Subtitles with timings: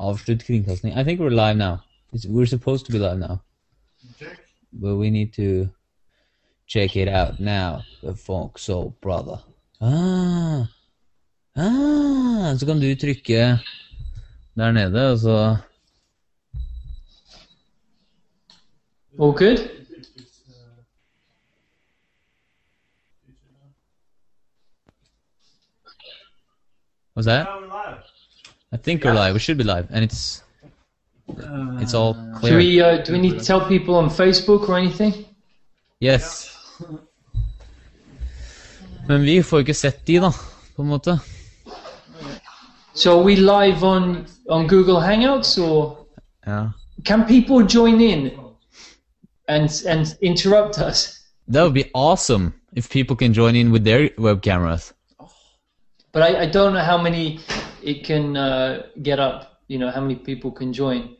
[0.00, 0.96] Avslutt kringkasting.
[0.96, 1.84] I think we're live now.
[2.12, 3.42] It's, we're supposed to be live now.
[4.18, 4.38] Check.
[4.72, 5.68] But we need to
[6.66, 7.82] check it out now.
[8.02, 9.38] The Funk Soul Brother.
[9.80, 10.68] Ah.
[11.56, 12.56] Ah.
[12.58, 13.58] Så kan du trykke
[14.56, 15.56] der nede, og så
[19.20, 19.58] All good?
[27.14, 27.69] What's that?
[28.72, 28.82] Now we're live.
[28.82, 29.34] I think we're live.
[29.34, 29.86] We should be live.
[29.90, 30.42] And it's
[31.80, 32.52] it's all clear.
[32.52, 35.24] Do we uh, do we need to tell people on Facebook or anything?
[36.00, 36.56] Yes.
[39.08, 40.30] Men vi får jo ikke sett de, da,
[40.76, 41.18] på en måte.
[42.94, 45.96] So are we live on on Google Hangouts or
[46.46, 46.68] Ja.
[47.04, 48.30] can people join in
[49.48, 51.18] and and interrupt us?
[51.52, 54.92] That would be awesome if people can join in with their web cameras.
[56.12, 57.38] But I, I don't know how many
[57.82, 59.60] it can uh, get up.
[59.68, 61.16] You know how many people can join.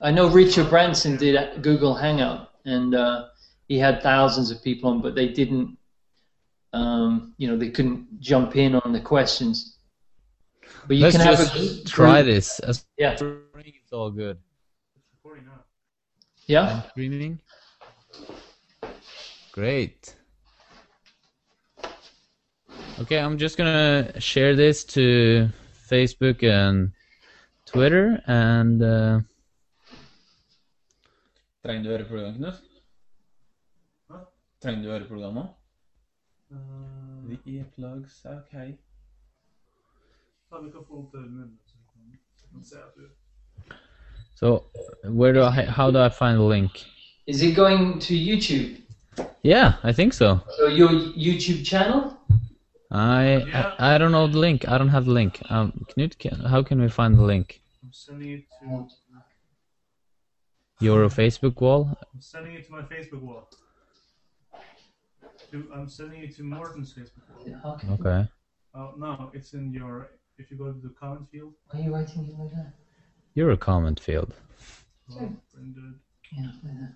[0.00, 3.26] I know Richard Branson did a Google Hangout and uh,
[3.68, 5.76] he had thousands of people on, but they didn't.
[6.74, 9.76] Um, you know they couldn't jump in on the questions.
[10.86, 12.58] But you Let's can have just a try this.
[12.60, 13.12] As Yeah.
[13.12, 14.38] it's all good.
[14.96, 15.60] It's recording now.
[16.46, 16.82] Yeah.
[16.82, 17.38] I'm streaming.
[19.52, 20.16] Great.
[23.00, 25.48] Okay, I'm just gonna share this to
[25.92, 26.90] Facebook and
[27.66, 29.20] Twitter, and uh,
[31.64, 32.54] Trenger du øreprogram, Knut?
[34.08, 34.16] Hva?
[34.62, 35.44] Trenger du øreprogram nå?
[36.50, 36.58] Uh,
[37.28, 38.52] The earplugs, ok.
[40.50, 42.76] ta mikrofonen til munnen, så vi kan- så kan se
[44.34, 44.64] so
[45.04, 45.64] where do I?
[45.78, 46.70] How do I find the link?
[47.26, 48.76] Is it going to YouTube?
[49.44, 50.38] Yeah, I think so.
[50.58, 52.00] So your YouTube channel?
[52.92, 53.74] I Yeah.
[53.78, 54.68] I, I don't know the link.
[54.68, 55.40] I don't have the link.
[55.48, 57.62] Um, Knut, can, how can we find the link?
[57.82, 58.86] I'm sending it to
[60.80, 61.96] Your Facebook wall?
[62.14, 63.48] I'm sending it to my Facebook wall.
[65.50, 67.74] To, I'm sending it to Morton's Facebook wall.
[67.74, 67.88] Okay.
[67.94, 68.28] Okay.
[68.74, 71.52] Oh no, it's in your if you go to the comment field.
[71.70, 72.72] Why are you writing it like that?
[73.34, 74.34] You're a comment field.
[75.08, 75.98] Well, rendered.
[76.32, 76.94] Yeah, like that.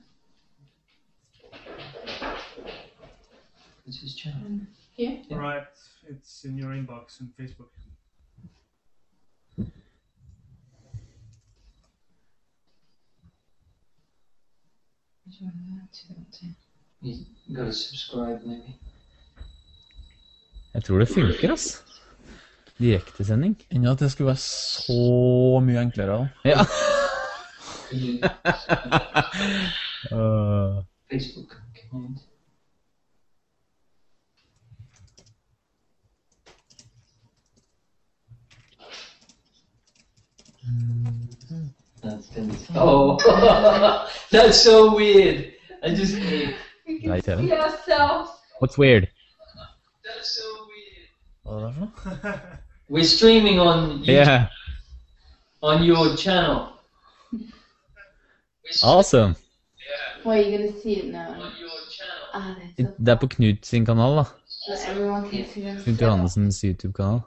[3.85, 4.61] What's his channel?
[4.97, 5.19] Here?
[5.29, 5.37] Yeah.
[5.37, 5.67] Right,
[6.09, 7.69] it's in your inbox on Facebook.
[17.03, 18.75] You gotta subscribe, maybe.
[20.75, 21.83] Jeg tror det funker, ass.
[22.79, 23.57] Direktesending.
[23.71, 26.19] Enn at det skulle være så mye enklere.
[26.19, 26.29] da.
[26.45, 26.59] Ja.
[30.13, 31.57] Uh, Facebook
[40.67, 41.73] account.
[42.03, 43.17] That's been oh,
[44.31, 45.53] that's so weird.
[45.83, 47.49] I just Nei, TV.
[47.49, 48.29] yourself.
[48.61, 49.09] What's weird?
[50.05, 51.09] that's so weird.
[51.45, 52.33] Hva er det for noe?
[52.89, 54.47] We're streaming on YouTube, Yeah.
[55.63, 56.69] on your channel.
[57.33, 57.41] We're
[58.71, 59.35] streaming Awesome.
[60.25, 61.29] Well, you're gonna see it now.
[61.29, 62.25] on your channel.
[62.35, 64.25] Ah, that's Det er på Knut sin kanal, da.
[64.49, 65.77] so everyone can see them.
[65.85, 67.21] Knut Johannesens YouTube-kanal.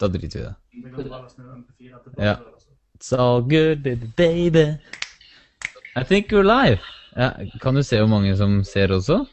[0.00, 0.54] Da driter vi i det.
[0.82, 2.24] Det kan bare laste ned MP4.
[2.24, 2.34] Ja.
[2.34, 2.68] altså.
[2.96, 4.78] It's all good, baby, baby.
[5.96, 6.80] I think we're live.
[7.16, 9.24] Ja, kan du se hvor mange som ser også?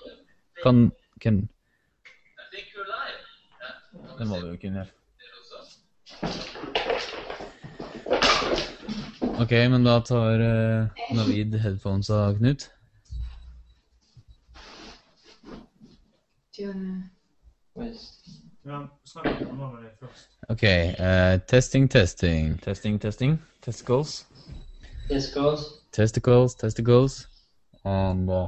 [0.63, 0.91] Kan,
[1.21, 1.47] kan I
[2.51, 4.17] think you're live.
[4.19, 4.87] Det må du jo kunne gjøre.
[9.41, 12.69] Ok, men da tar uh, Navid headphones av Knut.
[16.57, 16.73] Do you
[18.65, 18.77] wanna?
[18.77, 20.29] Where's Ja, snakk litt om det først.
[20.49, 22.61] Ok, eh, testing, testing.
[22.61, 23.39] Testing, testing.
[23.61, 24.25] Testicles.
[25.09, 25.61] Testicles.
[25.91, 27.27] Testicles, testicles.
[27.85, 28.47] And uh,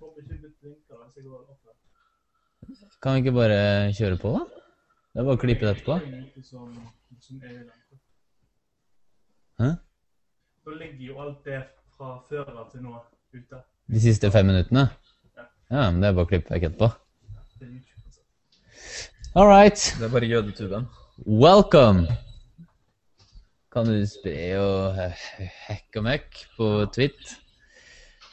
[3.02, 3.60] Kan vi ikke bare
[3.96, 4.42] kjøre på, da?
[5.12, 5.96] Det er bare å klippe det etterpå.
[5.98, 7.64] Er er.
[9.62, 9.70] Hæ?
[10.62, 11.58] Da ligger jo alt det
[11.96, 12.94] fra før av til nå
[13.34, 13.58] ute.
[13.90, 14.86] De siste fem minuttene?
[15.72, 16.92] Ja, men det er bare å klippe vekk etterpå.
[17.58, 17.72] Det.
[19.34, 19.82] All right.
[19.98, 20.86] Det er bare jødetuben.
[21.26, 22.06] Welcome.
[23.72, 27.36] Kan du spre og he- hekk og møkk på Twitt?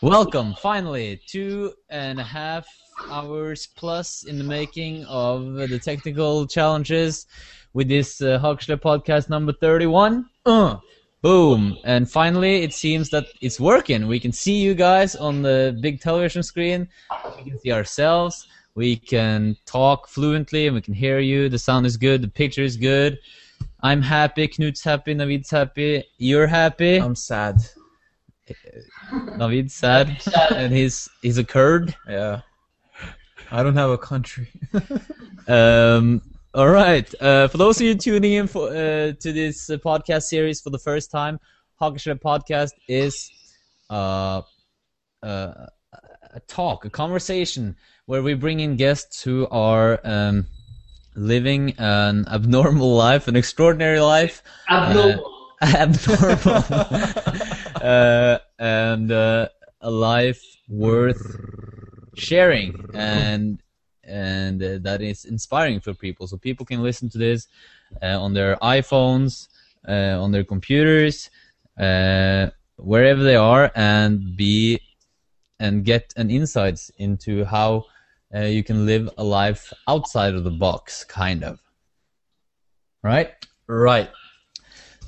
[0.01, 2.66] Welcome, finally, two and a half
[3.10, 7.28] hours plus in the making of the technical challenges
[7.74, 10.30] with this uh, Huxley podcast number 31.
[10.46, 10.78] Uh,
[11.22, 11.78] boom.
[11.84, 14.07] And finally, it seems that it's working.
[14.07, 16.88] We can see you guys on the big television screen.
[17.36, 18.48] We can see ourselves.
[18.75, 21.50] We can talk fluently and we can hear you.
[21.50, 22.22] The sound is good.
[22.22, 23.19] The picture is good.
[23.81, 24.48] I'm happy.
[24.48, 25.13] Knut's happy.
[25.13, 26.06] Navid's happy.
[26.18, 27.01] You're happy.
[27.01, 27.57] I'm sad.
[29.38, 30.22] Navid's sad.
[30.56, 31.96] And he's he's a Kurd.
[32.07, 32.42] Yeah.
[33.51, 34.48] I don't have a country.
[35.48, 36.22] Um,
[36.54, 37.12] all right.
[37.19, 40.69] Uh, for those of you tuning in for, uh, to this uh, podcast series for
[40.69, 41.40] the first time,
[41.81, 43.31] Hoggeshed Podcast is
[43.90, 44.44] uh,
[45.24, 45.66] uh,
[46.34, 47.75] a talk, a conversation
[48.06, 50.46] where we bring in guests who are um,
[51.16, 55.48] living an abnormal life, an extraordinary life, Abnormal.
[55.63, 56.63] abnormal,
[57.81, 59.48] uh, and uh,
[59.81, 61.40] a life worth
[62.16, 62.86] sharing.
[62.94, 63.62] And
[64.04, 66.28] and uh, that is inspiring for people.
[66.28, 67.48] So people can listen to this
[68.02, 69.48] uh, on their iPhones
[69.88, 71.30] uh, on their computers
[71.80, 72.48] uh,
[72.78, 74.80] wherever they are and be
[75.60, 77.86] and get an insights into how
[78.34, 81.60] you can live a life outside of the box kind of.
[83.04, 83.34] Right?
[83.68, 84.10] Right.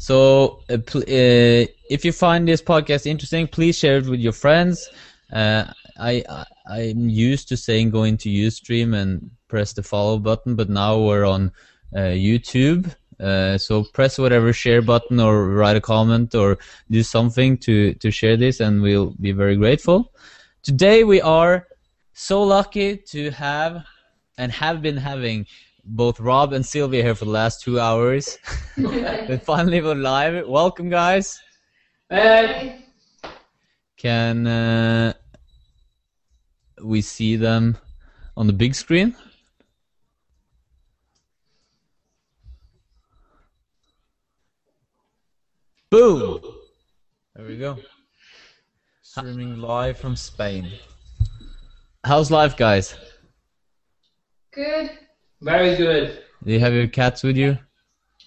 [0.02, 4.34] So, uh, pl- uh, if you find this podcast interesting, please share it with your
[4.34, 4.90] friends.
[5.32, 5.66] Uh,
[6.00, 10.72] I, I I'm used to saying go into UStream and press the follow button, but
[10.72, 11.52] now we're on
[11.96, 12.92] uh, YouTube.
[13.20, 16.58] Uh, so press whatever share button or write a comment or
[16.90, 20.12] do something to to share this, and we'll be very grateful.
[20.64, 21.68] Today we are
[22.14, 23.86] so lucky to have
[24.40, 25.46] and have been having
[25.84, 28.38] both Rob and Sylvia here for the last two hours.
[28.78, 30.48] and finally we're live.
[30.48, 31.40] Welcome, guys.
[32.10, 32.86] Hey,
[33.98, 35.14] Can uh,
[36.84, 37.78] we see them
[38.36, 39.16] on the big screen?
[45.90, 46.42] Boom!
[47.36, 47.78] There we go.
[49.02, 50.70] Streaming live from Spain.
[52.06, 52.96] How's life, guys?
[54.54, 54.92] Good.
[55.42, 56.24] Very good.
[56.44, 57.58] Do you have your cats with you?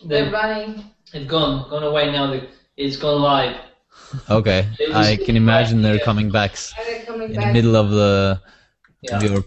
[0.04, 0.84] They're running.
[1.12, 2.40] they've gone, gone away now.
[2.76, 3.56] It's gone live.
[4.30, 6.04] Okay, I can imagine they're yeah.
[6.04, 7.46] coming back s- Are they coming in back?
[7.46, 8.40] the middle of the
[9.02, 9.16] Yeah.
[9.16, 9.44] of your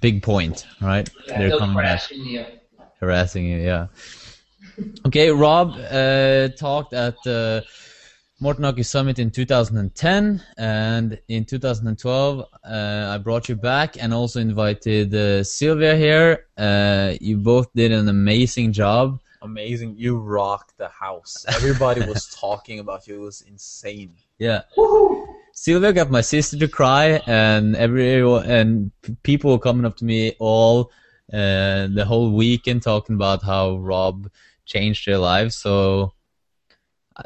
[0.00, 1.08] big point, right?
[1.26, 1.84] Yeah, They're they'll coming back.
[1.84, 2.46] crash in here.
[3.00, 3.58] harassing you.
[3.58, 3.86] Yeah.
[5.06, 7.64] Okay, Rob uh, talked at the
[8.38, 12.44] Morton Hockey Summit in 2010, and in 2012 uh,
[13.10, 16.44] I brought you back and also invited uh, Sylvia here.
[16.58, 19.20] Uh, you both did an amazing job.
[19.40, 19.94] Amazing.
[19.96, 21.46] You rocked the house.
[21.48, 23.14] Everybody was talking about you.
[23.14, 24.12] It was insane.
[24.38, 24.62] Yeah.
[25.52, 28.90] Sylvia got my sister to cry, and everyone and
[29.22, 30.90] people were coming up to me all
[31.32, 34.30] uh, the whole weekend talking about how Rob
[34.66, 35.56] changed their lives.
[35.56, 36.12] So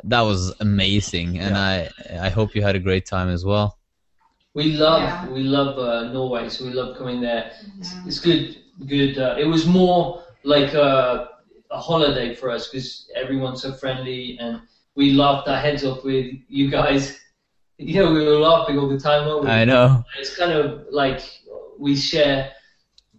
[0.05, 1.89] that was amazing, and I
[2.21, 3.79] I hope you had a great time as well.
[4.55, 5.29] We love, Yeah.
[5.29, 7.53] we love uh, Norway, so we love coming there.
[7.79, 8.03] It's, Yeah.
[8.07, 8.57] it's good,
[8.87, 9.19] good.
[9.19, 11.29] Uh, it was more like a,
[11.71, 14.61] a holiday for us because everyone's so friendly, and
[14.97, 17.17] we laughed our heads off with you guys.
[17.83, 19.27] You know, we were laughing all the time.
[19.27, 19.51] weren't we?
[19.51, 20.05] I know.
[20.19, 21.23] it's kind of like
[21.79, 22.53] we share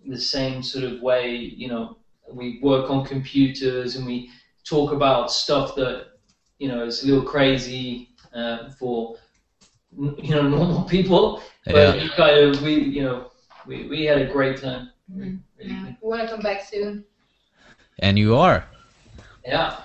[0.07, 1.97] the same sort of way you know
[2.31, 4.29] we work on computers and we
[4.63, 6.10] talk about stuff that
[6.61, 9.17] you know it's a little crazy uh, for
[10.27, 11.93] you know normal people but Yeah.
[12.03, 13.31] we kind of we you know
[13.67, 15.41] we, we had a great time Mhm.
[15.57, 15.93] Really Yeah.
[16.01, 17.05] We want to come back soon.
[17.99, 18.65] And you are.
[19.45, 19.75] yeah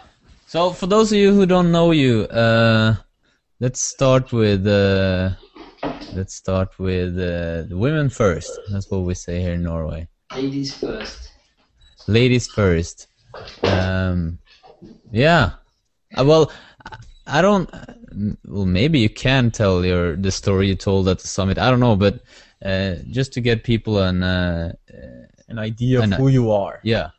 [0.47, 2.95] So for those of you who don't know you, uh,
[3.61, 5.31] let's start with uh,
[6.13, 8.61] let's start with uh, the women first.
[8.69, 10.09] That's what we say here in Norway.
[10.35, 11.33] ladies first
[12.07, 13.09] ladies first.
[13.65, 14.39] Um,
[15.11, 15.53] yeah.
[16.19, 16.53] Uh, well,
[16.91, 16.97] I-
[17.39, 17.69] I don't.
[18.45, 21.59] Well, maybe you can tell your the story you told at the summit.
[21.59, 22.21] I don't know, but
[22.65, 24.73] uh, just to get people an uh,
[25.49, 26.81] An idea I of who you are.
[26.85, 27.11] yeah.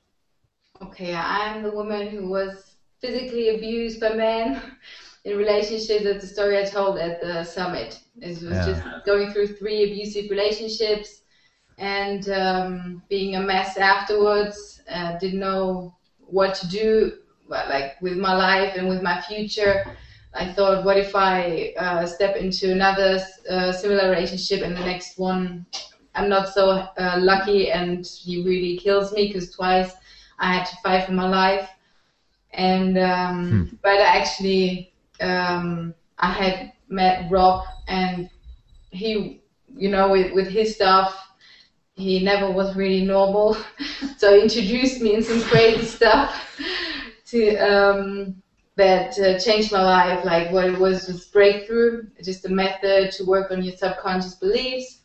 [0.82, 4.62] Okay, I'm the woman who was physically abused by men
[5.26, 6.04] in relationships.
[6.04, 8.00] That's the story I told at the summit.
[8.22, 8.66] It was Yeah.
[8.66, 11.22] just going through three abusive relationships
[11.78, 14.82] and um, being a mess afterwards.
[14.90, 15.96] Uh, didn't know
[16.38, 19.86] what to do, but, like with my life and with my future.
[20.34, 25.18] I thought, what if I uh, step into another uh, similar relationship and the next
[25.18, 25.66] one
[26.18, 29.94] I'm not so uh, lucky and he really kills me because twice
[30.40, 31.70] I had to fight for my life.
[32.52, 38.30] And um, but actually, um, I had met Rob, and
[38.90, 41.16] he, you know, with, with his stuff,
[41.94, 43.56] he never was really normal.
[44.18, 46.60] so he introduced me in some crazy stuff
[47.28, 48.42] to um,
[48.76, 50.24] that uh, changed my life.
[50.24, 55.02] Like what it was was breakthrough, just a method to work on your subconscious beliefs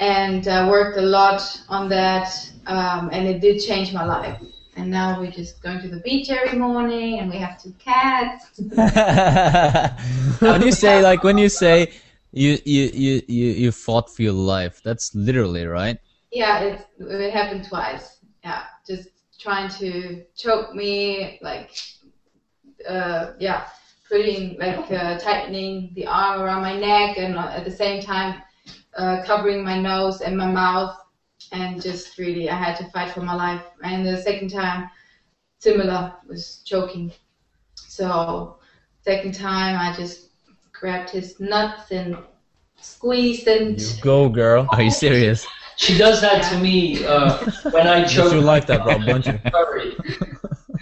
[0.00, 2.28] and uh, worked a lot on that,
[2.66, 4.40] um, and it did change my life.
[4.76, 8.58] And now we're just going to the beach every morning, and we have two cats.
[10.40, 11.92] when you say like when you say
[12.32, 15.98] you you you you you fought for your life, that's literally right.
[16.32, 18.18] Yeah, it it happened twice.
[18.42, 19.10] Yeah, just
[19.44, 21.70] trying to choke me, like,
[22.88, 23.66] uh, yeah,
[24.08, 28.40] putting like uh, tightening the arm around my neck, and uh, at the same time
[28.96, 30.94] uh, covering my nose and my mouth,
[31.52, 33.64] and just really I had to fight for my life.
[33.82, 34.88] And the second time,
[35.58, 37.12] similar, was choking.
[37.74, 38.56] So
[39.02, 40.30] second time I just
[40.72, 42.16] grabbed his nuts and
[42.80, 44.66] squeezed and You go, girl.
[44.72, 45.46] Are you serious?
[45.76, 48.32] She does that to me uh, when I Yes, choke.
[48.32, 49.38] you like that, Rob, don't you?
[49.52, 49.96] Curry.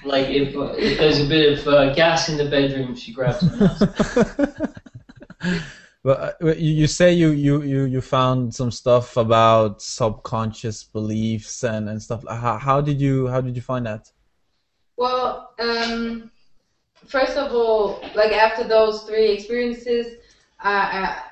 [0.05, 3.43] Like if, uh, if there's a bit of uh, gas in the bedroom, she grabs
[3.43, 4.69] it.
[6.05, 11.63] But uh, you, you say you, you, you, you found some stuff about subconscious beliefs
[11.63, 12.25] and, and stuff.
[12.29, 14.11] How, how did you how did you find that?
[14.97, 16.31] Well, um,
[17.07, 20.17] first of all, like after those three experiences,
[20.63, 20.75] I,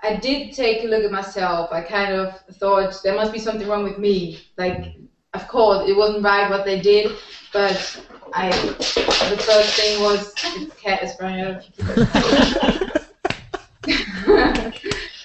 [0.03, 1.73] I, I did take a look at myself.
[1.73, 4.41] I kind of thought there must be something wrong with me.
[4.59, 4.95] Like,
[5.35, 7.13] of course, it wasn't right what they did,
[7.53, 8.51] but I.
[8.51, 11.65] The first thing was the cat is running out of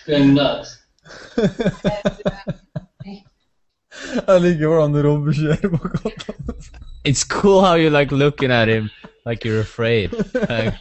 [0.08, 0.78] Going nuts.
[4.28, 6.34] Jeg liker hvordan Rob ser på katta.
[7.06, 8.90] It's cool how you're like looking at him
[9.26, 10.12] like you're afraid.
[10.50, 10.74] Like,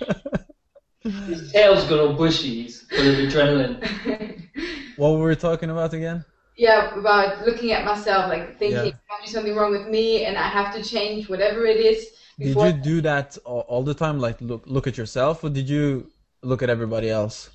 [1.05, 2.63] His tail's got all bushy.
[2.63, 3.77] He's full of adrenaline.
[4.97, 6.25] What were we talking about again?
[6.57, 8.83] yeah, about looking at myself, like thinking Yeah.
[8.85, 12.11] there must be something wrong with me, and I have to change whatever it is.
[12.39, 14.19] Did you do that all, all the time?
[14.21, 16.11] Like look look at yourself, or did you
[16.43, 17.51] look at everybody else?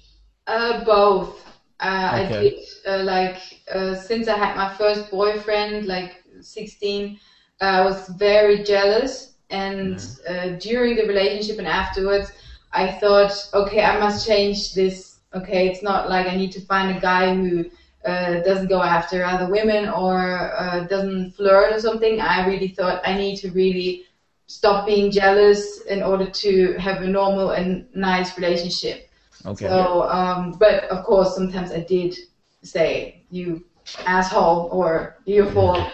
[0.47, 1.45] Uh, both.
[1.79, 2.41] Uh, I Okay.
[2.49, 2.53] did
[2.87, 3.39] uh, like
[3.73, 7.17] uh, since I had my first boyfriend, like 16,
[7.61, 9.95] I was very jealous, and
[10.27, 12.31] uh, during the relationship and afterwards,
[12.71, 15.19] I thought, okay, I must change this.
[15.33, 17.65] Okay, it's not like I need to find a guy who
[18.05, 22.19] uh, doesn't go after other women or uh, doesn't flirt or something.
[22.21, 24.05] I really thought I need to really
[24.47, 29.09] stop being jealous in order to have a normal and nice relationship.
[29.45, 29.67] Okay.
[29.67, 32.17] So, um, but of course, sometimes I did
[32.63, 33.63] say, you
[34.05, 35.85] asshole, or you fool.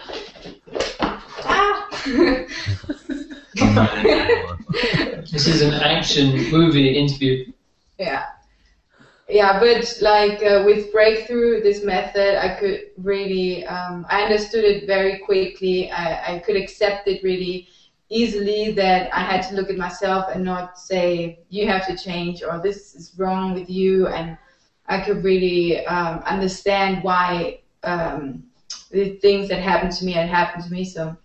[1.48, 1.88] Ah!
[5.32, 7.52] This is an action movie interview.
[7.98, 8.26] yeah.
[9.28, 14.86] Yeah, but like uh, with Breakthrough, this method, I could really, um, I understood it
[14.86, 15.90] very quickly.
[15.90, 17.66] I, I could accept it really
[18.08, 22.44] easily that I had to look at myself and not say, you have to change
[22.44, 24.06] or this is wrong with you.
[24.06, 24.38] And
[24.86, 28.44] I could really um, understand why um,
[28.92, 30.84] the things that happened to me had happened to me.
[30.84, 31.16] So,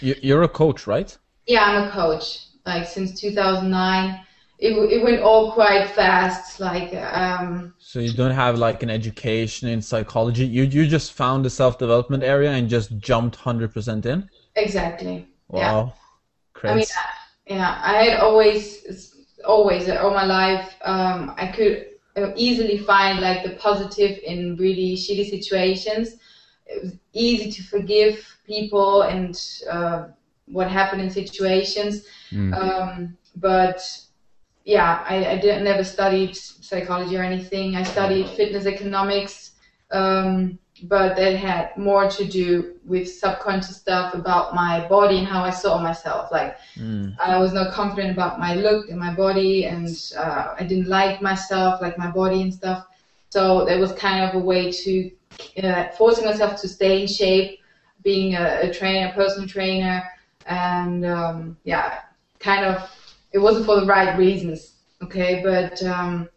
[0.00, 1.16] You, you're a coach, right?
[1.46, 2.46] Yeah, I'm a coach.
[2.66, 4.20] Like since 2009,
[4.58, 6.60] it, it went all quite fast.
[6.60, 10.46] Like, um, So you don't have like an education in psychology.
[10.46, 14.28] You you just found the self development area and just jumped hundred percent in.
[14.56, 15.28] exactly.
[15.52, 15.72] Yeah.
[15.72, 15.94] Wow.
[16.64, 16.86] I mean,
[17.46, 19.12] yeah, I had always,
[19.44, 21.86] always, all my life, um, I could
[22.16, 26.16] uh, easily find like the positive in really shitty situations.
[26.66, 29.38] It was easy to forgive people and
[29.70, 30.06] uh,
[30.46, 32.06] what happened in situations.
[32.30, 32.54] Mm.
[32.56, 33.80] Um, but
[34.64, 37.76] yeah, I, I didn't never studied psychology or anything.
[37.76, 39.52] I studied fitness economics.
[39.90, 45.44] Um, but that had more to do with subconscious stuff about my body and how
[45.44, 46.32] I saw myself.
[46.32, 47.16] Like Mm.
[47.20, 51.22] I was not confident about my look and my body, and uh, I didn't like
[51.22, 52.86] myself, like my body and stuff.
[53.30, 55.10] So that was kind of a way to
[55.62, 57.60] uh, forcing myself to stay in shape,
[58.02, 60.02] being a, a trainer, a personal trainer,
[60.46, 62.00] and um, yeah,
[62.38, 62.90] kind of.
[63.32, 66.28] It wasn't for the right reasons, okay, but um,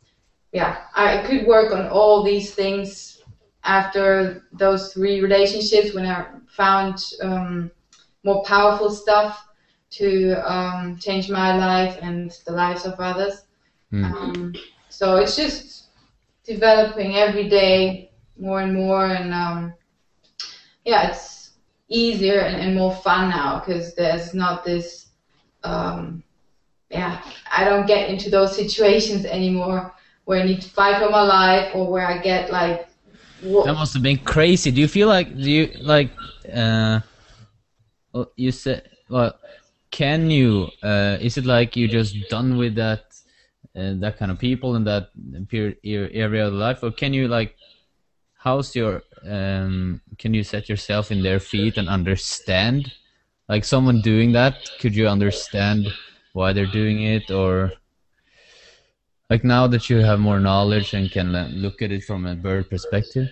[0.52, 3.22] yeah, I could work on all these things
[3.64, 7.70] after those three relationships when I found um,
[8.24, 9.48] more powerful stuff
[9.90, 13.44] to um, change my life and the lives of others.
[13.92, 14.06] Mm.
[14.06, 14.56] Um,
[14.90, 15.88] so it's just
[16.44, 19.74] developing every day more and more, and um,
[20.86, 21.37] yeah, it's
[21.89, 25.08] easier and, more fun now because there's not this.
[25.63, 26.24] Um,
[26.89, 29.94] yeah, I don't get into those situations anymore
[30.25, 32.88] where I need to fight for my life or where I get like.
[33.41, 34.72] What, That must have been crazy.
[34.72, 36.12] Do you feel like do you like
[36.53, 37.01] uh
[38.36, 39.38] you said well
[39.91, 43.06] can you uh is it like you're just done with that
[43.75, 45.10] uh, that kind of people and that
[45.50, 47.56] period area of life or can you like
[48.38, 52.92] how's your um can you set yourself in their feet and understand
[53.50, 55.96] like someone doing that could you understand
[56.34, 57.74] why they're doing it or
[59.30, 61.32] like now that you have more knowledge and can
[61.62, 63.30] look at it from a bird perspective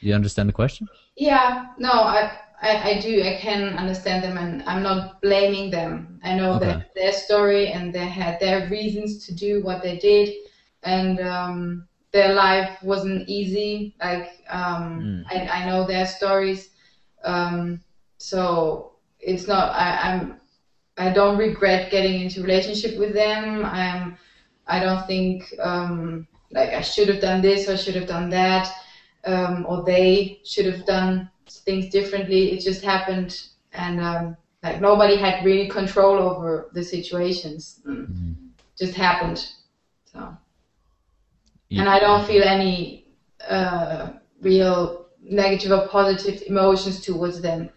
[0.00, 3.22] you understand the question Yeah, no, I, I, I do.
[3.22, 6.20] I can understand them, and I'm not blaming them.
[6.22, 6.58] I know Okay.
[6.60, 10.34] that their story and they had their reasons to do what they did,
[10.82, 13.94] and um, their life wasn't easy.
[14.00, 15.24] Like um, Mm.
[15.30, 16.70] I, I know their stories,
[17.24, 17.80] um,
[18.18, 19.74] so it's not.
[19.74, 20.40] I, I'm.
[20.98, 23.64] I don't regret getting into relationship with them.
[23.64, 24.16] I'm.
[24.66, 28.68] I don't think um, like I should have done this or should have done that
[29.26, 32.52] um, or they should have done things differently.
[32.52, 37.80] It just happened, and um, like nobody had really control over the situations.
[37.86, 38.34] Mm.
[38.78, 39.46] Just happened.
[40.12, 40.36] So,
[41.70, 43.06] and I don't feel any
[43.48, 47.70] uh, real negative or positive emotions towards them.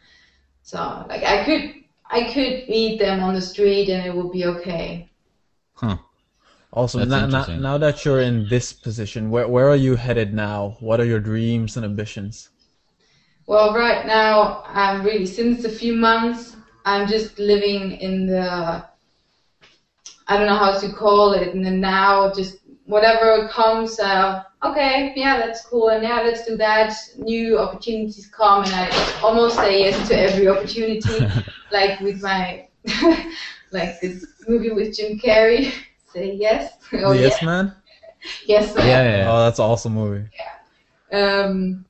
[0.62, 0.78] So,
[1.10, 1.74] like I could,
[2.10, 5.10] I could meet them on the street and it would be okay.
[6.72, 10.34] Also, That's now, now, now that you're in this position, where where are you headed
[10.36, 10.78] now?
[10.80, 12.50] What are your dreams and ambitions?
[13.48, 18.86] Well, right now, I'm really, since a few months, I'm just living in the,
[20.28, 22.59] I don't know how to call it, in the now, just
[22.90, 26.94] whatever comes, uh, okay, yeah, that's cool, and yeah, let's do that.
[27.18, 31.28] New opportunities come, and I almost say yes to every opportunity,
[31.72, 32.68] like with my,
[33.72, 35.72] like this movie with Jim Carrey,
[36.14, 36.74] say yes.
[36.94, 37.74] Oh, the yes, Yes Man?
[38.46, 39.32] yes, yeah, yeah, yeah.
[39.32, 40.28] Oh, that's an awesome movie.
[41.12, 41.46] Yeah.
[41.46, 41.86] um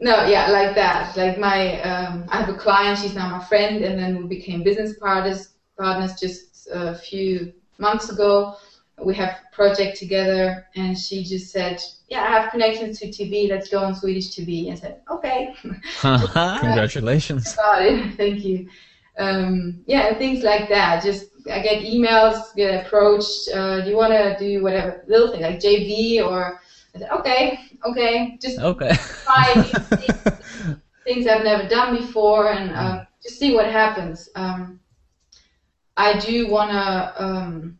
[0.00, 3.84] no yeah like that like my um i have a client she's now my friend
[3.84, 8.56] and then we became business partners partners just a few months ago
[9.04, 13.48] we have a project together and she just said yeah i have connections to tv
[13.48, 15.54] let's go on swedish tv and I said okay.
[16.00, 17.54] Congratulations.
[17.56, 18.14] got it.
[18.16, 18.68] Thank you.
[19.18, 21.02] Um yeah and things like that.
[21.02, 25.04] Just i get emails get approached uh do you want to do whatever?
[25.06, 26.60] Little thing like jv or
[26.94, 28.38] I said, okay okay.
[28.40, 28.94] Just okay.
[29.24, 29.54] try
[29.90, 34.28] these things I've never done before and uh, just see what happens.
[34.34, 34.80] Um,
[35.96, 37.77] I do want to, um,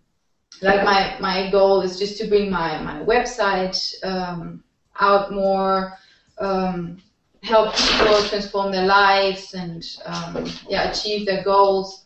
[0.61, 4.63] like my, my goal is just to bring my, my website um,
[5.01, 5.97] out more,
[6.39, 7.01] um,
[7.43, 12.05] help people transform their lives and um, yeah, achieve their goals.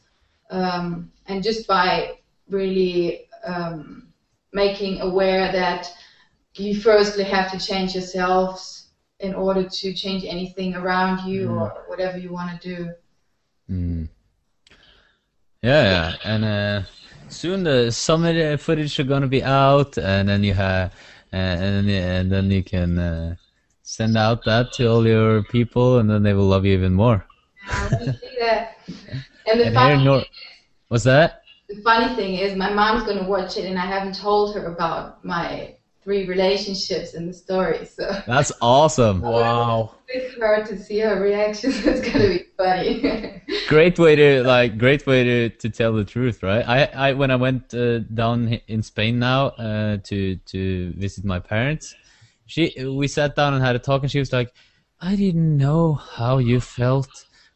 [0.50, 4.08] Um, and just by really um,
[4.52, 5.90] making aware that
[6.54, 8.88] you firstly have to change yourselves
[9.20, 11.60] in order to change anything around you Mm.
[11.60, 12.92] or whatever you want to do.
[13.70, 14.08] Mm.
[15.62, 16.82] Yeah, yeah, and uh,
[17.32, 20.92] soon the summit footage are gonna be out, and then you have,
[21.32, 23.34] and then and then you can uh,
[23.82, 27.24] send out that to all your people, and then they will love you even more.
[27.68, 28.78] I want to see that.
[29.46, 30.24] And the And funny, Nor-
[30.88, 31.42] what's that?
[31.68, 34.66] the funny thing is, my mom's going to watch it, and I haven't told her
[34.74, 37.84] about my three relationships in the story.
[37.84, 39.22] So That's awesome.
[39.32, 39.94] Wow.
[40.12, 43.42] with her to see her reaction, it's going to be funny.
[43.68, 46.66] Great way to like, great way to, to tell the truth, right?
[46.66, 51.38] I, I when I went uh, down in Spain now uh, to to visit my
[51.38, 51.94] parents,
[52.46, 54.52] she we sat down and had a talk, and she was like,
[55.00, 57.08] "I didn't know how you felt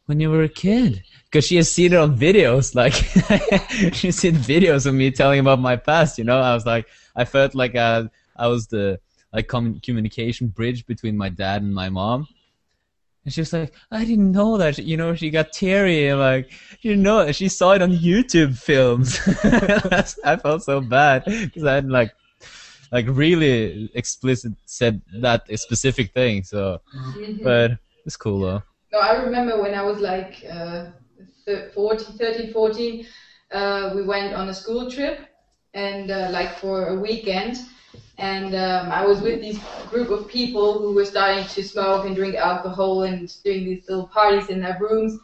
[0.07, 2.93] when you were a kid." Because she has seen it on videos, like
[3.93, 6.17] she's seen videos of me telling about my past.
[6.17, 8.99] You know, I was like, I felt like I, I was the
[9.33, 12.27] like com- communication bridge between my dad and my mom,
[13.25, 14.77] And she was like, I didn't know that.
[14.77, 19.19] You know, she got teary like, you know, she saw it on YouTube films.
[20.23, 22.13] I felt so bad because I hadn't like,
[22.91, 26.43] like really explicit said that specific thing.
[26.43, 27.19] So, Mhm.
[27.41, 27.71] but
[28.05, 28.63] it's cool though.
[28.93, 30.91] No, I remember when I was like uh,
[31.45, 33.05] thir- 14, 13, 14,
[33.51, 35.19] uh, we went on a school trip
[35.73, 37.59] and uh, like for a weekend.
[38.17, 42.15] And um, I was with this group of people who were starting to smoke and
[42.15, 45.19] drink alcohol and doing these little parties in their rooms.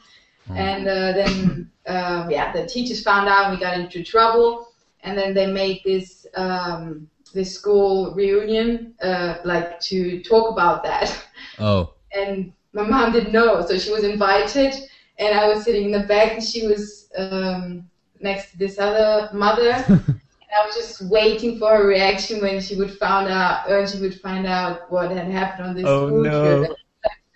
[0.50, 4.68] And uh, then, uh, yeah, the teachers found out we got into trouble.
[5.02, 11.26] And then they made this um, this school reunion, uh, like to talk about that.
[11.60, 14.74] Oh, and my mom didn't know, so she was invited,
[15.18, 19.30] and I was sitting in the back, and she was um, next to this other
[19.34, 20.22] mother, and
[20.56, 24.20] I was just waiting for her reaction when she would find out, when she would
[24.22, 26.66] find out what had happened on this Oh, school no.
[26.66, 26.78] trip.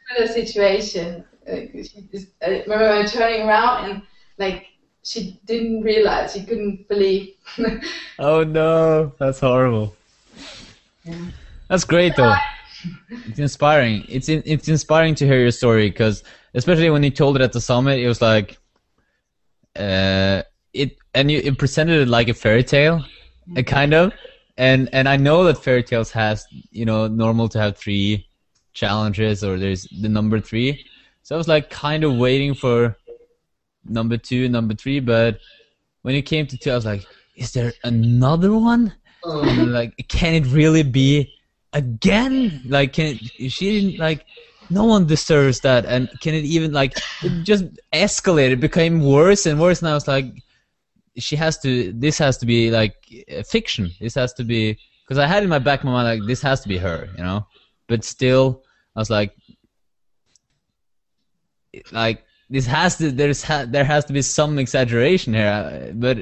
[0.10, 1.26] Similar situation.
[1.48, 4.02] Like, she just, I remember her turning around and
[4.38, 4.68] like
[5.04, 7.36] she didn't realize, she couldn't believe.
[8.20, 9.96] oh no, that's horrible.
[11.70, 12.36] That's great though.
[13.26, 14.06] It's inspiring.
[14.08, 17.54] It's in, it's inspiring to hear your story because especially when you told it at
[17.54, 18.58] the summit, it was like,
[19.76, 20.44] uh,
[20.78, 23.04] it and you it presented it like a fairy tale,
[23.58, 24.14] uh, kind of,
[24.58, 28.28] and and I know that fairy tales has you know normal to have three
[28.74, 30.86] challenges or there's the number three,
[31.24, 32.96] so I was like kind of waiting for
[33.86, 35.40] number two, number three, but
[36.02, 38.94] when it came to two, I was like, is there another one?
[39.24, 41.34] And, like, can it really be
[41.74, 42.62] again?
[42.66, 44.26] Like, can it, she didn't like?
[44.70, 46.98] No one deserves that, and can it even like?
[47.24, 49.82] It just escalated, became worse and worse.
[49.82, 50.26] And I was like,
[51.18, 51.92] she has to.
[51.94, 52.96] This has to be like
[53.32, 53.92] uh, fiction.
[54.00, 56.42] This has to be because I had in my back of my mind like this
[56.42, 57.46] has to be her, you know.
[57.88, 58.64] But still,
[58.96, 59.34] I was like,
[61.92, 66.18] like this has to there's ha, there has to be some exaggeration here uh, but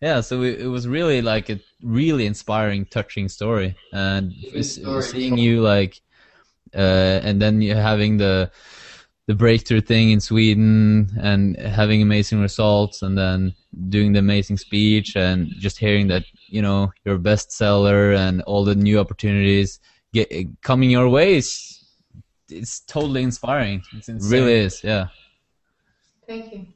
[0.00, 4.32] yeah so it, it was really like a really inspiring touching story and
[4.64, 5.02] story.
[5.02, 6.00] seeing you like
[6.74, 8.50] uh and then you having the
[9.26, 13.54] the breakthrough thing in Sweden and having amazing results and then
[13.88, 18.64] doing the amazing speech and just hearing that you know you're a bestseller and all
[18.64, 19.78] the new opportunities
[20.12, 20.28] get
[20.62, 21.78] coming your way is
[22.50, 24.30] it's totally inspiring It's insane.
[24.32, 25.06] really is yeah
[26.26, 26.66] Thank you.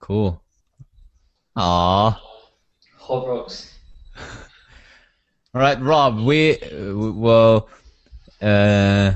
[0.00, 0.42] Cool.
[1.56, 2.10] Aw.
[2.98, 3.78] Hot rocks.
[5.54, 6.18] All right, Rob.
[6.20, 7.68] We uh, well,
[8.40, 9.12] uh,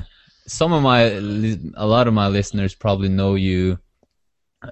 [0.49, 1.01] some of my
[1.75, 3.77] a lot of my listeners probably know you.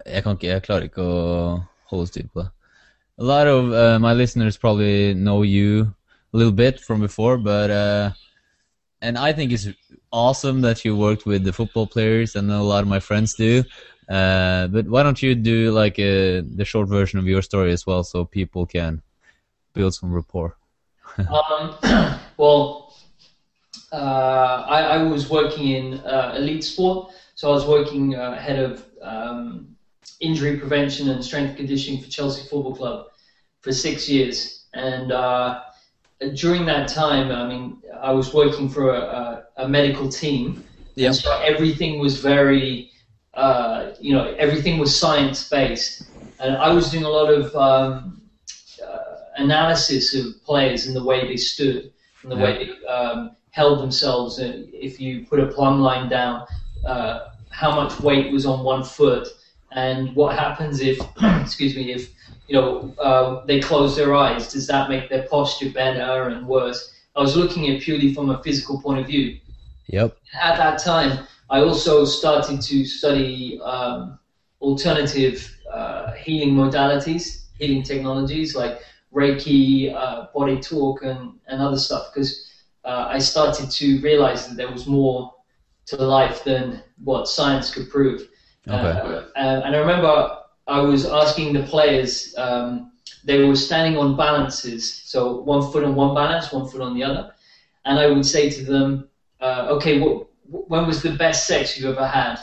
[0.05, 2.49] Jeg kan ikke, jeg klarer ikke å holde styr på det.
[3.19, 5.93] A lot of uh, my listeners probably know you
[6.33, 8.11] a little bit from before, but uh,
[9.01, 9.67] and I think it's
[10.11, 13.63] awesome that you worked with the football players, and a lot of my friends do.
[14.09, 17.85] Uh, but why don't you do like uh the short version of your story as
[17.85, 19.01] well, so people can
[19.73, 20.57] build some rapport?
[21.17, 21.73] Um,
[22.37, 22.86] well,
[23.91, 28.59] uh, I, I was working in uh, elite sport, so I was working uh, head
[28.59, 29.75] of um,
[30.19, 33.05] injury prevention and strength conditioning for Chelsea Football Club
[33.61, 34.65] for six years.
[34.73, 35.61] And uh,
[36.35, 40.63] during that time, I mean, I was working for a, a, a medical team,
[40.95, 41.15] Yep.
[41.15, 42.91] so everything was very,
[43.33, 48.21] uh, you know, everything was science based, and I was doing a lot of um,
[48.83, 48.97] uh,
[49.37, 51.91] analysis of players and the way they stood
[52.23, 54.39] and the way they um, held themselves.
[54.87, 56.45] If you put a plumb line down,
[56.85, 57.15] uh,
[57.49, 59.27] how much weight was on one foot,
[59.71, 60.97] and what happens if,
[61.43, 62.03] excuse me, if
[62.47, 62.69] you know
[63.07, 64.51] uh, they close their eyes?
[64.53, 66.79] Does that make their posture better and worse?
[67.15, 69.39] I was looking at purely from a physical point of view
[69.87, 70.17] Yep.
[70.41, 74.19] at that time, I also started to study um,
[74.61, 78.79] alternative uh, healing modalities, healing technologies like
[79.13, 82.46] Reiki, uh, body talk, and, and other stuff because
[82.87, 85.33] uh, I started to realize that there was more
[85.87, 88.21] to life than what science could prove.
[88.67, 88.75] Okay.
[88.75, 92.91] Uh, and I remember I was asking the players, um,
[93.23, 97.03] they were standing on balances, so one foot on one balance, one foot on the
[97.03, 97.33] other.
[97.85, 99.09] And I would say to them,
[99.41, 102.39] uh, okay, what, when was the best sex you ever had?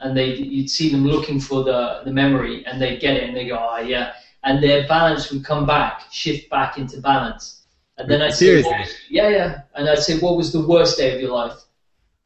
[0.00, 3.36] And they, you'd see them looking for the, the memory, and they'd get it, and
[3.36, 4.12] they go, oh yeah.
[4.44, 7.59] And their balance would come back, shift back into balance.
[8.00, 8.70] And then I'd say, Seriously?
[8.72, 9.60] what was- yeah, yeah.
[9.74, 11.58] And I'd say, what was the worst day of your life?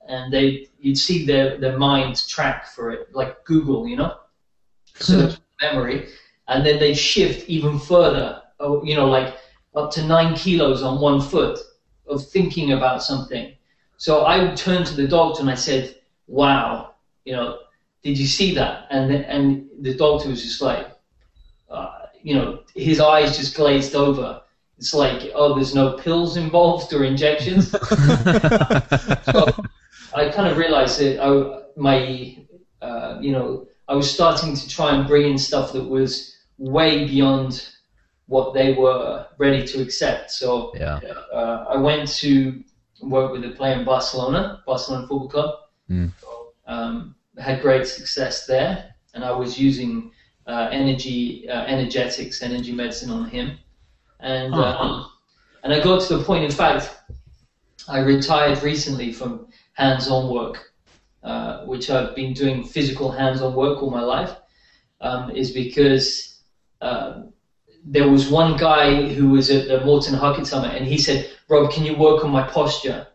[0.08, 4.18] And they, you'd see their, their mind track for it, like Google, you know,
[4.94, 6.08] search memory,
[6.48, 8.42] and then they'd shift even further.
[8.60, 9.36] Oh, you know, like
[9.74, 11.58] up to nine kilos on one foot
[12.06, 13.54] of thinking about something.
[13.96, 17.58] So I turned to the doctor and I said, "Wow, you know,
[18.02, 18.86] did you see that?
[18.90, 20.86] And the, and the doctor was just like,
[21.70, 24.42] uh, you know, his eyes just glazed over.
[24.78, 27.70] It's like, oh, there's no pills involved or injections.
[27.70, 27.80] so
[30.14, 32.38] I kind of realized that I, my,
[32.82, 37.06] uh, you know, I was starting to try and bring in stuff that was way
[37.06, 37.68] beyond
[38.26, 40.30] what they were ready to accept.
[40.30, 41.00] So yeah.
[41.32, 42.62] uh, I went to
[43.02, 45.54] work with a player in Barcelona, Barcelona Football Club.
[45.90, 46.12] Mm.
[46.66, 50.12] Um, had great success there, and I was using
[50.46, 53.58] uh, energy, uh, energetics, energy medicine on him,
[54.24, 55.10] and um,
[55.62, 56.44] and I got to the point.
[56.44, 56.96] In fact,
[57.88, 60.72] I retired recently from hands-on work,
[61.22, 64.34] uh, which I've been doing physical hands-on work all my life,
[65.00, 66.40] um, is because
[66.80, 67.32] um,
[67.84, 71.70] there was one guy who was at the Morton Huckett Summit, and he said, "Rob,
[71.70, 73.06] can you work on my posture?"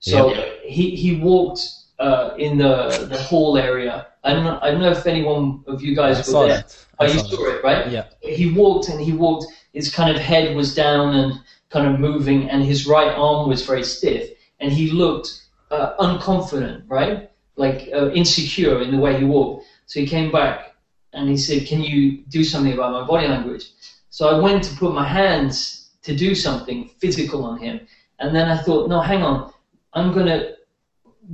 [0.00, 1.60] So he he walked
[1.98, 4.08] uh, in the the hall area.
[4.22, 4.58] I don't know.
[4.60, 6.56] I don't know if anyone of you guys I were saw there.
[6.58, 6.86] that.
[6.98, 7.56] Oh, I you saw that.
[7.56, 7.90] it, right?
[7.90, 8.04] Yeah.
[8.20, 9.46] He walked and he walked.
[9.72, 13.64] His kind of head was down and kind of moving, and his right arm was
[13.64, 17.30] very stiff, and he looked uh, unconfident, right?
[17.56, 19.66] Like uh, insecure in the way he walked.
[19.86, 20.74] So he came back
[21.12, 23.70] and he said, "Can you do something about my body language?"
[24.10, 27.80] So I went to put my hands to do something physical on him,
[28.18, 29.52] and then I thought, "No, hang on.
[29.92, 30.52] I'm gonna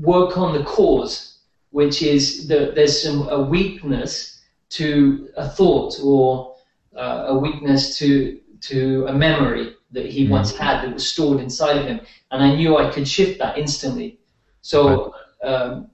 [0.01, 1.38] work on the cause,
[1.70, 6.56] which is that there's some a weakness to a thought or
[6.96, 11.76] uh, a weakness to to a memory that he once had that was stored inside
[11.78, 14.18] of him, and I knew I could shift that instantly.
[14.62, 15.90] So, um,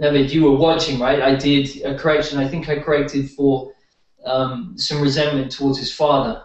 [0.00, 1.20] Navid, you were watching, right?
[1.20, 2.38] I did a correction.
[2.38, 3.72] I think I corrected for
[4.24, 6.44] um, some resentment towards his father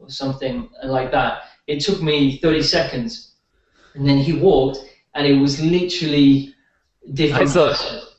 [0.00, 1.42] or something like that.
[1.66, 3.34] It took me 30 seconds,
[3.94, 4.78] and then he walked,
[5.14, 6.54] and it was literally
[7.12, 7.50] different.
[7.50, 7.74] I saw-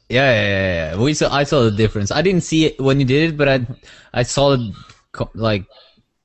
[0.10, 1.02] Yeah, yeah, yeah, yeah.
[1.02, 1.34] We saw.
[1.34, 2.12] I saw the difference.
[2.12, 3.67] I didn't see it when you did it, but I,
[4.13, 4.74] I saw the
[5.12, 5.65] co- like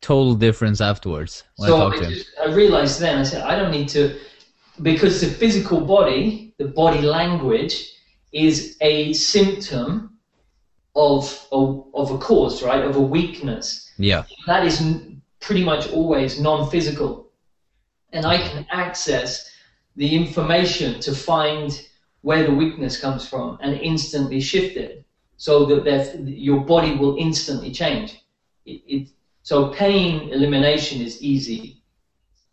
[0.01, 2.13] total difference afterwards when I So talked I, to him.
[2.13, 4.19] just, I realized then, I said, I don't need to,
[4.83, 7.91] because the physical body, the body language,
[8.33, 10.19] is a symptom
[10.97, 11.57] of a,
[11.95, 12.85] of a cause, right?
[12.85, 13.91] Of a weakness.
[13.99, 17.31] Yeah, That is n- pretty much always non physical.
[18.13, 19.51] And I can access
[19.97, 21.81] the information to find
[22.23, 25.05] where the weakness comes from and instantly shift it
[25.37, 28.24] so that your body will instantly change.
[28.67, 29.09] It, it,
[29.43, 31.83] so pain elimination is easy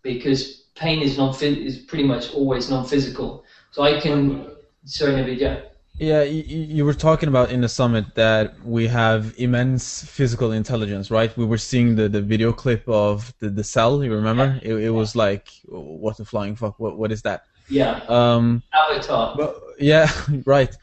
[0.01, 3.43] because pain is non is pretty much always non-physical.
[3.71, 4.51] So I can
[4.85, 5.61] sorry Navid, yeah.
[5.97, 6.41] Yeah, you,
[6.77, 11.35] you were talking about in the summit that we have immense physical intelligence, right?
[11.37, 14.03] We were seeing the, the video clip of the, the cell.
[14.03, 14.59] You remember?
[14.63, 16.79] It, it was like, what the flying fuck?
[16.79, 17.43] What what is that?
[17.69, 18.01] Yeah.
[18.07, 19.35] Um, Avatar.
[19.37, 20.09] But yeah,
[20.45, 20.75] right.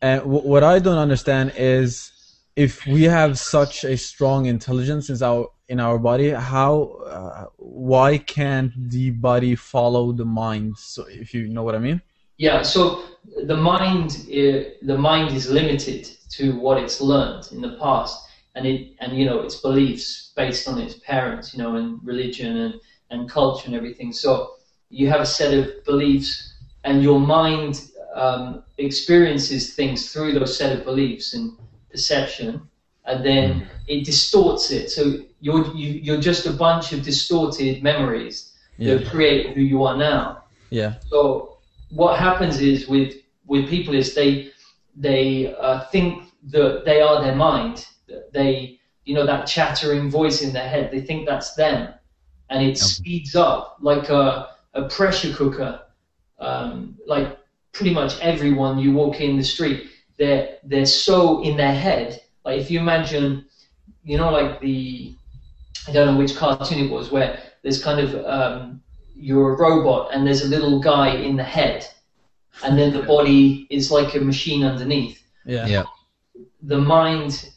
[0.00, 2.10] And w- what I don't understand is
[2.56, 8.18] if we have such a strong intelligence in our in our body, how uh, why
[8.18, 10.76] can't the body follow the mind?
[10.78, 12.00] So if you know what I mean?
[12.36, 13.04] Yeah, so
[13.44, 18.66] the mind, uh, the mind is limited to what it's learned in the past, and
[18.66, 22.74] it, and you know, its beliefs based on its parents, you know, and religion and
[23.10, 24.12] and culture and everything.
[24.12, 24.54] So
[24.90, 30.76] you have a set of beliefs, and your mind um, experiences things through those set
[30.76, 31.56] of beliefs and
[31.94, 32.50] perception,
[33.06, 33.48] and then
[33.86, 34.90] it distorts it.
[34.90, 35.02] So
[35.40, 38.36] you're you, you're just a bunch of distorted memories
[38.78, 38.94] Yeah.
[38.94, 40.24] that create who you are now.
[40.70, 40.92] Yeah.
[41.10, 41.58] So
[42.00, 43.10] what happens is with
[43.52, 44.50] with people is they
[45.06, 47.76] they uh, think that they are their mind.
[48.08, 50.90] That They you know that chattering voice in their head.
[50.90, 51.80] They think that's them,
[52.50, 54.24] and it speeds up like a
[54.74, 55.72] a pressure cooker.
[56.48, 57.28] Um, like
[57.72, 59.80] pretty much everyone you walk in the street,
[60.18, 62.20] they're they're so in their head.
[62.44, 63.46] Like if you imagine,
[64.04, 65.14] you know, like the
[65.88, 68.80] I don't know which cartoon it was where there's kind of um,
[69.14, 71.86] you're a robot and there's a little guy in the head,
[72.64, 75.22] and then the body is like a machine underneath.
[75.44, 75.66] Yeah.
[75.66, 75.84] yeah,
[76.62, 77.50] The mind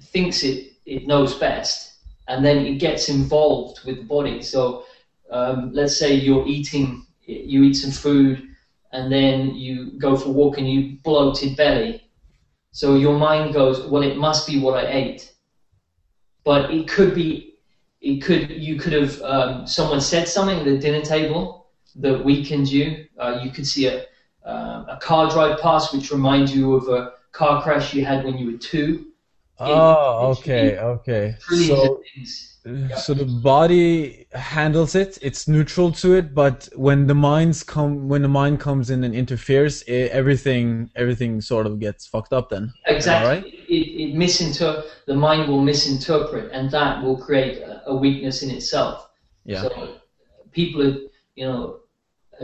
[0.00, 1.94] thinks it it knows best,
[2.28, 4.42] and then it gets involved with the body.
[4.42, 4.84] So
[5.30, 8.53] um, let's say you're eating, you eat some food,
[8.94, 12.08] and then you go for a walk and you bloated belly.
[12.70, 15.32] So your mind goes, well, it must be what I ate,
[16.44, 17.58] but it could be,
[18.00, 22.70] it could you could have um, someone said something at the dinner table that weakened
[22.70, 23.06] you.
[23.18, 24.04] Uh, you could see a
[24.44, 28.36] uh, a car drive past which reminds you of a car crash you had when
[28.38, 29.06] you were two.
[29.58, 31.36] Oh, okay, okay.
[31.48, 32.02] So
[32.96, 36.34] So the body handles it; it's neutral to it.
[36.34, 41.42] But when the minds come, when the mind comes in and interferes, i everything, everything
[41.42, 42.48] sort of gets fucked up.
[42.48, 43.36] Then, Exactly.
[43.36, 43.54] Alright.
[43.68, 48.50] It, it misinter- the mind will misinterpret, and that will create a, a weakness in
[48.50, 49.10] itself.
[49.44, 49.96] yeah, So
[50.52, 50.96] people are,
[51.34, 51.80] you know,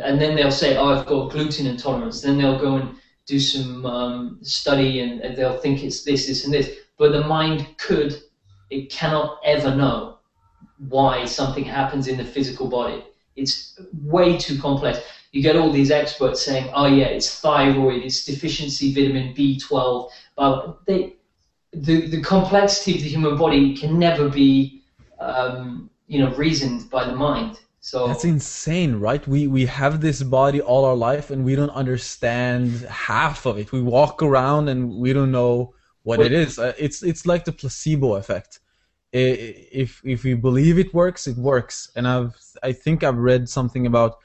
[0.04, 3.86] and then they'll say, "Oh, I've got gluten intolerance." Then they'll go and do some
[3.86, 6.70] um, study, and, and they'll think it's this, this, and this.
[6.98, 8.20] But the mind could,
[8.68, 10.09] it cannot ever know
[10.88, 13.04] why something happens in the physical body.
[13.36, 15.00] It's way too complex.
[15.32, 20.84] You get all these experts saying, "Oh yeah, it's thyroid, it's deficiency vitamin B12." But
[20.86, 21.14] they,
[21.72, 24.82] the the complexity of the human body can never be,
[25.20, 27.60] um, you know, reasoned by the mind.
[27.80, 29.26] So that's insane, right?
[29.26, 33.72] We we have this body all our life, and we don't understand half of it.
[33.72, 36.58] We walk around and we don't know what Well- it is.
[36.58, 38.60] Uh, It's it's like the placebo effect.
[39.14, 41.90] I- i- If if we believe it works, it works.
[41.96, 44.18] And I've I think I've read something about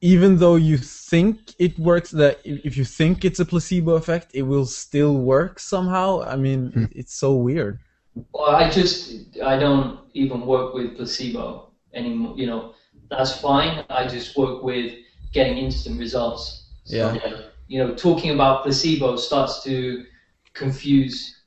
[0.00, 4.30] even though you think it works, that if if you think it's a placebo effect,
[4.34, 6.22] it will still work somehow.
[6.22, 6.84] I mean, hmm.
[6.90, 7.78] it's so weird.
[8.34, 9.12] Well, I just
[9.44, 12.34] I don't even work with placebo anymore.
[12.36, 12.74] You know,
[13.10, 13.84] that's fine.
[13.90, 14.92] I just work with
[15.32, 16.66] getting instant results.
[16.84, 17.18] So, Yeah.
[17.68, 20.04] You know, talking about placebo starts to
[20.52, 21.41] confuse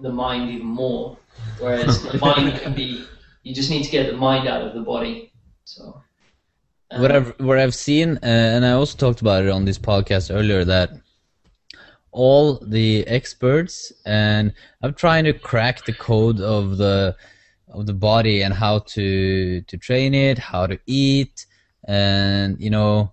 [0.00, 1.16] the mind even more.
[1.58, 3.04] Whereas the mind can be,
[3.42, 5.32] you just need to get the mind out of the body.
[5.64, 6.02] So.
[6.90, 9.78] um, what I've what I've seen, uh, and I also talked about it on this
[9.78, 10.90] podcast earlier, that
[12.10, 17.16] all the experts and I'm trying to crack the code of the
[17.70, 21.46] of the body and how to to train it, how to eat,
[21.84, 23.12] and you know,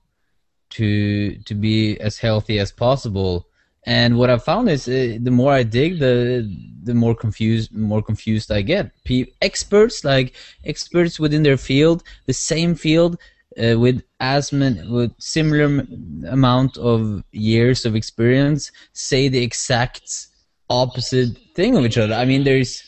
[0.71, 3.47] to to be as healthy as possible.
[3.85, 6.49] And what I found is uh, the more I dig, the
[6.83, 8.91] the more confused more confused I get.
[9.03, 10.33] Pe- experts like
[10.65, 13.17] experts within their field, the same field,
[13.61, 20.27] uh, with as with similar m- amount of years of experience, say the exact
[20.69, 22.15] opposite thing of each other.
[22.15, 22.83] I mean, there's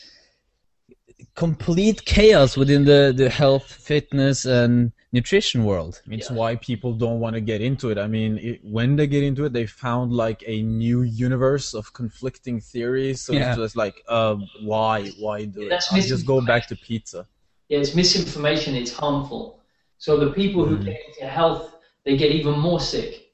[1.36, 6.02] complete chaos within the the health, fitness, and nutrition world.
[6.10, 6.36] It's Yeah.
[6.36, 7.98] why people don't want to get into it.
[7.98, 11.92] I mean, it, when they get into it, they found like a new universe of
[11.92, 13.22] conflicting theories.
[13.22, 13.50] So Yeah.
[13.50, 15.82] it's just like, uh, why, why do it?
[15.90, 17.26] I'll just go back to pizza.
[17.68, 18.74] Yeah, it's misinformation.
[18.74, 19.60] It's harmful.
[19.98, 23.24] So the people who get into health, they get even more sick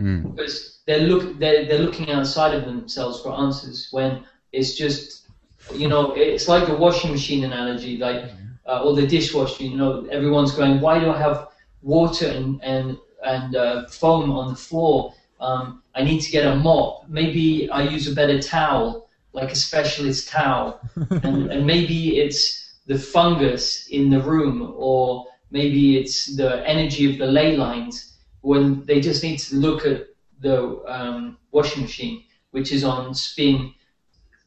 [0.00, 0.34] Mm.
[0.34, 5.28] because they're look they're, they're looking outside of themselves for answers when it's just
[5.74, 8.24] you know it's like the washing machine analogy like
[8.66, 11.48] uh, or the dishwasher you know everyone's going why do I have
[11.82, 15.14] water and and and uh, foam on the floor?
[15.40, 17.08] Um, I need to get a mop.
[17.08, 20.80] Maybe I use a better towel like a specialist towel.
[21.22, 27.18] And, and maybe it's the fungus in the room or maybe it's the energy of
[27.18, 30.06] the ley lines when they just need to look at
[30.40, 33.72] the um, washing machine, which is on spin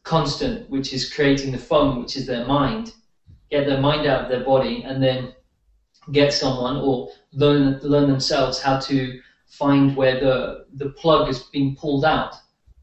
[0.03, 2.93] constant, which is creating the foam, which is their mind,
[3.55, 5.19] get their mind out of their body, and then
[6.11, 6.95] get someone or
[7.43, 8.97] learn learn themselves how to
[9.61, 10.35] find where the
[10.81, 12.33] the plug is being pulled out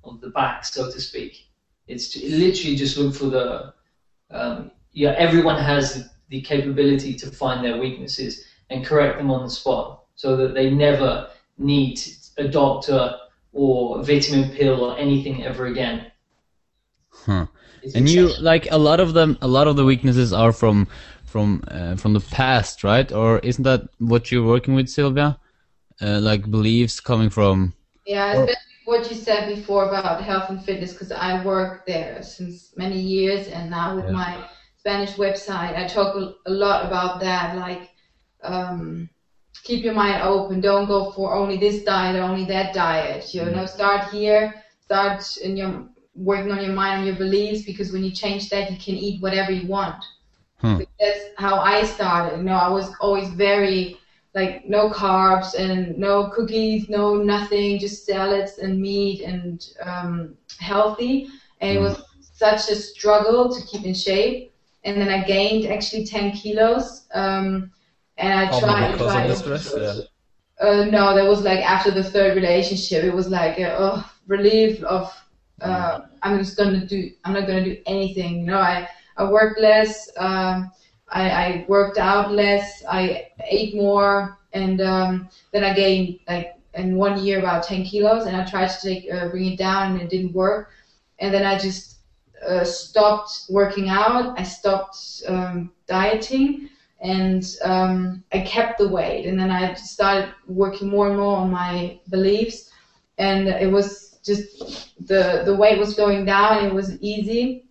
[0.05, 1.33] of the back, so to speak.
[1.87, 3.75] It's to, literally just look for the
[4.31, 5.15] um, yeah.
[5.27, 8.33] Everyone has the capability to find their weaknesses
[8.71, 11.11] and correct them on the spot, so that they never
[11.59, 12.01] need
[12.39, 13.03] a doctor
[13.53, 16.11] or a vitamin pill or anything ever again.
[17.11, 17.47] Huh.
[17.83, 19.39] It's And you like a lot of them.
[19.43, 20.87] A lot of the weaknesses are from
[21.25, 23.11] from uh, from the past, right?
[23.13, 25.39] Or isn't that what you're working with, Sylvia?
[26.01, 27.75] Uh, like beliefs coming from.
[28.07, 32.75] Yeah, especially what you said before about health and fitness, because I work there since
[32.77, 34.13] many years, and now with Yeah.
[34.13, 37.57] my Spanish website, I talk a, a lot about that.
[37.57, 37.91] Like,
[38.43, 39.09] um,
[39.63, 40.61] keep your mind open.
[40.61, 43.33] Don't go for only this diet, only that diet.
[43.35, 44.55] You know, start here.
[44.81, 48.71] Start in your working on your mind, and your beliefs, because when you change that,
[48.71, 50.05] you can eat whatever you want.
[50.57, 50.81] Hmm.
[51.01, 52.39] That's how I started.
[52.39, 53.99] You know, I was always very
[54.35, 61.29] like no carbs and no cookies, no nothing, just salads and meat and um, healthy.
[61.61, 64.53] And it was such a struggle to keep in shape.
[64.85, 67.07] And then I gained actually 10 kilos.
[67.15, 67.71] Um,
[68.17, 68.93] and I tried.
[68.93, 69.75] because of tried the stress.
[69.77, 70.67] Yeah.
[70.67, 73.05] uh, no, that was like after the third relationship.
[73.05, 75.13] It was like a oh, relief of
[75.61, 77.11] uh, I'm just gonna do.
[77.25, 78.41] I'm not gonna do anything.
[78.41, 80.09] You know, I I worked less.
[80.17, 80.71] Um,
[81.09, 82.83] I, I worked out less.
[82.89, 88.25] I ate more, and um, then I gained like in one year about 10 kilos.
[88.27, 90.71] And I tried to take uh, bring it down, and it didn't work.
[91.19, 91.99] And then I just
[92.47, 94.39] uh, stopped working out.
[94.39, 96.69] I stopped um, dieting,
[97.01, 99.27] and um, I kept the weight.
[99.27, 102.71] And then I started working more and more on my beliefs,
[103.19, 106.65] and it was just the the weight was going down.
[106.65, 107.65] It was easy,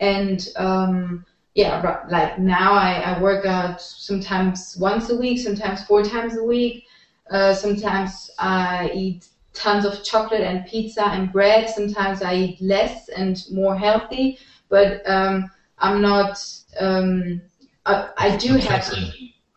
[0.00, 1.24] and um,
[1.54, 6.42] yeah, like now I, I work out sometimes once a week, sometimes four times a
[6.42, 6.86] week.
[7.30, 11.68] Uh, sometimes I eat tons of chocolate and pizza and bread.
[11.68, 14.38] Sometimes I eat less and more healthy,
[14.68, 16.38] but um, I'm not.
[16.80, 17.42] Um,
[17.86, 18.92] I, I do have.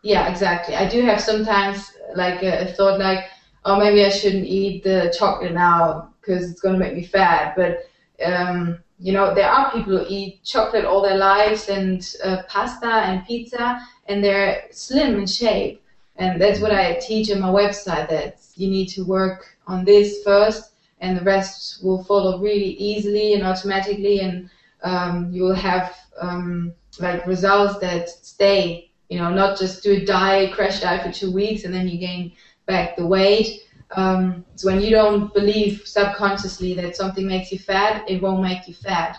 [0.03, 0.75] Yeah, exactly.
[0.75, 3.25] I do have sometimes like a, a thought like,
[3.63, 7.55] oh, maybe I shouldn't eat the chocolate now because it's gonna make me fat.
[7.55, 7.85] But
[8.23, 12.87] um, you know, there are people who eat chocolate all their lives and uh, pasta
[12.87, 15.81] and pizza, and they're slim in shape.
[16.17, 18.09] And that's what I teach on my website.
[18.09, 20.71] That you need to work on this first,
[21.01, 24.49] and the rest will follow really easily and automatically, and
[24.83, 28.89] um, you will have um, like results that stay.
[29.09, 31.97] You know, not just do a diet, crash diet for two weeks, and then you
[31.97, 32.31] gain
[32.65, 33.64] back the weight.
[33.95, 38.67] Um, so when you don't believe subconsciously that something makes you fat, it won't make
[38.67, 39.17] you fat.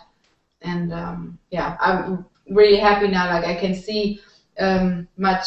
[0.63, 3.29] And um, yeah, I'm really happy now.
[3.31, 4.21] Like I can see
[4.59, 5.47] um, much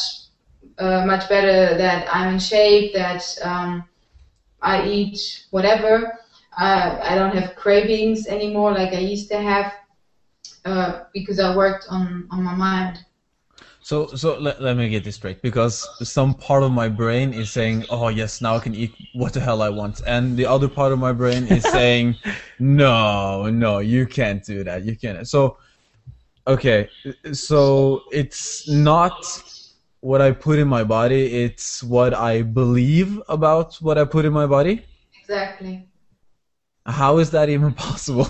[0.78, 3.84] uh, much better that I'm in shape, that um,
[4.62, 6.18] I eat whatever.
[6.58, 9.74] Uh, I don't have cravings anymore like I used to have
[10.66, 13.06] uh, because I worked on, on my mind.
[13.90, 17.50] So, so let, let me get this straight because some part of my brain is
[17.50, 20.68] saying, "Oh yes, now I can eat what the hell I want," and the other
[20.68, 22.16] part of my brain is saying,
[22.60, 24.86] "No, no, you can't do that.
[24.86, 25.58] You can't." So,
[26.46, 26.88] okay,
[27.32, 29.26] so it's not
[30.02, 34.34] what I put in my body; it's what I believe about what I put in
[34.34, 34.86] my body.
[35.20, 35.90] Exactly.
[36.86, 38.28] How is that even possible?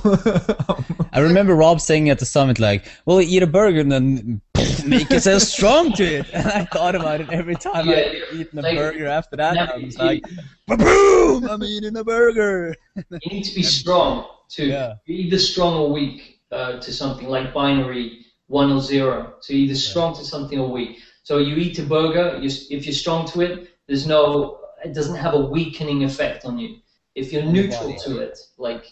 [1.11, 4.39] I remember Rob saying at the summit, like, "Well, eat a burger and then
[4.85, 8.59] make yourself strong to it." And I thought about it every time Yeah, I eaten
[8.59, 9.07] a like, burger.
[9.07, 10.23] After that, I was you- like,
[10.67, 11.47] "Boom!
[11.47, 14.93] I'm eating a burger." you need to be strong to Yeah.
[15.05, 19.35] you're either strong or weak uh, to something like binary one or zero.
[19.41, 20.99] So you're either strong to something or weak.
[21.23, 25.15] So you eat a burger, you, if you're strong to it, there's no, it doesn't
[25.15, 26.77] have a weakening effect on you.
[27.13, 28.85] If you're neutral to it, like,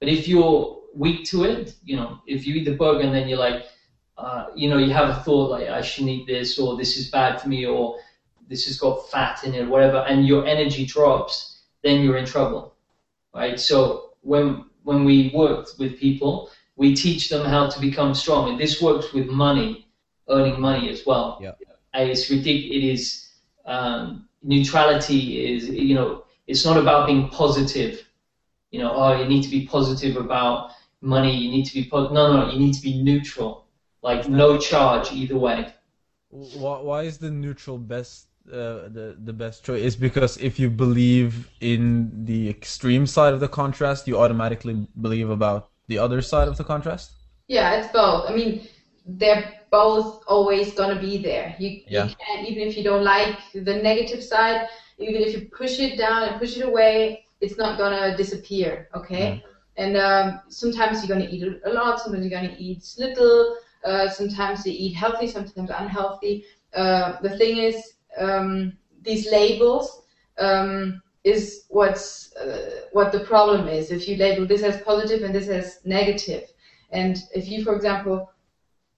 [0.00, 3.28] but if you're weak to it, you know, if you eat the burger and then
[3.28, 3.66] you're like,
[4.16, 7.10] uh, you know, you have a thought like I shouldn't eat this or this is
[7.10, 7.98] bad for me or
[8.48, 12.74] this has got fat in it, whatever, and your energy drops, then you're in trouble,
[13.34, 13.58] right?
[13.58, 18.60] So when when we worked with people, we teach them how to become strong, and
[18.60, 19.88] this works with money,
[20.28, 21.38] earning money as well.
[21.40, 21.52] Yeah.
[21.94, 22.76] And it's ridiculous.
[22.76, 23.28] It is
[23.64, 28.06] um, neutrality is you know it's not about being positive.
[28.70, 31.34] You know, oh, you need to be positive about money.
[31.34, 32.08] You need to be po-.
[32.08, 32.52] no, no, no.
[32.52, 33.63] You need to be neutral,
[34.04, 35.58] like no charge either way.
[36.28, 39.82] Why, why is the neutral best uh, the the best choice?
[39.82, 41.84] Is because if you believe in
[42.24, 46.64] the extreme side of the contrast, you automatically believe about the other side of the
[46.64, 47.12] contrast.
[47.48, 48.30] Yeah, it's both.
[48.30, 48.68] I mean,
[49.06, 51.56] they're both always gonna be there.
[51.58, 52.06] You, Yeah.
[52.08, 55.98] you can't, even if you don't like the negative side, even if you push it
[55.98, 58.88] down and push it away, it's not gonna disappear.
[58.94, 59.44] Okay.
[59.76, 62.00] And um, sometimes you're gonna eat a lot.
[62.00, 63.56] Sometimes you're gonna eat little.
[63.84, 65.26] Uh, sometimes you eat healthy.
[65.26, 66.44] Sometimes unhealthy.
[66.74, 68.72] Uh, the thing is, um,
[69.02, 70.02] these labels
[70.38, 73.90] um, is what's uh, what the problem is.
[73.90, 76.44] If you label this as positive and this as negative,
[76.90, 78.28] and if you, for example,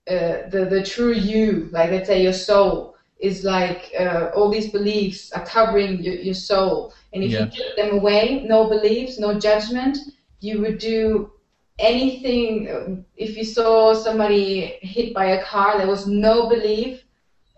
[0.09, 4.71] uh, the the true you, like let's say your soul, is like uh, all these
[4.71, 7.41] beliefs are covering your, your soul, and if Yeah.
[7.41, 9.99] you took them away, no beliefs, no judgment,
[10.41, 11.31] you would do
[11.79, 13.05] anything.
[13.17, 17.05] If you saw somebody hit by a car, there was no belief,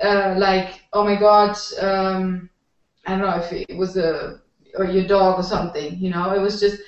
[0.02, 2.48] uh, like oh my god, um,
[3.06, 4.40] I don't know if it was a
[4.76, 6.80] or your dog or something, you know, it was just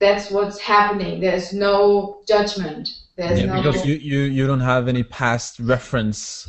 [0.00, 1.20] that's what's happening.
[1.20, 2.88] There's no judgment.
[3.16, 6.48] There's Yeah, no because you, you you don't have any past reference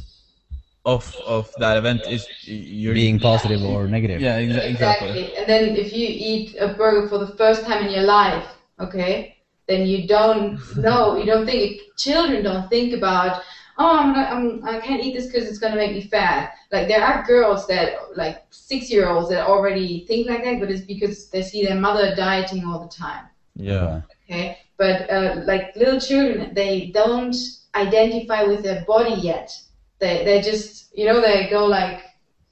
[0.86, 2.02] of of that event.
[2.08, 4.22] Is you're Being positive or negative.
[4.22, 5.10] yeah exa- exactly.
[5.10, 5.36] exactly.
[5.38, 8.46] And then if you eat a burger for the first time in your life,
[8.80, 9.36] okay,
[9.70, 11.16] then you don't know.
[11.16, 11.82] You don't think.
[11.98, 13.42] Children don't think about.
[13.78, 16.52] Oh, I'm not, I'm, I can't eat this because it's gonna make me fat.
[16.72, 21.30] Like there are girls that, like six-year-olds, that already think like that, but it's because
[21.30, 23.26] they see their mother dieting all the time.
[23.56, 24.02] Yeah.
[24.24, 27.36] okay but uh, like little children they don't
[27.76, 29.52] identify with their body yet
[30.00, 32.02] they they just you know they go like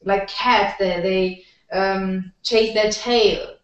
[0.03, 1.43] like cats they they
[1.77, 3.56] um, chase their tail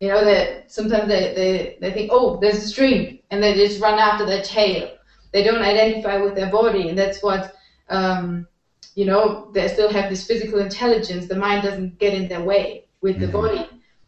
[0.00, 3.80] You know that sometimes they, they, they think, oh, there's a stream, and they just
[3.80, 4.90] run after their tail.
[5.32, 7.54] They don't identify with their body, and that's what
[7.88, 8.46] um,
[8.94, 9.50] you know.
[9.54, 11.26] They still have this physical intelligence.
[11.28, 13.32] The mind doesn't get in their way with the Mhm.
[13.32, 13.66] body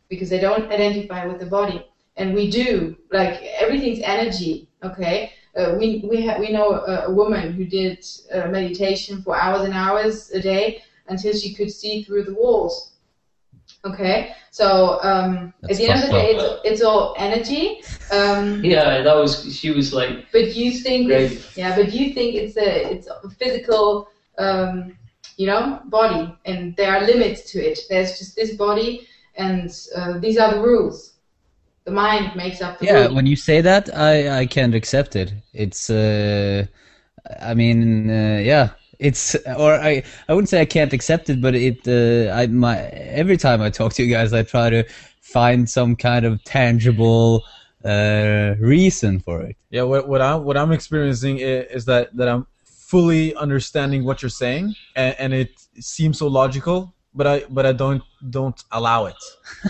[0.08, 1.82] because they don't identify with the body,
[2.16, 2.96] and we do.
[3.10, 4.68] Like everything's energy.
[4.84, 9.36] Okay, uh, we we ha- we know a, a woman who did uh, meditation for
[9.36, 12.92] hours and hours a day until she could see through the walls.
[13.84, 17.80] Okay, so um, at the end of the day, fucked it's, it's all energy.
[18.10, 21.32] Um, Yeah, that was she was like but you think Great.
[21.32, 24.08] it's, yeah, but you think it's a it's a physical,
[24.38, 24.96] um,
[25.36, 27.78] you know, body, and there are limits to it.
[27.88, 29.06] There's just this body,
[29.36, 31.12] and uh, these are the rules.
[31.84, 33.14] The mind makes up the Yeah, rules.
[33.14, 35.32] when you say that, I I can't accept it.
[35.54, 36.66] It's uh,
[37.40, 41.54] I mean, uh, yeah, it's or I I wouldn't say I can't accept it, but
[41.54, 44.84] it uh, I my every time I talk to you guys, I try to
[45.20, 47.44] find some kind of tangible
[47.84, 49.56] uh reason for it.
[49.70, 54.22] Yeah, what what I'm what I'm experiencing is, is that that I'm fully understanding what
[54.22, 59.06] you're saying, and, and it seems so logical, but I but I don't don't allow
[59.06, 59.16] it.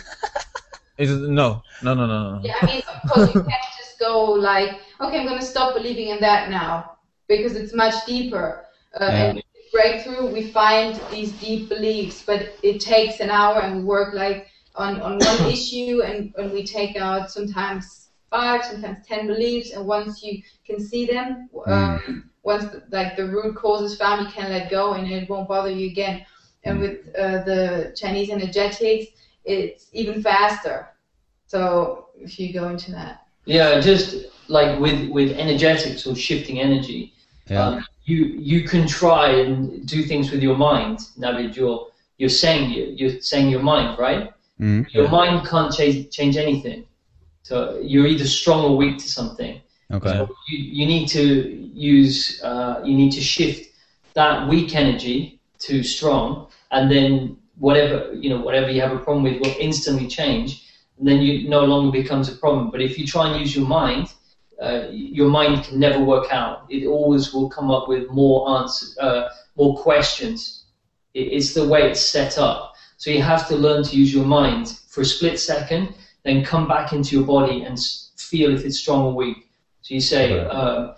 [0.99, 2.41] It's, no, no, no, no, no.
[2.43, 5.77] Yeah, I mean, of course, you can't just go like, okay, I'm going to stop
[5.77, 6.99] believing in that now
[7.29, 8.67] because it's much deeper.
[8.95, 9.31] Uh, Yeah.
[9.31, 14.15] And breakthrough, we find these deep beliefs, but it takes an hour, and we work
[14.15, 19.73] like on on one issue, and and we take out sometimes five, sometimes ten beliefs,
[19.73, 24.33] and once you can see them, um, once like the root cause is found, you
[24.33, 26.25] can let go, and it won't bother you again.
[26.65, 29.13] And with uh, the Chinese energetics,
[29.45, 30.89] it's even faster.
[31.47, 33.27] So if you go into that.
[33.47, 37.13] yeah, just like with with energetics or shifting energy.
[37.49, 37.65] Yeah.
[37.67, 41.01] Um, you you can try and do things with your mind.
[41.17, 44.33] Now that you're you're saying you you're saying your mind, right?
[44.59, 44.93] Mm.
[44.93, 46.87] Your mind can't change change anything.
[47.43, 49.61] So you're either strong or weak to something.
[49.91, 50.11] Okay.
[50.13, 51.25] So you, you need to
[51.75, 53.73] use uh, you need to shift
[54.15, 59.23] that weak energy to strong, and then whatever you know whatever you have a problem
[59.23, 60.65] with will instantly change.
[60.99, 62.71] And then you no longer becomes a problem.
[62.71, 64.13] But if you try and use your mind,
[64.61, 66.67] uh, your mind can never work out.
[66.69, 70.65] It always will come up with more answers, uh, more questions.
[71.15, 72.75] It, it's the way it's set up.
[72.97, 75.95] So you have to learn to use your mind for a split second,
[76.25, 77.79] then come back into your body and
[78.17, 79.49] feel if it's strong or weak.
[79.83, 80.47] So you say, Right.
[80.47, 80.95] uh,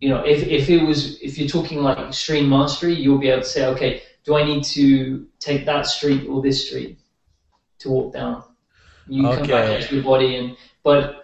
[0.00, 3.42] you know, if, if it was, if you're talking like extreme mastery, you'll be able
[3.42, 6.98] to say, okay, do I need to take that street or this street
[7.80, 8.42] to walk down?
[9.06, 11.23] You come back into your body, and but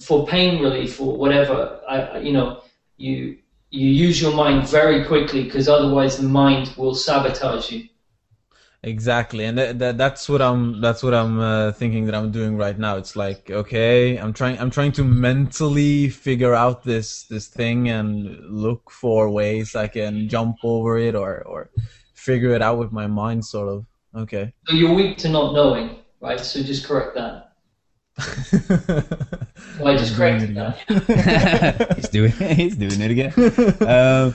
[0.00, 2.62] for pain relief or whatever, I, you know,
[2.96, 3.38] you
[3.70, 7.88] you use your mind very quickly because otherwise the mind will sabotage you.
[8.82, 12.56] Exactly, and that, that that's what I'm that's what I'm uh, thinking that I'm doing
[12.56, 12.96] right now.
[12.96, 18.40] It's like okay, I'm trying I'm trying to mentally figure out this this thing and
[18.48, 21.70] look for ways I can jump over it or or
[22.14, 23.84] figure it out with my mind, sort of.
[24.16, 24.54] Okay.
[24.66, 26.40] So you're weak to not knowing, right?
[26.40, 27.49] So just correct that.
[29.78, 31.94] Well, I just corrected that.
[31.96, 33.32] he's doing he's doing it again.
[33.86, 34.34] Um,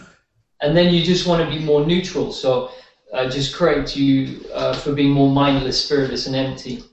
[0.62, 2.32] And then you just want to be more neutral.
[2.32, 2.72] So
[3.14, 6.84] uh, just correct you uh, for being more mindless, spiritless, and empty.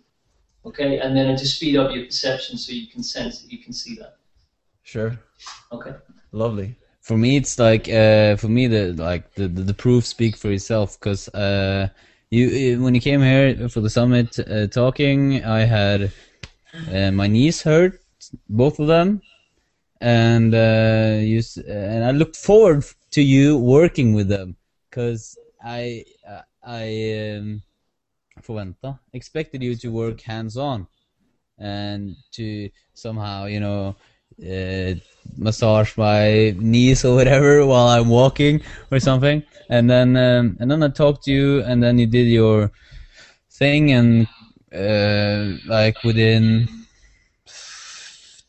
[0.65, 3.73] Okay, and then to speed up your perception so you can sense it, you can
[3.73, 4.17] see that.
[4.83, 5.19] Sure.
[5.73, 5.95] Okay.
[6.33, 6.77] Lovely.
[7.01, 10.51] for me it's like uh for me the like the the, the proof speak for
[10.53, 11.89] itself because uh
[12.31, 16.01] you uh, when you came here for the summit uh, talking i had
[16.93, 18.01] uh, my knees hurt
[18.49, 19.21] both of them
[20.01, 24.57] and uh you and i looked forward to you working with them
[24.89, 27.63] because i uh, i um
[28.41, 30.87] forventa expected you to work hands on
[31.59, 33.95] and to somehow you know
[34.41, 34.95] uh,
[35.37, 39.43] massage my knees or whatever while I'm walking or something.
[39.69, 42.71] And then um, and then I talked to you, and then you did your
[43.51, 44.27] thing, and
[44.75, 46.69] uh, like within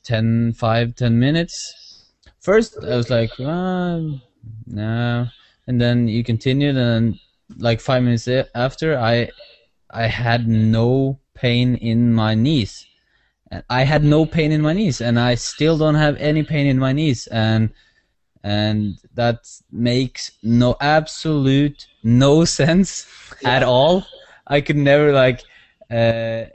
[0.04, 2.12] 10, 5, 10 minutes.
[2.40, 4.00] First, I was like, uh,
[4.66, 5.28] no,
[5.68, 7.18] and then you continued, and
[7.58, 9.30] like five minutes after, I
[9.90, 12.86] I had no pain in my knees.
[13.52, 16.68] And I had no pain in my knees, and I still don't have any pain
[16.68, 17.70] in my knees, and
[18.44, 23.06] and that makes no absolute no sense
[23.46, 24.06] at all.
[24.48, 25.42] I could never like.
[25.92, 26.46] Uh,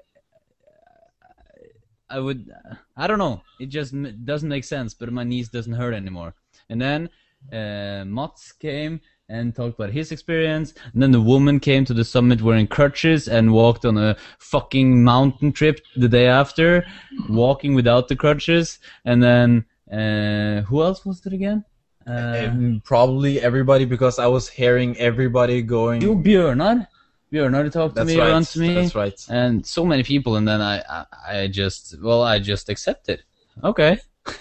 [2.10, 2.50] I would.
[2.96, 3.42] I don't know.
[3.60, 4.94] It just doesn't make sense.
[4.94, 6.34] But my knees doesn't hurt anymore.
[6.70, 7.10] And then
[7.52, 10.72] uh, Mats came and talked about his experience.
[10.92, 15.04] And then the woman came to the summit wearing crutches and walked on a fucking
[15.04, 16.84] mountain trip the day after,
[17.28, 18.78] walking without the crutches.
[19.04, 21.64] And then uh, who else was it again?
[22.06, 26.00] Uh, probably everybody because I was hearing everybody going.
[26.00, 26.86] you Björnar.
[27.32, 28.28] Björnar talked to That's me, right.
[28.30, 28.74] around to me.
[28.74, 29.26] That's right.
[29.28, 31.04] and so many people and then I, I
[31.42, 33.22] i just well i just accepted
[33.62, 33.98] okay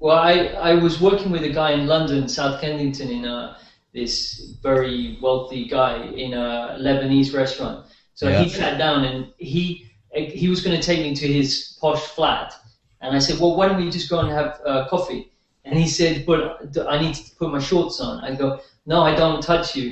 [0.00, 0.34] Well, I,
[0.70, 3.56] I was working with a guy in London, South Kensington, in a,
[3.94, 7.86] this very wealthy guy in a Lebanese restaurant.
[8.14, 8.42] So Yeah.
[8.42, 12.52] he sat down and he he was going to take me to his posh flat,
[13.00, 15.32] and I said, "Well, why don't we just go and have uh, coffee?"
[15.64, 16.40] And he said, "But
[16.86, 19.86] I need to put my shorts on." I go, "No, I don't touch you."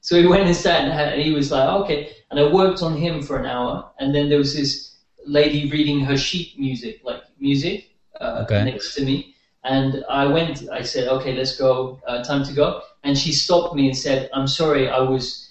[0.00, 2.82] So he went and sat and, had, and he was like, "Okay." And I worked
[2.82, 4.96] on him for an hour, and then there was this
[5.26, 7.84] lady reading her sheet music, like music,
[8.20, 8.62] uh, Okay.
[8.64, 9.26] next to me.
[9.64, 12.80] And I went, I said, okay, let's go, uh, time to go.
[13.04, 15.48] And she stopped me and said, I'm sorry, I was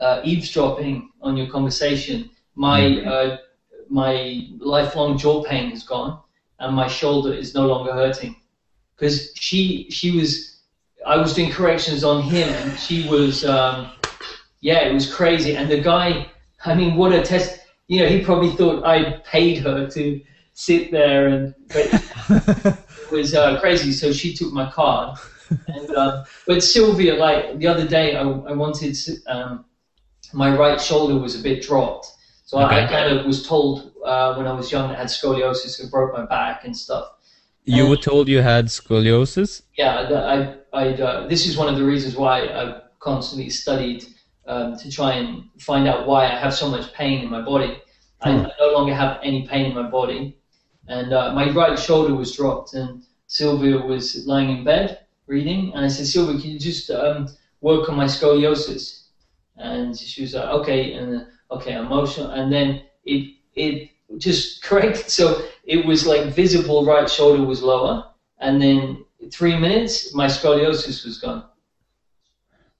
[0.00, 2.28] uh, eavesdropping on your conversation.
[2.54, 3.36] My, uh,
[3.88, 6.16] my lifelong jaw pain is gone
[6.58, 8.34] and my shoulder is no longer hurting.
[8.96, 10.51] Because she, she was,
[11.06, 13.90] I was doing corrections on him and she was, um,
[14.60, 15.56] yeah, it was crazy.
[15.56, 16.30] And the guy,
[16.64, 17.60] I mean, what a test.
[17.88, 20.20] You know, he probably thought I paid her to
[20.54, 21.86] sit there and, but
[22.88, 23.92] it was uh, crazy.
[23.92, 25.18] So she took my card.
[25.68, 28.96] And, uh, but Sylvia, like the other day, I, I wanted
[29.26, 29.64] um,
[30.32, 32.06] my right shoulder was a bit dropped.
[32.44, 35.80] So I, I kind of was told uh, when I was young I had scoliosis
[35.80, 37.06] and broke my back and stuff.
[37.64, 41.76] you Um, were told you had scoliosis Yeah, I, I, uh, this is one of
[41.76, 44.04] the reasons why I've constantly studied
[44.46, 47.80] um, to try and find out why I have so much pain in my body.
[48.22, 48.46] I, Hmm.
[48.46, 50.36] I no longer have any pain in my body,
[50.88, 55.84] and uh, my right shoulder was dropped, and Sylvia was lying in bed reading, and
[55.84, 57.28] I said, Sylvia, can you just um,
[57.60, 59.08] work on my scoliosis?
[59.56, 65.10] And she was like, okay, and uh, okay, emotional, and then it it just correct.
[65.10, 68.04] So it was like visible right shoulder was lower,
[68.38, 71.44] and then three minutes, my scoliosis was gone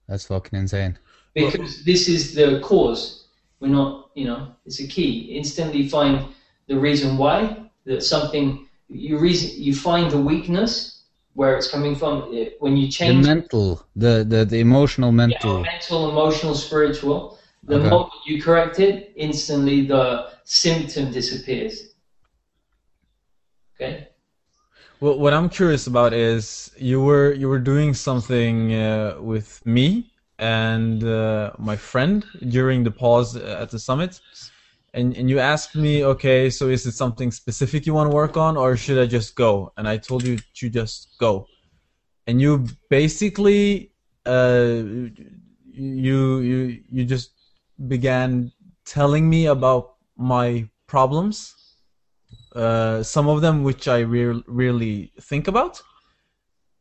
[0.08, 0.98] that's fucking insane
[1.34, 3.28] because this is the cause.
[3.60, 5.34] We're not, you know, it's a key.
[5.36, 6.26] Instantly find
[6.66, 12.32] the reason why that something you reason you find the weakness where it's coming from.
[12.34, 17.38] It- When you change the mental the the, the emotional yeah, mental mental, emotional, spiritual,
[17.64, 17.88] the Okay.
[17.90, 21.94] moment you correct it, instantly the symptom disappears.
[23.74, 24.11] Okay.
[25.02, 30.12] Well, what I'm curious about is you were you were doing something uh, with me
[30.38, 34.20] and uh, my friend during the pause at the summit,
[34.94, 38.36] and and you asked me, okay, so is it something specific you want to work
[38.36, 39.72] on, or should I just go?
[39.76, 41.48] And I told you to just go,
[42.28, 43.90] and you basically
[44.24, 44.82] uh,
[45.66, 47.32] you you you just
[47.88, 48.52] began
[48.84, 51.61] telling me about my problems
[52.54, 55.82] uh, some of them which I re- really think about,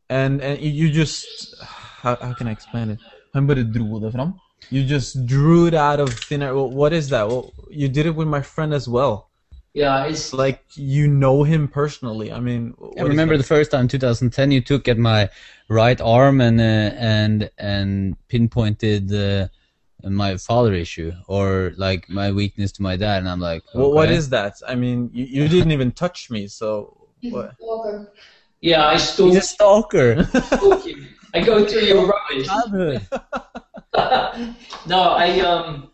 [0.08, 1.54] and and you just
[2.02, 2.98] how, how can I explain it?
[3.34, 4.34] Han bare dro det fram.
[4.70, 6.54] You just drew it out of thin air.
[6.54, 7.28] Well, what is that?
[7.28, 9.30] Well, you did it with my friend as well.
[9.74, 12.30] Yeah, it's It's like you know him personally.
[12.30, 15.30] I mean, I remember the first time 2010 you took at my
[15.68, 19.48] right arm and uh, and and pinpointed uh,
[20.10, 24.08] my father issue or like my weakness to my dad and I'm like Well, what
[24.08, 24.16] okay.
[24.30, 24.60] that?
[24.66, 27.54] I mean, you, you didn't even touch me, so what?
[27.56, 28.12] stalker.
[28.60, 28.86] yeah.
[28.86, 30.28] I still He's a stalker
[30.84, 31.06] you.
[31.34, 32.46] I go through your rubbish.
[34.86, 35.90] no, I um,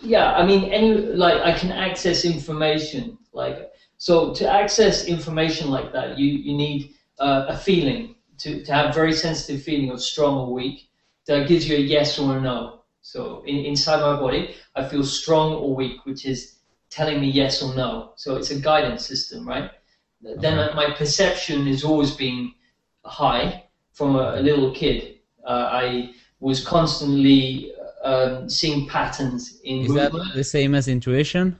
[0.00, 0.34] yeah.
[0.34, 6.18] I mean, any like I can access information like so to access information like that,
[6.18, 10.52] you you need uh, a feeling to to have very sensitive feeling of strong or
[10.52, 10.85] weak
[11.26, 12.82] that gives you a yes or a no.
[13.02, 16.56] So in, inside my body, I feel strong or weak, which is
[16.90, 18.12] telling me yes or no.
[18.16, 19.70] So it's a guidance system, right?
[20.20, 22.54] Then my perception is always being
[23.04, 25.20] high from a, a little kid.
[25.44, 27.72] Uh, I was constantly
[28.02, 31.58] um, seeing patterns in is that the same as intuition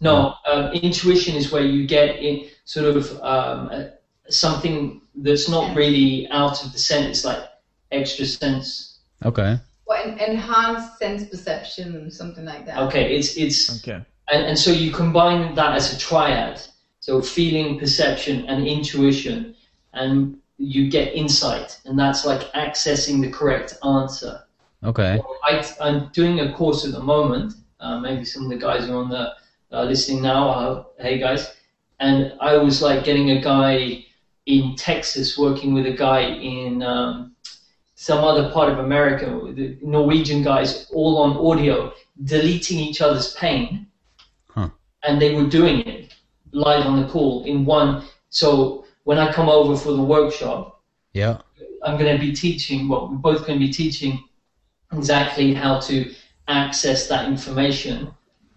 [0.00, 3.84] No, um, intuition is where you get in sort of um, uh,
[4.28, 7.42] something that's not really out of the sense, like
[7.90, 8.97] extra sense.
[9.24, 12.78] Okay Well, en- enhanced sense perception, something like that.
[12.86, 14.00] Okay, it's it's Okay.
[14.32, 16.60] and, and so you combine that as a triad.
[17.00, 19.54] So feeling, perception, and intuition,
[19.94, 24.40] and you get insight, and that's like accessing the correct answer.
[24.84, 27.54] okay I, I'm doing a course at the moment.
[27.80, 29.32] Uh, maybe some of the guys are on the
[29.72, 30.48] uh, listening now.
[30.50, 31.42] Uh, hey guys,
[32.00, 34.04] and I was like getting a guy
[34.46, 37.34] in Texas working with a guy in um,
[38.00, 39.26] some other part of America,
[39.56, 41.92] the Norwegian guys, all on audio,
[42.22, 43.88] deleting each other's pain,
[44.50, 44.68] Huh.
[45.02, 46.14] and they were doing it
[46.52, 48.04] live on the call in one.
[48.30, 50.80] So when I come over for the workshop,
[51.12, 51.38] Yeah.
[51.82, 52.88] I'm going to be teaching.
[52.88, 54.22] Well, we're both going to be teaching
[54.92, 56.14] exactly how to
[56.46, 57.96] access that information,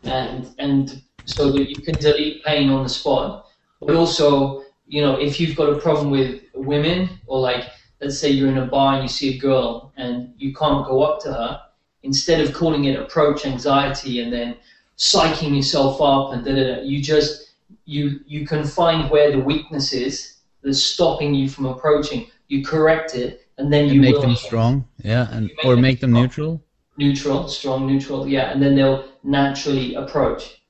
[0.03, 3.47] and and so that you can delete pain on the spot.
[3.79, 7.63] But also, you know, if you've got a problem with women, or like,
[8.01, 11.03] let's say you're in a bar and you see a girl and you can't go
[11.03, 11.61] up to her,
[12.03, 14.55] instead of calling it approach anxiety and then
[14.97, 17.53] psyching yourself up and da da da, you just
[17.85, 22.27] you you can find where the weakness is that's stopping you from approaching.
[22.47, 24.85] You correct it, and then And you make will them strong.
[25.03, 26.23] Yeah, and make or them make them strong.
[26.23, 26.63] neutral.
[26.97, 30.61] neutral, strong neutral, yeah, and then they'll naturally approach.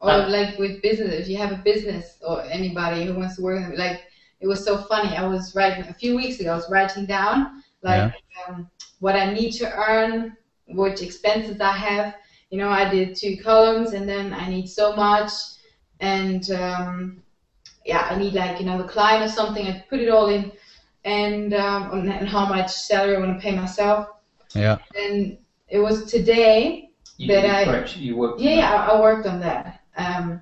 [0.00, 3.42] Or Uh, like with business, if you have a business or anybody who wants to
[3.42, 4.00] work, with- like
[4.40, 5.16] it was so funny.
[5.16, 6.52] I was writing a few weeks ago.
[6.52, 8.12] I was writing down like
[8.48, 8.68] um,
[9.00, 10.36] what I need to earn,
[10.68, 12.14] which expenses I have.
[12.50, 15.30] You know, I did two columns, and then I need so much,
[16.00, 17.22] and um,
[17.84, 19.66] yeah, I need like you know the client or something.
[19.66, 20.52] I put it all in,
[21.04, 24.08] and um, and and how much salary I want to pay myself.
[24.54, 24.78] Yeah.
[24.96, 25.36] And
[25.68, 28.36] it was today You, That I- correct, you work.
[28.38, 29.80] yeah, yeah, I, I worked on that.
[29.96, 30.40] Um,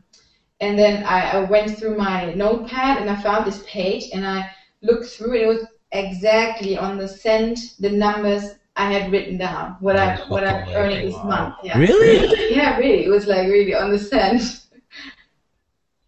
[0.60, 4.50] and then I, I went through my notepad and I found this page and I
[4.82, 5.42] looked through it.
[5.42, 10.46] It was exactly on the cent, the numbers I had written down, what I what
[10.46, 11.56] I'm earning this month.
[11.62, 11.78] Yeah.
[11.78, 12.26] Really?
[12.54, 13.04] Yeah, really.
[13.04, 14.62] It was like really on the cent.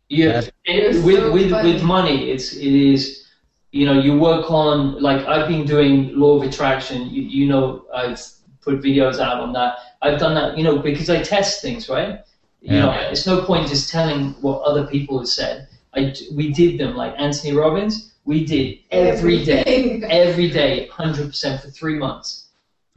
[0.08, 1.72] Yeah, it- with so with funny.
[1.72, 3.26] with money, it's it is,
[3.72, 7.08] you know, you work on like I've been doing law of attraction.
[7.10, 8.20] You, you know, I've
[8.62, 9.76] put videos out on that.
[10.00, 12.20] I've done that, you know, because I test things, right?
[12.60, 12.80] You Yeah.
[12.86, 15.68] know, it's no point just telling what other people have said.
[15.94, 18.12] I we did them like Anthony Robbins.
[18.24, 22.46] We did every day, every day, hundred percent for three months.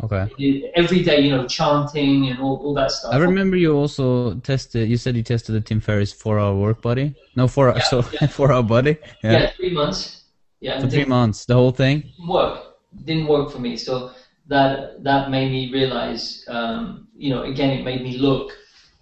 [0.04, 0.72] Okay.
[0.76, 3.14] Every day, you know, chanting and all, all that stuff.
[3.14, 4.90] I remember you also tested.
[4.90, 7.14] You said you tested the Tim Ferriss four-hour work body.
[7.36, 7.70] No, four.
[7.70, 8.28] Yeah, so yeah.
[8.38, 8.98] four-hour body.
[9.24, 9.32] Yeah.
[9.34, 10.24] Yeah, three months.
[10.60, 12.02] Yeah, For three months, the whole thing.
[12.02, 12.78] didn't work.
[13.06, 13.78] Didn't work for me.
[13.78, 14.12] So
[14.48, 18.52] that that made me realize, um, you know, again, it made me look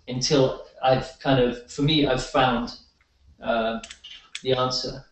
[0.09, 2.65] until I've kind of, for me, I've found
[3.41, 3.79] uh,
[4.43, 5.05] the answer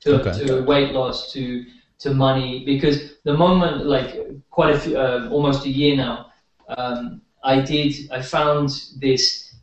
[0.00, 0.46] to Okay.
[0.46, 1.64] to weight loss, to
[1.98, 4.10] to money, because the moment, like
[4.50, 6.26] quite a few, uh, almost a year now,
[6.76, 8.68] um, I did, I found
[9.00, 9.54] this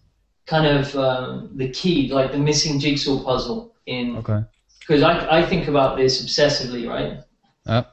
[0.46, 4.44] kind of um, the key, like the missing jigsaw puzzle in Okay.
[4.80, 7.20] because I, I think about this obsessively, right?
[7.66, 7.84] Yeah.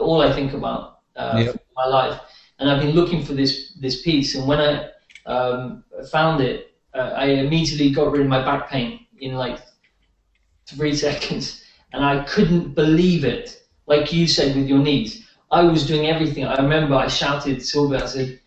[0.00, 2.20] All I think about uh, for my life,
[2.58, 4.90] and I've been looking for this this piece, and when I
[5.28, 9.60] um, found it, uh, I immediately got rid of my back pain in like
[10.66, 11.62] three seconds,
[11.92, 13.62] and I couldn't believe it.
[13.86, 16.44] Like you said with your knees, I was doing everything.
[16.44, 18.40] I remember I shouted to Silvia, I said,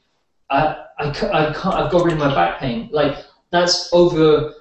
[0.50, 1.76] I, I, I can't.
[1.76, 2.90] I've got rid of my back pain.
[2.92, 4.54] Like that's over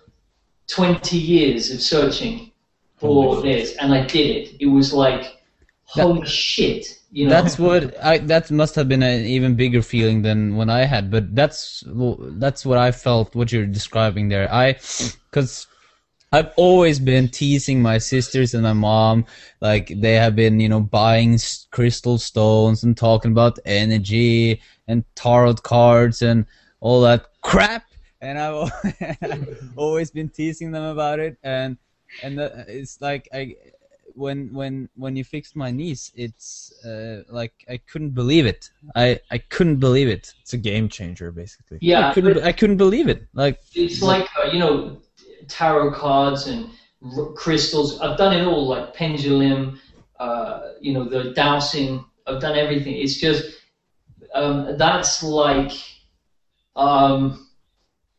[0.69, 2.53] 20 years of searching
[2.97, 4.57] for this, and I did it.
[4.61, 5.43] It was like,
[5.85, 7.31] holy shit, you know.
[7.31, 8.19] That's what I.
[8.19, 11.11] That must have been an even bigger feeling than when I had.
[11.11, 13.35] But that's that's what I felt.
[13.35, 14.53] What you're describing there.
[14.53, 14.75] I,
[15.31, 15.67] because
[16.33, 19.27] I've always been teasing my sisters and my mom.
[19.61, 21.39] Like they have been, you know, buying
[21.73, 26.47] crystal stones and talking about energy and tarot cards and
[26.81, 27.85] all that crap.
[28.21, 31.39] And I've always been teasing them about it.
[31.43, 31.77] And
[32.23, 33.57] and the, it's like I
[34.21, 38.71] when when when you fixed my knees, it's uh, like I couldn't believe it.
[38.95, 40.33] I I couldn't believe it.
[40.43, 41.79] It's a game changer, basically.
[41.81, 43.27] yeah, I couldn't I couldn't believe it.
[43.35, 45.01] Like it's like uh, you know,
[45.49, 46.71] tarot cards and
[47.17, 48.01] r- crystals.
[48.01, 49.81] I've done it all, like pendulum.
[50.21, 52.05] Uh, you know, the dowsing.
[52.27, 52.95] I've done everything.
[52.97, 53.45] It's just
[54.35, 55.73] um, that's like.
[56.77, 57.49] Um,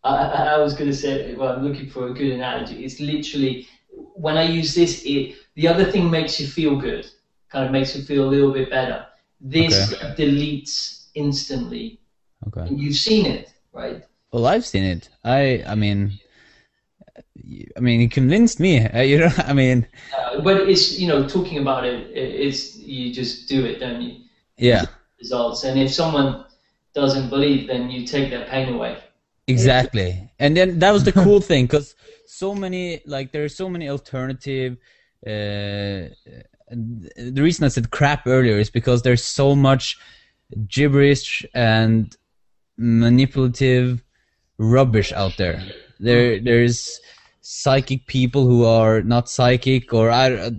[0.03, 2.83] I, I I was going to say, well, I'm looking for a good analogy.
[2.83, 3.67] It's literally
[4.15, 7.05] when I use this, it the other thing makes you feel good,
[7.49, 9.05] kind of makes you feel a little bit better.
[9.39, 11.99] This deletes instantly,
[12.47, 12.61] okay.
[12.67, 14.03] and you've seen it, right?
[14.31, 15.09] Well, I've seen it.
[15.23, 16.19] I I mean.
[17.75, 18.87] I mean, it convinced me.
[19.11, 19.87] You know, I mean,
[20.17, 24.01] Uh, but it's you know talking about it, it, it's you just do it, don't
[24.01, 24.13] you?
[24.57, 24.85] yeah,
[25.19, 26.45] Results, and if someone
[26.93, 28.97] doesn't believe, then you take their pain away.
[29.47, 30.29] exactly.
[30.39, 31.95] And then that was the cool thing because
[32.41, 32.83] so many,
[33.15, 34.71] like, there are so many alternative.
[35.31, 36.09] Uh,
[37.35, 39.85] the reason I said crap earlier is because there's so much
[40.75, 42.15] gibberish and
[42.77, 43.87] manipulative
[44.57, 45.57] rubbish out there.
[45.99, 46.79] There, there's
[47.41, 50.51] psychic people who are not psychic, or I,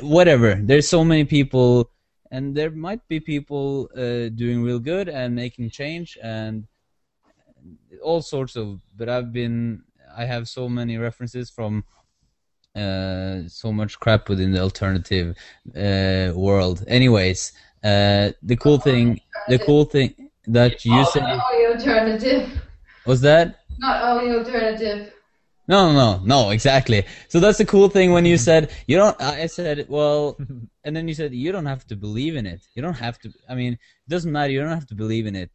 [0.00, 0.50] whatever.
[0.70, 1.90] There's so many people
[2.30, 6.66] and there might be people uh, doing real good and making change and
[8.02, 8.80] all sorts of.
[8.98, 9.82] But I've been,
[10.16, 11.84] I have so many references from
[12.74, 15.36] uh, so much crap within the alternative
[15.76, 16.84] uh, world.
[16.88, 17.52] Anyways,
[17.84, 22.60] uh, the cool thing, the cool thing that you said Not only alternative.
[23.04, 23.60] was that.
[23.78, 25.12] Not only alternative.
[25.68, 27.04] No, no, no, exactly.
[27.28, 29.20] So that's the cool thing when you said you don't.
[29.20, 30.38] I said, well,
[30.84, 32.66] and then you said you don't have to believe in it.
[32.74, 33.32] You don't have to.
[33.48, 34.52] I mean, it doesn't matter.
[34.52, 35.50] You don't have to believe in it.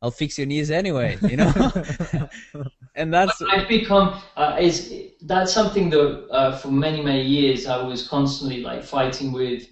[0.00, 1.18] I'll fix your knees anyway.
[1.22, 1.52] You know.
[2.96, 4.92] and that's I've become uh, is
[5.22, 9.62] that's something that uh, for many many years I was constantly like fighting with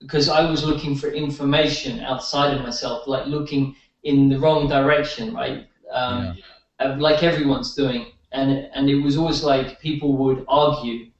[0.00, 5.34] because I was looking for information outside of myself, like looking in the wrong direction,
[5.34, 5.66] right?
[5.90, 6.36] Um,
[6.80, 8.02] uh, Like everyone's doing,
[8.32, 11.10] and and it was always like people would argue,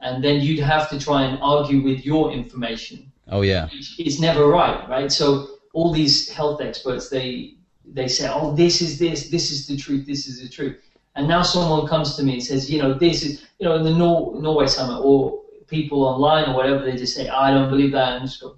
[0.00, 3.10] and then you'd have to try and argue with your information.
[3.28, 5.10] oh yeah, It's- It's never right, right?
[5.12, 5.26] So
[5.74, 7.54] all these health experts they
[7.84, 10.76] they say, oh, this is this, this is the truth, this is the truth.
[11.14, 13.84] And now someone comes to me and says, you know, this is, you know, in
[13.84, 17.92] the Nor- Norway summit or people online or whatever, they just say, I don't believe
[17.92, 18.56] that, and just go,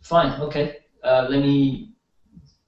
[0.00, 1.90] fine, okay, uh, let me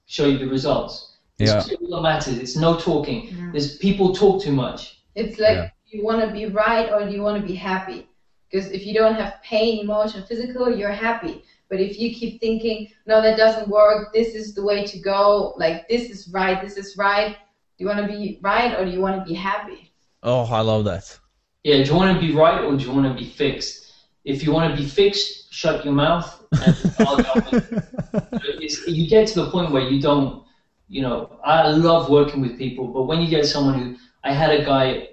[0.05, 1.17] show you the results.
[1.39, 1.75] It's Yeah.
[1.81, 2.37] all that matters.
[2.37, 3.49] It's no talking.
[3.51, 4.99] There's people talk too much.
[5.15, 5.69] It's like Yeah.
[5.91, 8.07] you want to be right or do you want to be happy?
[8.49, 11.43] Because if you don't have pain, emotion, physical, you're happy.
[11.71, 15.53] But if you keep thinking, no, that doesn't work, this is the way to go,
[15.57, 18.91] like this is right, this is right, do you want to be right or do
[18.91, 19.93] you want to be happy?
[20.21, 21.17] Oh, I love that.
[21.63, 23.93] Yeah, do you want to be right or do you want to be fixed?
[24.25, 28.61] If you want to be fixed, shut your mouth and I'll go with it.
[28.61, 30.43] It's, you get to the point where you don't,
[30.89, 33.95] you know, I love working with people, but when you get someone who,
[34.25, 35.11] I had a guy,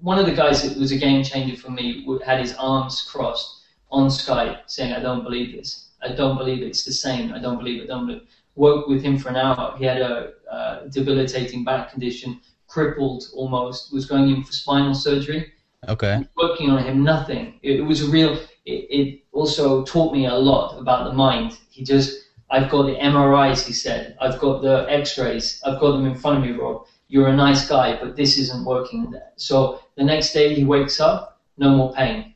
[0.00, 3.64] one of the guys that was a game changer for me had his arms crossed
[3.90, 5.87] on Skype saying, I don't believe this.
[6.02, 7.32] I don't believe it's the same.
[7.32, 7.84] I don't believe it.
[7.84, 8.22] I don't believe.
[8.54, 9.76] Worked with him for an hour.
[9.78, 15.52] He had a uh, debilitating back condition, crippled almost, was going in for spinal surgery
[15.86, 17.60] okay, working on him, nothing.
[17.62, 18.34] It, it was a real.
[18.64, 21.58] It, it also taught me a lot about the mind.
[21.70, 23.64] He just, I've got the MRIs.
[23.66, 25.62] He said, I've got the X-rays.
[25.64, 26.86] I've got them in front of me, Rob.
[27.08, 29.14] You're a nice guy, but this isn't working.
[29.36, 32.34] So the next day he wakes up, no more pain.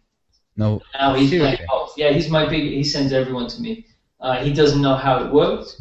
[0.56, 1.66] no, Now he's Seriously?
[1.96, 2.62] Yeah, he's my big.
[2.62, 3.86] He sends everyone to me.
[4.20, 5.80] Uh, he doesn't know how it worked,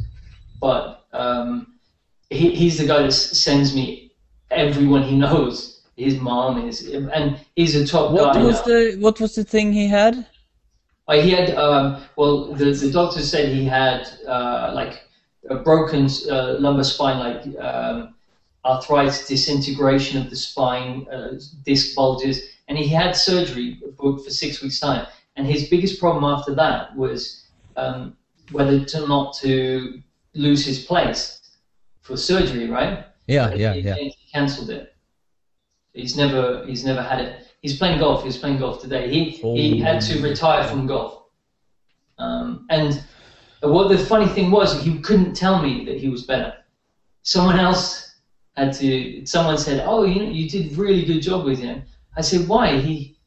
[0.59, 1.76] but um,
[2.30, 4.12] he, he's the guy that s- sends me
[4.49, 5.82] everyone he knows.
[5.97, 8.43] His mom is, and he's a top what guy.
[8.43, 8.64] was now.
[8.64, 10.26] the what was the thing he had?
[11.07, 15.03] Uh, he had, um, well, the, the doctor said he had uh, like
[15.49, 18.14] a broken uh, lumbar spine, like um,
[18.64, 21.34] arthritis, disintegration of the spine, uh,
[21.66, 25.05] disc bulges, and he had surgery booked for six weeks' time.
[25.36, 28.17] And his biggest problem after that was um,
[28.51, 30.01] whether to not to
[30.34, 31.57] lose his place
[32.01, 33.05] for surgery, right?
[33.27, 33.95] Yeah, But yeah, he, yeah.
[33.95, 34.93] He cancelled it.
[35.93, 37.47] He's never he's never had it.
[37.61, 38.23] He's playing golf.
[38.23, 39.09] He's playing golf today.
[39.09, 41.23] He he had to retire from golf.
[42.17, 43.03] Um, and
[43.61, 46.53] what the funny thing was, he couldn't tell me that he was better.
[47.23, 48.15] Someone else
[48.55, 49.25] had to.
[49.25, 51.84] Someone said, "Oh, you know, you did really good job with him."
[52.17, 53.17] I said, "Why?" He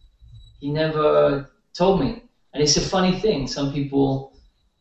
[0.59, 2.23] he never told me.
[2.53, 3.47] And it's a funny thing.
[3.47, 4.33] Some people,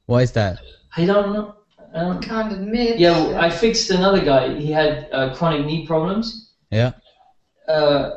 [0.05, 0.59] Why is that?
[0.95, 1.55] I don't know.
[1.95, 2.99] I don't, Can't admit.
[2.99, 4.57] yeah, well, I fixed another guy.
[4.59, 6.53] He had uh, chronic knee problems.
[6.71, 6.93] Yeah.
[7.67, 8.15] Uh,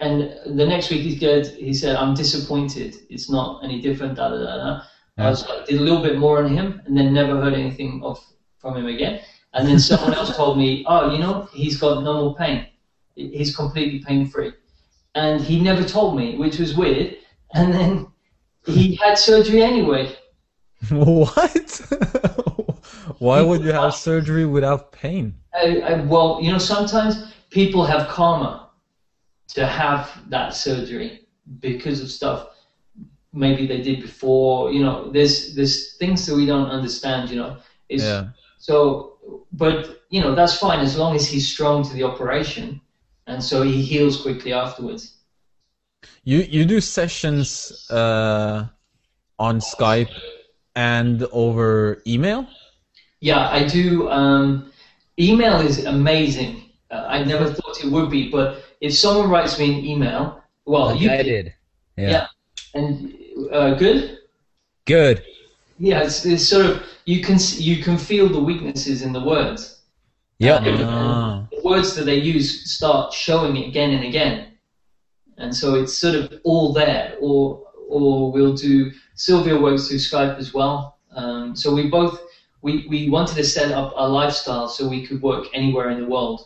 [0.00, 1.46] and the next week he's good.
[1.46, 2.94] He said, "I'm disappointed.
[3.10, 4.82] It's not any different." Da da da da.
[5.18, 8.00] I was like, did a little bit more on him, and then never heard anything
[8.04, 8.24] of
[8.58, 9.20] from him again.
[9.54, 12.66] And then someone else told me, "Oh, you know, he's got no more pain.
[13.14, 14.52] He's completely pain free."
[15.14, 17.16] And he never told me, which was weird.
[17.54, 18.06] And then
[18.68, 20.14] he had surgery anyway.
[20.90, 21.80] what?
[23.18, 25.34] Why would you have surgery without pain?
[25.54, 28.70] I, I, well, you know, sometimes people have karma
[29.48, 31.26] to have that surgery
[31.60, 32.48] because of stuff
[33.32, 34.72] maybe they did before.
[34.72, 37.30] You know, there's there's things that we don't understand.
[37.30, 37.56] You know,
[37.88, 38.28] it's, Yeah.
[38.58, 39.18] so,
[39.52, 42.80] but you know, that's fine as long as he's strong to the operation,
[43.26, 45.17] and so he heals quickly afterwards.
[46.24, 48.66] You you do sessions uh,
[49.38, 50.12] on Skype
[50.76, 52.46] and over email.
[53.20, 54.08] Yeah, I do.
[54.10, 54.70] Um,
[55.18, 56.70] email is amazing.
[56.90, 60.86] Uh, I never thought it would be, but if someone writes me an email, well,
[60.86, 61.54] Like you I did, did.
[61.96, 62.10] Yeah.
[62.10, 62.26] Yeah.
[62.74, 63.14] and
[63.52, 64.18] uh, good.
[64.86, 65.24] Good.
[65.78, 69.80] Yeah, it's, it's sort of you can you can feel the weaknesses in the words.
[70.38, 70.60] Yeah.
[70.84, 71.46] Ah.
[71.50, 74.52] the words that they use start showing it again and again,
[75.38, 77.16] and so it's sort of all there.
[77.20, 78.92] Or or we'll do.
[79.14, 82.20] Sylvia works through Skype as well, Um, so we both
[82.60, 86.06] we, we wanted to set up a lifestyle so we could work anywhere in the
[86.06, 86.40] world,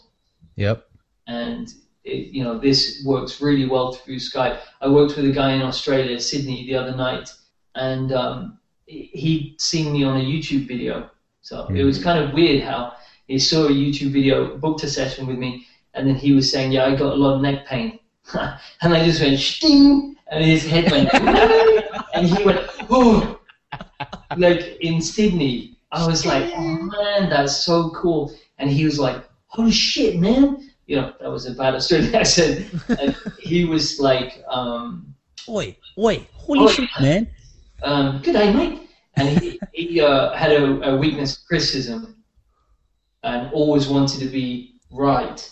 [0.56, 0.84] Yep.
[1.26, 1.66] and
[2.04, 4.58] it, you know this works really well through Skype.
[4.80, 7.28] I worked with a guy in Australia, Sydney, the other night,
[7.74, 11.10] and um, he- he'd seen me on a YouTube video.
[11.40, 12.92] So it was kind of weird how
[13.26, 16.72] he saw a YouTube video, booked a session with me, and then he was saying,
[16.72, 17.98] "Yeah, I got a lot of neck pain,"
[18.82, 21.12] and I just went sting, and his head went,
[22.14, 22.60] and he went,
[22.90, 23.38] "Oh."
[24.36, 29.24] Like in Sydney, I was like, "Oh man, that's so cool," and he was like,
[29.48, 32.66] "Holy shit, man!" You know, that was a bad Australian accent.
[32.98, 35.14] And he was like, um,
[35.48, 36.72] Oi, oi, holy Oi.
[36.72, 37.28] shit, man.
[37.82, 42.16] um, "Good day, mate," and he, he uh, had a, a weakness for criticism,
[43.22, 45.50] and always wanted to be right.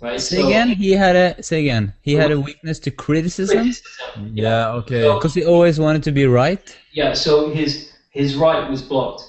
[0.00, 0.20] Right.
[0.20, 0.68] Say again.
[0.68, 1.94] He had a say again.
[2.02, 4.32] He had a weakness to criticism Criticism.
[4.34, 5.02] Yeah, okay.
[5.02, 6.76] So- because he always wanted to be right.
[6.92, 7.14] Yeah.
[7.14, 9.22] So his his right was blocked.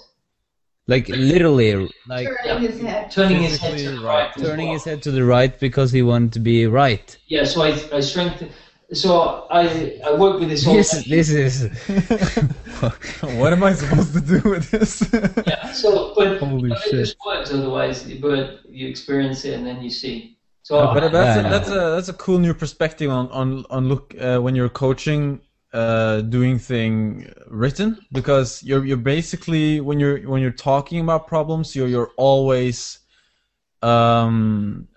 [0.88, 3.10] Like literally, like Turning his head.
[3.12, 4.36] Turning his head to the right.
[4.36, 4.38] right.
[4.38, 7.18] turning his head to the right because he wanted to be right.
[7.28, 8.52] Yeah, so I, I strengthened.
[8.94, 10.68] So I I work with this.
[10.68, 11.10] old This lady.
[11.10, 11.64] this is
[13.40, 15.02] what am I supposed to do with this?
[15.48, 15.72] Yeah.
[15.72, 16.92] So, but, Holy but it shit.
[16.94, 18.04] just works otherwise.
[18.22, 20.35] But you experience it and then you see.
[20.66, 21.50] So but I- that's a, Yeah.
[21.54, 25.42] that's a that's a cool new perspective on on on look uh, when you're coaching
[25.74, 31.76] uh doing thing written because you're you're basically when you're when you're talking about problems
[31.76, 33.00] you're you're always
[33.84, 34.88] um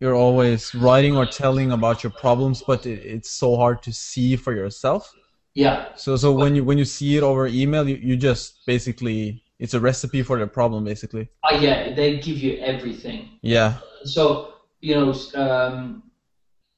[0.00, 4.36] you're always writing or telling about your problems but it, it's so hard to see
[4.36, 5.14] for yourself
[5.54, 9.42] yeah, so so when you when you see it over email you, you just basically
[9.58, 13.38] it's a recipe for the problem basically I yeah, they give you everything.
[13.42, 16.02] yeah So you know, um,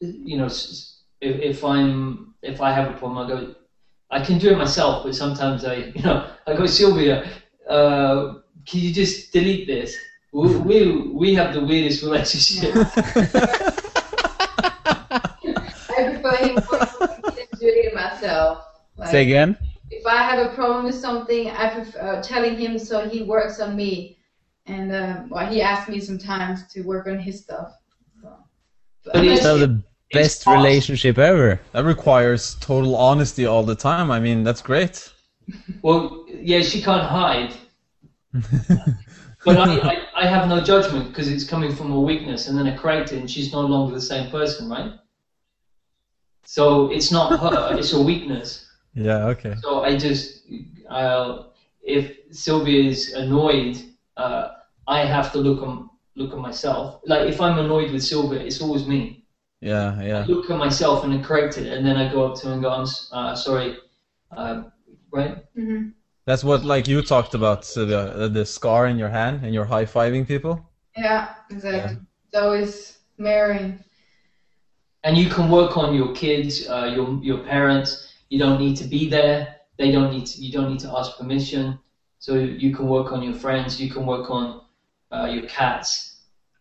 [0.00, 3.54] you know, if, if I'm if I have a problem, I go.
[4.10, 7.28] I can do it myself, but sometimes I, you know, I go, Sylvia,
[7.68, 8.36] uh,
[8.66, 9.94] can you just delete this?
[10.32, 12.74] We, we we have the weirdest relationship.
[15.90, 16.56] I prefer him
[17.58, 18.64] doing it myself.
[18.96, 19.56] Like, say again.
[19.90, 23.60] if I have a problem with something, I prefer uh, telling him so he works
[23.60, 24.18] on me,
[24.66, 27.76] and um, well, he asks me sometimes to work on his stuff.
[29.08, 29.82] So, But it's- So the
[30.12, 30.52] best awesome.
[30.62, 31.60] relationship ever.
[31.72, 35.10] that requires total honesty all the time i mean that's great
[35.82, 37.52] Well, yeah, she can't hide.
[39.44, 42.66] But I, I, I have no judgment because it's coming from a weakness, and then
[42.66, 44.92] I correct it, and she's no longer the same person, right?
[46.44, 48.66] So it's not her; it's a weakness.
[48.94, 49.54] Yeah, okay.
[49.62, 50.42] So I just,
[50.90, 53.76] I'll, if Sylvia is annoyed,
[54.16, 54.48] uh,
[54.86, 55.88] I have to look on
[56.18, 57.00] look at myself.
[57.06, 59.24] Like if I'm annoyed with Sylvia, it's always me.
[59.60, 60.24] Yeah, I yeah.
[60.28, 62.62] look at myself and then correct it, and then I go up to her and
[62.62, 63.76] go, "I'm uh, sorry,"
[64.36, 64.64] uh,
[65.12, 65.44] right?
[65.54, 65.88] hmm
[66.26, 69.64] That's what like you talked about, Sylvia, the, the scar in your hand and you're
[69.66, 70.60] high fiving people.
[70.96, 71.98] Yeah, exactly.
[72.26, 73.80] It's always mirroring.
[75.04, 78.12] and you can work on your kids, uh, your your parents.
[78.28, 79.56] You don't need to be there.
[79.78, 81.78] They don't need to, you don't need to ask permission.
[82.18, 83.80] So you can work on your friends.
[83.80, 84.62] You can work on
[85.12, 86.07] uh, your cats.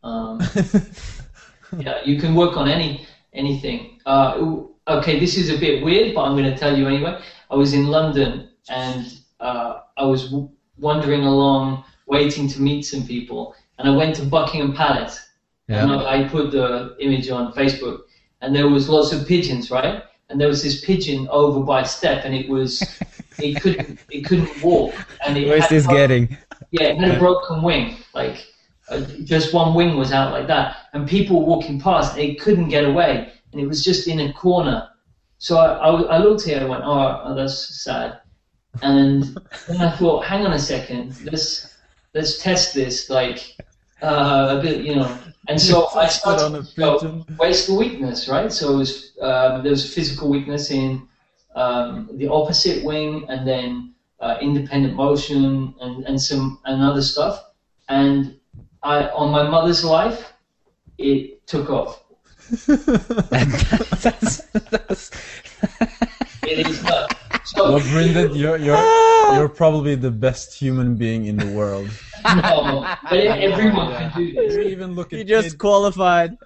[0.03, 0.41] Um,
[1.77, 3.99] yeah, you can work on any anything.
[4.05, 7.19] Uh, okay, this is a bit weird, but I'm going to tell you anyway.
[7.49, 13.05] I was in London and uh, I was w- wandering along, waiting to meet some
[13.05, 15.23] people, and I went to Buckingham Palace.
[15.67, 15.83] Yeah.
[15.83, 18.01] And I I put the image on Facebook,
[18.41, 20.03] and there was lots of pigeons, right?
[20.29, 22.81] And there was this pigeon over by a step, and it was,
[23.39, 24.93] it couldn't, it couldn't walk,
[25.25, 26.37] and it Where's this a bro- getting?
[26.71, 28.47] Yeah, it had a broken wing, like
[29.23, 32.85] just one wing was out like that, and people were walking past, they couldn't get
[32.85, 34.89] away, and it was just in a corner.
[35.39, 38.19] So I, I, I looked here and went, oh, oh, that's sad,
[38.81, 41.77] and then I thought, hang on a second, let's
[42.13, 43.55] let's test this, like
[44.01, 45.17] uh, a bit, you know.
[45.49, 46.99] And so I started to go,
[47.37, 48.51] where's the weakness, right?
[48.51, 51.07] So it was, um, there was a physical weakness in
[51.55, 57.43] um, the opposite wing, and then uh, independent motion, and, and some and other stuff.
[57.89, 58.36] And
[58.87, 60.31] I, on my mother's life,
[60.97, 62.03] it took off.
[62.67, 65.11] that's, that's,
[66.43, 67.13] It is not.
[67.43, 69.35] So Well, Brendan, you're you're ah!
[69.35, 71.89] you're probably the best human being in the world.
[72.23, 74.55] no, but everyone can do this.
[74.55, 76.37] You even look at you just kids, qualified.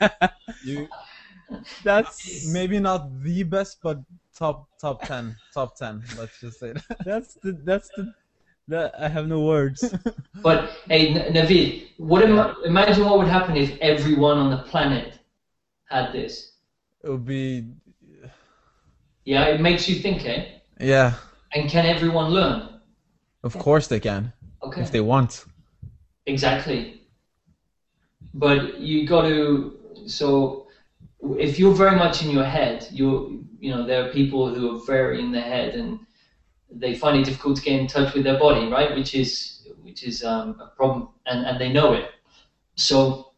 [0.64, 0.86] you,
[1.82, 4.00] That's maybe not the best, but
[4.36, 6.02] top top ten, top ten.
[6.18, 6.98] Let's just say that.
[7.04, 8.12] that's the that's the
[8.70, 9.94] that I have no words.
[10.42, 15.18] But hey, Navid, what ima- imagine what would happen if everyone on the planet
[15.90, 16.52] had this?
[17.04, 17.64] It would be
[19.24, 20.44] Yeah, it makes you think, eh?
[20.80, 21.12] yeah.
[21.54, 22.80] And can everyone learn?
[23.42, 24.80] Of course they can Okay.
[24.82, 25.44] if they want.
[26.26, 27.02] Exactly.
[28.34, 30.66] But you got to so
[31.38, 34.80] if you're very much in your head, you you know there are people who are
[34.86, 35.98] very in their head and
[36.70, 38.94] they find it difficult to get in touch with their body, right?
[38.94, 42.10] Which is which is um, a problem, and and they know it.
[42.76, 43.32] So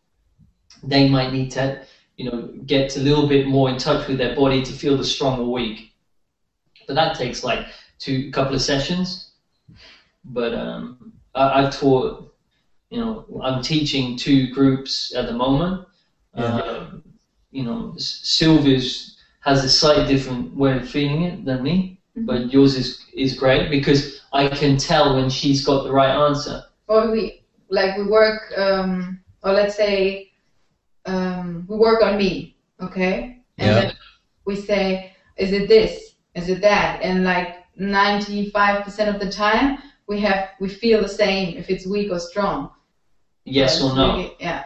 [0.83, 1.85] they might need to
[2.17, 5.05] you know get a little bit more in touch with their body to feel the
[5.05, 5.93] strong or weak.
[6.87, 7.67] But that takes like
[7.99, 9.31] two couple of sessions.
[10.25, 12.33] But um, I, I've taught
[12.93, 15.89] you know, I'm teaching two groups at the moment.
[16.37, 16.57] Yeah.
[16.59, 17.03] Um,
[17.51, 22.77] you know, Sylvia's has a slightly different way of feeling it than me, but yours
[22.77, 26.63] is is great because I can tell when she's got the right answer.
[26.89, 30.31] or we like we work um or let's say
[31.07, 33.39] um we work on me okay?
[33.59, 33.81] And Yeah.
[33.81, 33.93] then
[34.45, 36.15] we say is it this?
[36.35, 37.01] Is it that?
[37.03, 42.11] And like 95% of the time we have we feel the same if it's weak
[42.13, 42.71] or strong.
[43.45, 44.17] Yes or no?
[44.17, 44.65] really- yeah.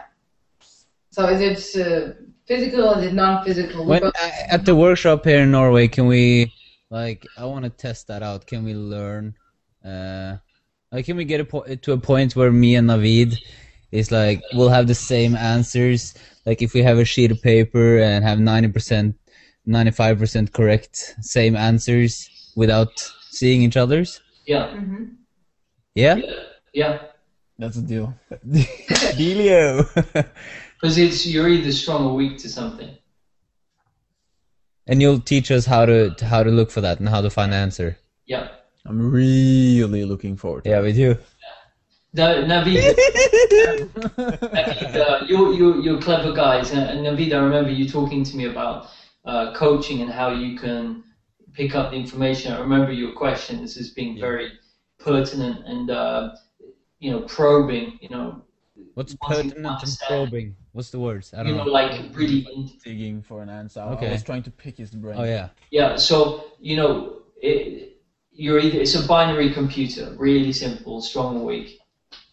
[1.11, 2.13] So is it uh,
[2.45, 3.85] physical or is it non-physical?
[3.85, 4.11] When uh,
[4.49, 6.51] at the workshop here in Norway, can we
[6.89, 7.25] like?
[7.37, 8.45] I want to test that out.
[8.47, 9.35] Can we learn?
[9.83, 10.37] Uh,
[10.91, 13.37] like, can we get a po- to a point where me and Navid
[13.91, 16.13] is like we'll have the same answers?
[16.45, 19.15] Like, if we have a sheet of paper and have ninety percent,
[19.65, 22.91] ninety five percent correct, same answers without
[23.29, 24.21] seeing each other's.
[24.45, 25.03] Yeah, Mm-hmm.
[25.95, 26.17] Yeah.
[26.73, 26.99] yeah.
[27.59, 28.13] That's a deal.
[28.47, 29.83] Dealio.
[30.79, 32.95] Because it's you're either strong or weak to something.
[34.87, 37.51] And you'll teach us how to how to look for that and how to find
[37.53, 37.97] the answer.
[38.25, 38.49] Yeah.
[38.85, 40.63] I'm really looking forward.
[40.63, 41.17] to Yeah, with you.
[42.13, 42.95] The, Navid,
[44.15, 46.71] Navid uh, you're, you're, you're clever guys.
[46.71, 48.87] And, and Navid, I remember you talking to me about
[49.25, 51.03] uh, coaching and how you can
[51.53, 52.53] pick up the information.
[52.53, 54.21] I remember your questions as being Yeah.
[54.25, 54.51] very
[54.99, 56.35] pertinent and, uh,
[56.99, 58.43] you know, probing, you know,
[58.93, 60.07] What's pertinent and understand.
[60.29, 60.55] probing?
[60.77, 61.33] What's the words?
[61.33, 61.71] I don't know, know.
[61.71, 62.45] like really
[62.83, 63.79] digging for an answer.
[63.79, 64.09] Okay.
[64.09, 65.15] I was trying to pick his brain.
[65.17, 65.49] Oh yeah.
[65.71, 67.97] Yeah, so you know, it,
[68.31, 71.79] you're either it's a binary computer, really simple, strong or weak.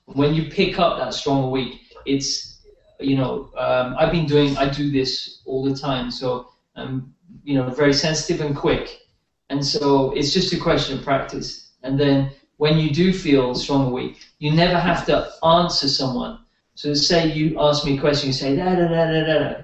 [0.05, 2.61] When you pick up that strong or weak, it's
[3.01, 7.15] you know, um, I've been doing, I do this all the time, so I'm
[7.45, 9.09] you know very sensitive and quick,
[9.49, 11.71] and so it's just a question of practice.
[11.83, 16.44] And then when you do feel strong or weak, you never have to answer someone.
[16.75, 19.55] So say you ask me a question, you say da da da da da,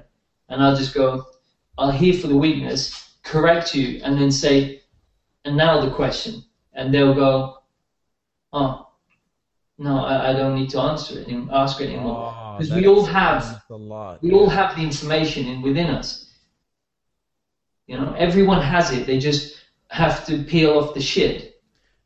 [0.49, 1.25] and I'll just go,
[1.77, 4.83] I'll hear for the weakness, correct you, and then say,
[5.45, 6.43] and now the question,
[6.73, 7.59] and they'll go,
[8.53, 8.87] oh,
[9.79, 12.33] no, I, I don't need to answer it, any- ask it anymore.
[12.33, 14.23] Ah, because that we all have- a lot.
[14.23, 16.31] We all have the information in within us.
[17.87, 19.07] You know, everyone has it.
[19.07, 19.57] They just
[19.89, 21.50] have to peel off the shit.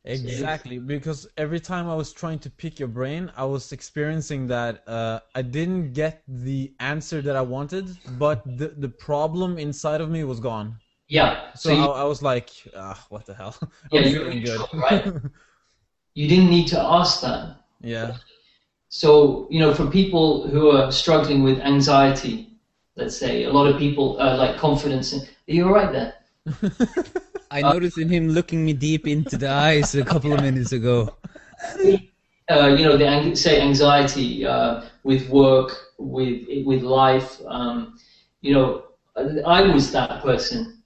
[0.05, 4.87] Exactly, because every time I was trying to pick your brain, I was experiencing that
[4.87, 10.11] uh, I didn't get the answer that I wanted, but the the problem inside of
[10.11, 10.79] me was gone.
[11.09, 11.53] Yeah.
[11.55, 13.57] So, So, you, I, I was like, ah, what the hell?
[13.91, 14.67] Yeah, you're feeling good.
[14.67, 15.13] trouble, right?
[16.15, 17.57] you didn't need to ask that.
[17.81, 18.19] yeah.
[18.89, 22.57] So, you know, for people who are struggling with anxiety,
[22.97, 25.13] let's say, a lot of people uh, like confidence.
[25.13, 26.15] In, are you all right there?
[27.55, 31.15] I noticed in him looking me deep into the eyes a couple of minutes ago.
[32.51, 37.41] uh, you know, the say anxiety uh, with work, with with life.
[37.47, 37.97] Um,
[38.41, 38.87] you know,
[39.17, 40.83] I was that person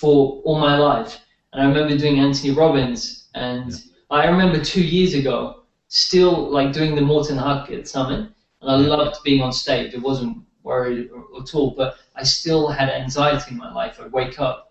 [0.00, 1.20] for all my life,
[1.52, 3.72] and I remember doing Anthony Robbins, and
[4.10, 8.28] I remember two years ago still like doing the Morton Huckett Summit,
[8.60, 9.94] and I loved being on stage.
[9.94, 14.00] I wasn't worried at all, but I still had anxiety in my life.
[14.02, 14.69] I'd wake up,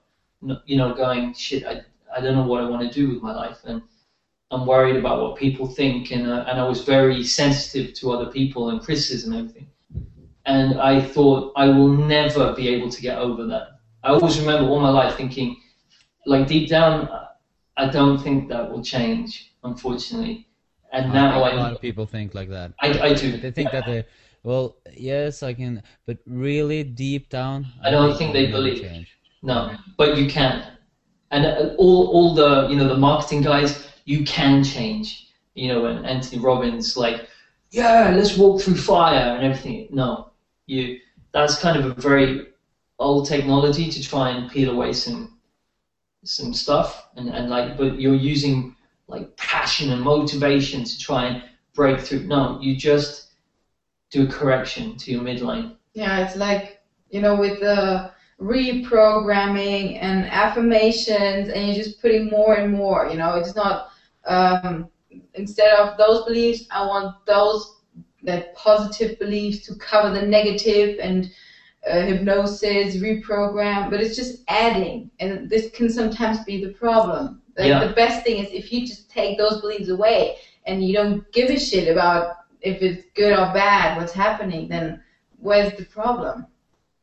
[0.65, 1.81] you know, going, shit, I,
[2.15, 3.81] I don't know what I want to do with my life, and
[4.51, 8.31] I'm worried about what people think, and uh, and I was very sensitive to other
[8.31, 9.67] people and criticism and everything.
[10.45, 13.67] And I thought I will never be able to get over that.
[14.03, 15.57] I always remember all my life thinking,
[16.25, 17.09] like deep down,
[17.77, 20.47] I don't think that will change, unfortunately.
[20.91, 22.73] And now a lot I, of people think like that.
[22.81, 23.37] I, I do.
[23.37, 24.05] They think that they,
[24.43, 28.81] well, yes, I can, but really deep down, I don't think they believe.
[28.81, 29.18] change.
[29.41, 30.77] No, but you can.
[31.31, 35.27] And uh, all, all the you know the marketing guys, you can change.
[35.53, 37.27] You know, and Anthony Robbins like,
[37.71, 39.87] yeah, let's walk through fire and everything.
[39.91, 40.31] No,
[40.65, 40.99] you.
[41.31, 42.47] That's kind of a very
[42.97, 45.37] old technology to try and peel away some
[46.23, 48.75] some stuff, and and like, but you're using
[49.07, 51.43] like passion and motivation to try and
[51.73, 52.25] break through.
[52.25, 53.31] No, you just
[54.11, 55.75] do a correction to your midline.
[55.93, 58.11] Yeah, it's like you know with the
[58.41, 63.09] reprogramming and affirmations, and you're just putting more and more.
[63.09, 63.89] You know, it's not
[64.25, 64.89] um,
[65.33, 67.77] instead of those beliefs, I want those
[68.23, 71.29] that positive beliefs to cover the negative and
[71.89, 77.41] uh, hypnosis, reprogram, but it's just adding, and this can sometimes be the problem.
[77.57, 77.85] Like Yeah.
[77.85, 81.49] the best thing is if you just take those beliefs away and you don't give
[81.49, 85.01] a shit about if it's good or bad, what's happening, then
[85.37, 86.45] where's the problem?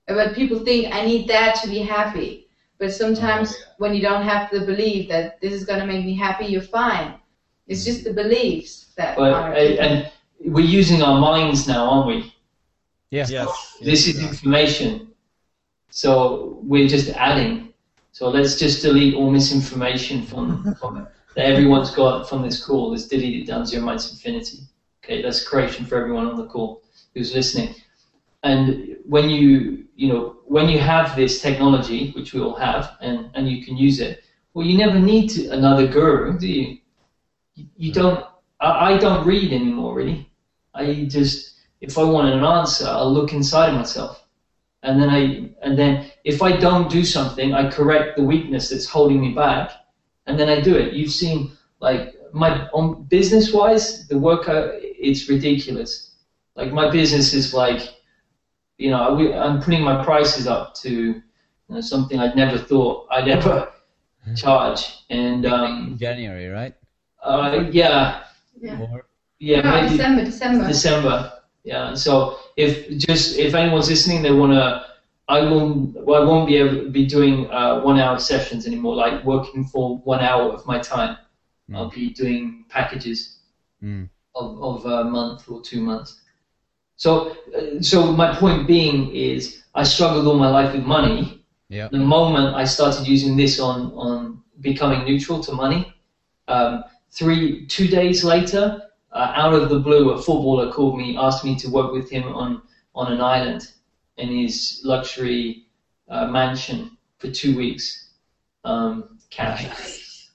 [0.06, 2.48] But people think I need that to be happy.
[2.78, 6.46] But sometimes when you don't have the belief that this is gonna make me happy,
[6.46, 7.18] you're fine.
[7.66, 9.52] It's just the beliefs that But are.
[9.52, 10.10] uh, and
[10.44, 12.34] we're using our minds now, aren't we?
[13.10, 13.26] Yeah.
[13.28, 13.78] Yes.
[13.82, 15.08] This is information.
[15.90, 17.72] So we're just adding.
[18.12, 22.90] So let's just delete all misinformation from, from it that everyone's got from this call.
[22.90, 24.58] Let's delete it down to zero minus infinity.
[25.04, 26.82] Okay, that's creation for everyone on the call
[27.14, 27.74] who's listening.
[28.42, 33.30] And when you you know when you have this technology, which we all have, and,
[33.34, 34.22] and you can use it,
[34.54, 36.78] well, you never need to, another guru, do you?
[37.54, 38.24] You, you don't.
[38.60, 40.30] I, I don't read anymore, really.
[40.74, 44.22] I just if I want an answer, I'll look inside of myself.
[44.82, 48.86] And then I and then if I don't do something, I correct the weakness that's
[48.86, 49.72] holding me back,
[50.26, 50.92] and then I do it.
[50.92, 56.12] You've seen like my on business wise, the work I, it's ridiculous.
[56.54, 57.95] Like my business is like,
[58.78, 61.22] you know, I, I'm putting my prices up to you
[61.68, 63.72] know, something I'd never thought I'd ever
[64.36, 66.74] charge, and um, January, right?
[67.22, 68.24] uh, yeah,
[68.60, 68.80] yeah.
[68.80, 69.06] Or
[69.38, 70.66] yeah, No, maybe December, December.
[70.66, 71.32] December.
[71.64, 71.94] Yeah.
[71.94, 74.86] So if just if anyone's listening, they wanna,
[75.28, 75.94] I won't.
[76.04, 78.94] Well, I won't be able to be doing uh, one hour sessions anymore.
[78.94, 81.18] Like working for one hour of my time.
[81.70, 81.76] Mm.
[81.76, 83.32] I'll be doing packages
[83.82, 84.08] Mm.
[84.34, 86.20] of of a month or two months.
[86.96, 91.44] So uh, so my point being is I struggled all my life with money.
[91.68, 91.88] Yeah.
[91.88, 95.94] The moment I started using this on on becoming neutral to money,
[96.48, 98.82] um, three two days later,
[99.12, 102.24] uh, out of the blue, a footballer called me, asked me to work with him
[102.34, 102.62] on
[102.94, 103.72] on an island
[104.16, 105.66] in his luxury
[106.08, 108.10] uh, mansion for two weeks,
[108.64, 110.30] um, cash.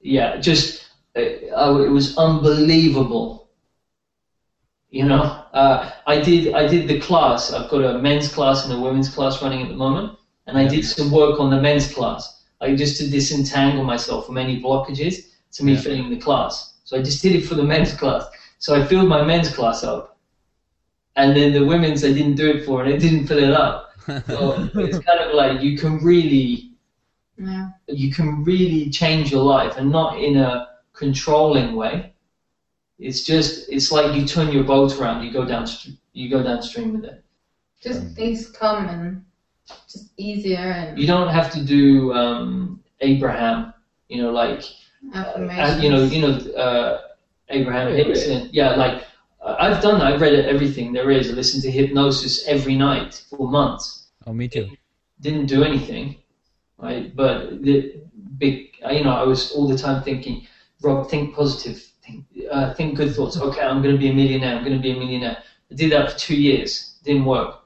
[0.00, 0.84] Yeah, just
[1.16, 1.22] uh,
[1.54, 3.47] oh, it was unbelievable.
[4.90, 7.52] You know, uh, I did I did the class.
[7.52, 10.66] I've got a men's class and a women's class running at the moment, and I
[10.66, 12.42] did some work on the men's class.
[12.60, 15.80] I just to disentangle myself from any blockages to me Yeah.
[15.80, 16.74] filling the class.
[16.84, 18.24] So I just did it for the men's class.
[18.58, 20.16] So I filled my men's class up,
[21.16, 23.90] and then the women's I didn't do it for, and I didn't fill it up.
[24.26, 26.72] So it's kind of like you can really
[27.36, 27.68] Yeah.
[27.88, 32.14] you can really change your life and not in a controlling way.
[32.98, 35.66] It's just it's like you turn your boat around, you go down
[36.12, 37.24] you go downstream with it.
[37.80, 39.24] Just things come and
[39.88, 43.72] just easier and You don't have to do um, Abraham,
[44.08, 44.64] you know, like
[45.14, 47.00] uh, you know, you know, uh,
[47.50, 48.26] Abraham Hicks.
[48.26, 49.04] and- Yeah, like
[49.40, 50.12] uh, I've done that.
[50.12, 51.30] I've read everything there is.
[51.30, 54.08] I listened to hypnosis every night for months.
[54.26, 54.68] oh, me too.
[55.20, 56.16] didn't do anything,
[56.78, 57.14] right?
[57.14, 58.02] But the
[58.38, 58.54] big,
[58.90, 60.46] you know, I was all the time thinking,
[60.82, 61.87] Rob, think positive, think,
[62.50, 63.38] uh, think good thoughts.
[63.38, 64.56] Okay, I'm going to be a millionaire.
[64.56, 65.42] I'm going to be a millionaire.
[65.70, 67.60] I did that for two years, didn't work.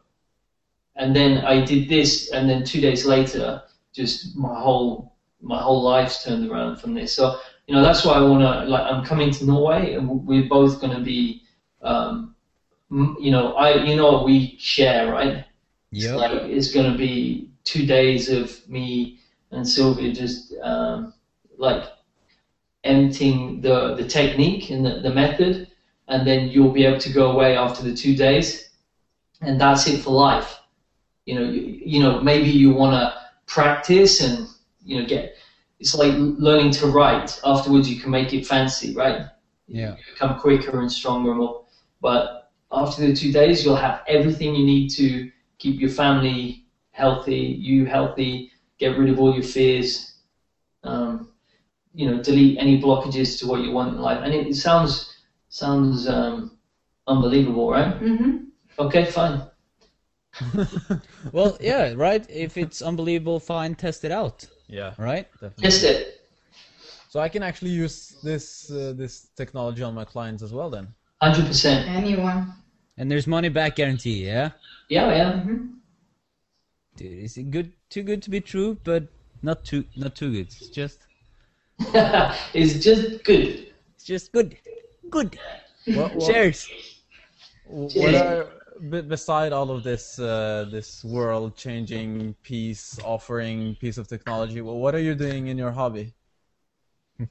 [0.96, 5.82] And then I did this, and then two days later, just my whole my whole
[5.82, 7.14] life's turned around from this.
[7.14, 8.90] So you know, that's why I want to like.
[8.90, 11.42] I'm coming to Norway, and we're both going to be,
[11.80, 12.34] um,
[12.90, 15.44] you know, I you know what we share, right?
[15.90, 16.14] Yeah.
[16.14, 19.18] Like it's gonna be two days of me
[19.52, 21.12] and Sylvia just um,
[21.58, 21.84] like
[22.84, 25.68] emptying the the technique and the, the method,
[26.08, 28.70] and then you'll be able to go away after the two days,
[29.40, 30.58] and that's it for life.
[31.26, 33.14] You know, you, you know, maybe you want to
[33.46, 34.46] practice and
[34.84, 35.36] you know get.
[35.78, 37.40] It's like learning to write.
[37.44, 39.26] Afterwards, you can make it fancy, right?
[39.66, 39.96] Yeah.
[39.96, 41.64] You become quicker and stronger and more.
[42.00, 47.36] But after the two days, you'll have everything you need to keep your family healthy,
[47.36, 50.14] you healthy, get rid of all your fears,
[50.84, 51.31] um,
[51.94, 54.20] you know, delete any blockages to what you want in life.
[54.24, 55.14] And it, it sounds
[55.48, 56.58] sounds um,
[57.06, 57.96] unbelievable, right?
[57.96, 58.36] hmm
[58.78, 59.42] Okay, fine.
[61.32, 62.24] Well, yeah, right.
[62.30, 63.74] If it's unbelievable, fine.
[63.74, 65.28] Test it out, Yeah, right?
[65.40, 65.62] definitely.
[65.64, 66.20] Test it.
[67.08, 70.88] So I can actually use this uh, this technology on my clients as well then.
[71.20, 71.88] Hundred percent.
[71.88, 72.52] Anyone.
[72.96, 74.50] And there's money back guarantee, yeah.
[74.88, 75.40] Yeah, yeah.
[75.42, 75.66] hmm
[76.96, 77.72] Dude, is it good?
[77.90, 79.08] Too good to be true, but
[79.42, 80.46] not too not too good.
[80.46, 81.06] It's just
[82.54, 83.72] it's just good.
[83.94, 84.56] it's just good,
[85.10, 85.38] good.
[85.86, 86.68] What, what, Cheers.
[87.64, 88.46] what are
[88.90, 94.94] beside all of this uh, this world changing piece offering piece of technology, well, what
[94.94, 96.14] are you doing in your hobby?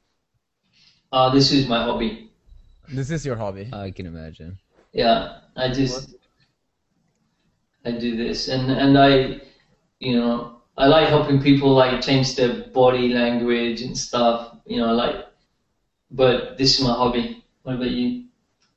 [1.13, 2.31] Uh, this is my hobby.
[2.87, 3.69] This is your hobby.
[3.73, 4.57] I can imagine.
[4.93, 6.15] Yeah, I just
[7.83, 9.41] I do this, and and I,
[9.99, 14.57] you know, I like helping people like change their body language and stuff.
[14.65, 15.15] You know, I like,
[16.09, 17.43] but this is my hobby.
[17.63, 18.25] What about you?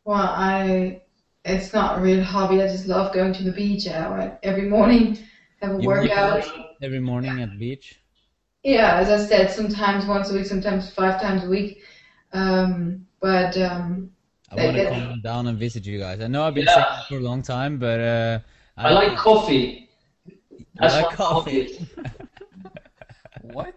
[0.05, 1.01] Well, I
[1.45, 2.63] it's not a real hobby.
[2.63, 5.19] I just love going to the beach uh, every morning,
[5.61, 6.45] have a You- workout.
[6.83, 8.01] Every morning at the beach.
[8.63, 11.83] Yeah, as I said, sometimes once a week, sometimes five times a week.
[12.33, 14.11] Um, but um,
[14.51, 16.21] I want to come down and visit you guys.
[16.21, 17.03] I know I've been Yeah.
[17.09, 18.39] for a long time, but uh,
[18.77, 19.84] I like coffee.
[20.81, 21.89] You That's like my coffee?
[23.41, 23.75] what?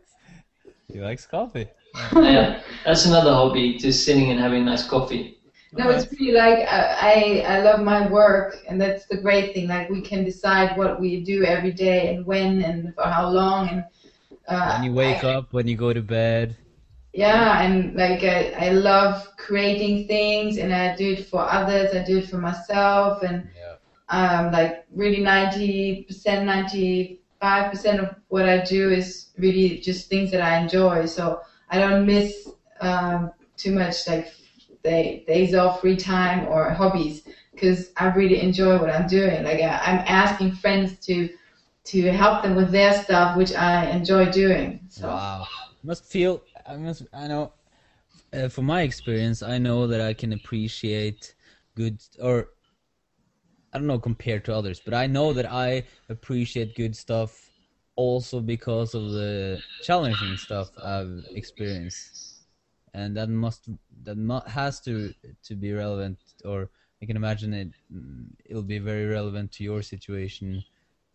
[0.92, 1.68] He likes coffee.
[2.16, 5.38] yeah, that's another hobby, just sitting and having nice coffee.
[5.78, 9.68] no, it's really like uh, I I love my work, and that's the great thing.
[9.68, 13.70] Like we can decide what we do every day and when and for how long,
[13.70, 13.84] and
[14.48, 16.56] uh, When you wake I- up, when you go to bed.
[17.14, 21.94] Yeah, and like I, I love creating things, and I do it for others.
[21.94, 23.67] I do it for myself, and Yeah.
[24.10, 30.10] Um, like really ninety percent, ninety five percent of what I do is really just
[30.10, 31.06] things that I enjoy.
[31.06, 32.50] So I don't miss
[32.82, 34.34] um, too much like
[34.84, 37.24] day, days off, free time, or hobbies
[37.54, 39.44] because I really enjoy what I'm doing.
[39.44, 41.30] Like I, I'm asking friends to
[41.86, 44.82] to help them with their stuff, which I enjoy doing.
[44.90, 45.08] So.
[45.08, 45.48] Wow.
[45.84, 46.44] Must feel.
[46.66, 47.04] I must.
[47.14, 47.54] I know.
[48.34, 51.34] Uh, from my experience, I know that I can appreciate
[51.76, 52.50] good or.
[53.74, 57.52] I don't know compared to others, but I know that I appreciate good stuff
[57.96, 62.14] also because of the challenging stuff I've experienced,
[62.94, 63.70] and that must
[64.04, 65.14] that not has to
[65.44, 66.70] to be relevant, or
[67.02, 67.70] I can imagine it.
[67.94, 70.64] mm, It'll be very relevant to your situation,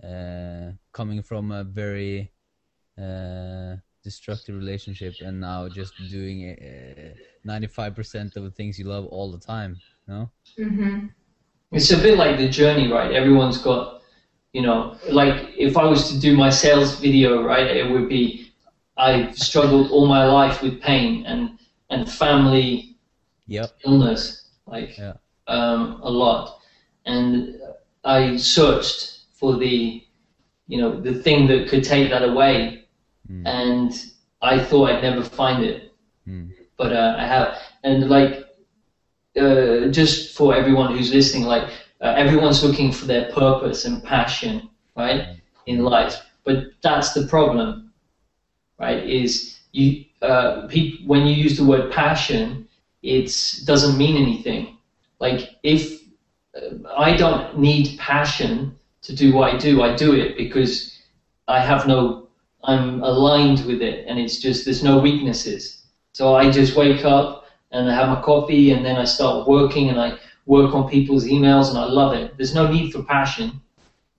[0.02, 2.32] uh, coming from a very
[2.98, 7.14] uh, destructive relationship and now just doing uh,
[7.44, 11.06] 95% of the things you love all the time no hmm
[11.72, 13.12] It's a bit like the journey, right?
[13.12, 14.02] Everyone's got,
[14.52, 18.52] you know, like if I was to do my sales video, right, it would be
[18.96, 21.58] I've struggled all my life with pain and
[21.90, 22.96] and family
[23.46, 25.14] yep illness, like Yeah.
[25.46, 26.58] um, a lot,
[27.06, 27.56] and
[28.04, 30.02] I searched for the,
[30.68, 32.84] you know, the thing that could take that away,
[33.30, 33.46] Mm.
[33.46, 33.92] and
[34.42, 35.92] I thought I'd never find it,
[36.28, 36.50] Mm.
[36.76, 38.41] but uh, I have, and like
[39.36, 41.64] uh, just for everyone who's listening, like
[42.00, 45.26] uh, everyone's looking for their purpose and passion, right,
[45.66, 46.16] in life.
[46.44, 47.90] But that's the problem,
[48.78, 49.04] right?
[49.09, 52.66] Is you uh, peop when you use the word passion,
[53.02, 53.32] it
[53.64, 54.74] doesn't mean anything.
[55.20, 56.00] Like if
[56.56, 60.98] uh, I don't need passion to do what I do, I do it because
[61.48, 62.28] I have no,
[62.64, 65.82] I'm aligned with it, and it's just there's no weaknesses.
[66.12, 67.41] So I just wake up
[67.72, 71.24] and I have my coffee and then I start working and I work on people's
[71.24, 72.36] emails and I love it.
[72.36, 73.60] There's no need for passion.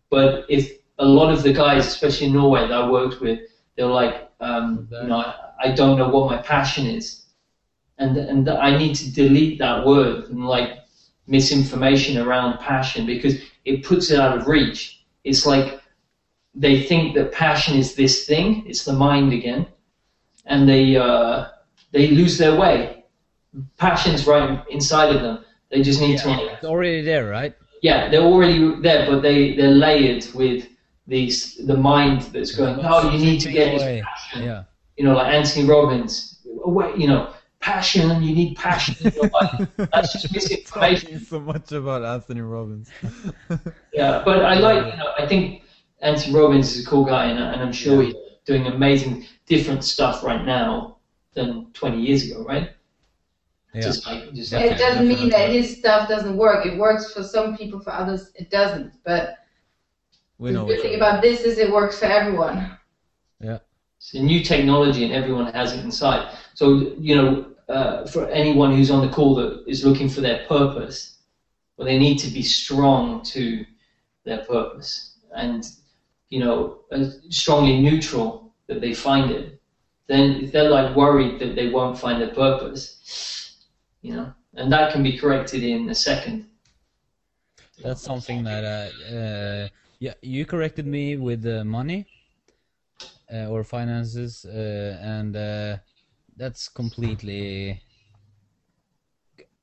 [0.09, 3.39] But if a lot of the guys, especially in Norway that I worked with,
[3.75, 7.25] they're like, um, you know, I, I don't know what my passion is.
[7.99, 10.79] And, and I need to delete that word and like
[11.27, 13.35] misinformation around passion because
[13.65, 15.03] it puts it out of reach.
[15.23, 15.79] It's like
[16.55, 19.67] they think that passion is this thing, it's the mind again,
[20.45, 21.47] and they, uh,
[21.91, 23.02] they lose their way
[23.77, 25.45] passion's right inside of them.
[25.69, 29.77] They just need to, it's already there right yeah, they're already there, but they they're
[29.87, 30.67] layered with
[31.05, 32.79] these the mind that's going.
[32.81, 34.43] Oh, you need to get this passion.
[34.43, 34.63] yeah
[34.97, 36.39] You know, like Anthony Robbins.
[36.45, 38.23] You know, passion.
[38.23, 39.67] You need passion in your life.
[39.91, 41.19] That's just misinformation.
[41.19, 42.89] So much about Anthony Robbins.
[43.93, 44.91] Yeah, but I like.
[44.91, 45.63] You know, I think
[46.01, 48.15] Anthony Robbins is a cool guy, and, and I'm sure he's
[48.45, 50.97] doing amazing, different stuff right now
[51.33, 52.71] than 20 years ago, right?
[53.73, 54.59] Yeah Just like, just Yeah.
[54.59, 56.65] It doesn't mean that his stuff doesn't work.
[56.65, 58.93] It works for some people, for others it doesn't.
[59.03, 59.37] But
[60.37, 60.65] we the know.
[60.65, 62.77] good thing about this is it works for everyone.
[63.39, 63.59] Yeah.
[63.97, 66.37] It's a new technology and everyone has it inside.
[66.53, 70.45] So, you know, uh, for anyone who's on the call that is looking for their
[70.47, 71.19] purpose,
[71.77, 73.65] well, they need to be strong to
[74.25, 75.65] their purpose and,
[76.29, 79.61] you know, uh, strongly neutral that they find it.
[80.07, 83.42] Then if they're like worried that they won't find their purpose,
[84.03, 86.45] you know, and that can be corrected in a second.
[87.81, 89.67] that's something that uh, uh
[89.99, 92.05] yeah you corrected me with the money
[93.33, 95.77] uh, or finances uh, and uh,
[96.37, 97.81] that's completely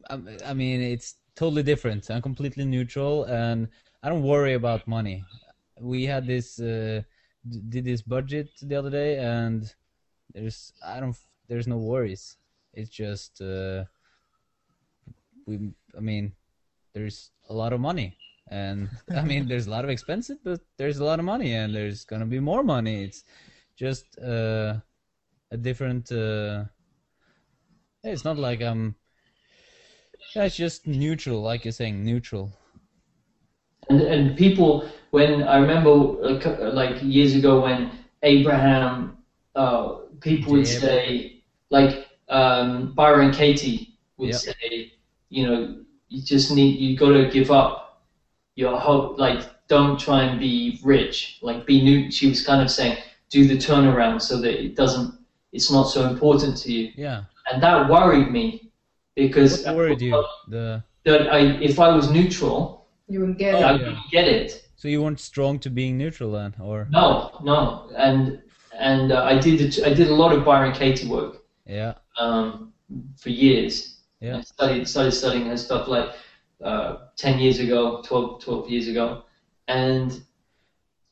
[0.09, 2.11] I, I mean it's totally different.
[2.11, 3.69] I'm completely neutral, and
[4.03, 5.25] I don't worry about money.
[5.81, 7.03] We had this uh,
[7.69, 9.73] did this budget the other day, and
[10.35, 11.17] there's I don't
[11.49, 12.37] there's no worries.
[12.75, 13.85] It's just uh,
[15.51, 15.73] we.
[15.97, 16.35] I mean,
[16.95, 18.19] there's a lot of money,
[18.49, 21.75] and I mean there's a lot of expenses, but there's a lot of money, and
[21.75, 23.05] there's gonna be more money.
[23.05, 23.25] It's
[23.77, 24.81] just uh,
[25.53, 26.13] a different.
[26.13, 26.65] Uh,
[28.05, 28.97] it's not like I'm.
[30.35, 32.53] Yeah, it's just neutral, like you're saying, neutral.
[33.89, 35.91] And and people when I remember
[36.73, 37.91] like years ago when
[38.23, 39.19] Abraham,
[39.57, 40.79] uh, people would Yeah.
[40.81, 44.35] say like um, Byron Katie would Yep.
[44.35, 44.93] say,
[45.31, 45.77] you know,
[46.09, 48.03] you just need you got to give up
[48.57, 49.19] your hope.
[49.19, 51.39] Like don't try and be rich.
[51.43, 52.11] Like be new.
[52.11, 52.99] She was kind of saying
[53.31, 55.15] do the turnaround so that it doesn't.
[55.53, 56.93] It's not so important to you.
[56.97, 57.25] Yeah.
[57.51, 58.71] And that worried me
[59.17, 60.25] because What worried you?
[60.49, 63.73] The that I if I was neutral, You will get Oh, I yeah.
[63.79, 64.67] wouldn't get it.
[64.77, 68.43] so you weren't strong to being neutral then, or No, no, and
[68.79, 72.73] and uh, I did it- I did a lot of Byron Katie work yeah, um,
[73.17, 74.00] for years.
[74.21, 74.39] Yeah.
[74.39, 76.11] I studied started studying her stuff like
[76.63, 79.25] uh, ten years ago, 12, 12 years ago,
[79.69, 80.23] and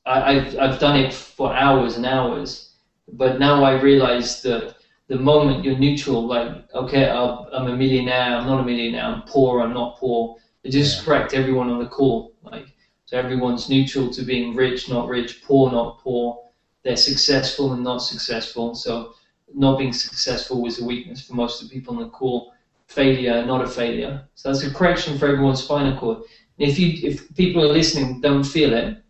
[0.07, 2.75] I, I've I've done it for hours and hours.
[3.13, 4.77] But now I realize that
[5.09, 9.23] the moment you're neutral, like okay, I'll, I'm a millionaire, I'm not a millionaire, I'm
[9.23, 10.37] poor, I'm not poor.
[10.65, 11.05] I just Yeah.
[11.05, 12.67] correct everyone on the call, like
[13.07, 16.43] so everyone's neutral to being rich, not rich, poor, not poor.
[16.85, 18.75] They're successful and not successful.
[18.75, 19.15] So
[19.55, 22.53] not being successful was a weakness for most of the people on the call.
[22.89, 24.27] Failure, not a failure.
[24.35, 26.19] So that's a correction for everyone's spinal cord.
[26.59, 29.03] And if you, if people are listening, don't feel it.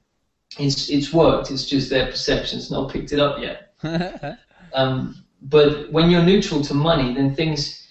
[0.59, 1.51] It's it's worked.
[1.51, 3.75] It's just their perception's not picked it up yet.
[4.75, 7.89] Um, but when you're neutral to money, then things,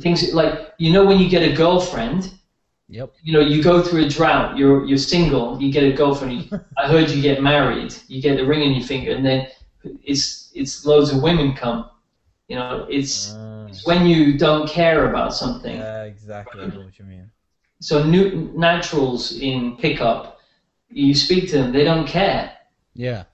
[0.00, 2.34] things like you know when you get a girlfriend,
[2.88, 4.58] yep, you know you go through a drought.
[4.58, 5.60] You're you're single.
[5.62, 6.32] You get a girlfriend.
[6.42, 7.94] You, I heard you get married.
[8.06, 9.48] You get a ring on your finger, and then
[10.02, 11.88] it's it's loads of women come.
[12.48, 15.76] You know, it's Ah, when you don't care about something.
[15.76, 16.62] yeah, exactly.
[16.62, 17.30] I know what you mean.
[17.80, 20.38] So new, naturals in pickup,
[20.90, 22.52] you speak to them, they don't care.
[22.94, 23.24] yeah,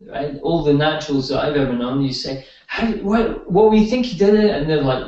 [0.00, 0.38] Right?
[0.42, 4.12] All the naturals that I've ever known, you say, How, what, what were you think
[4.12, 4.50] you did it?
[4.50, 5.04] And they're like,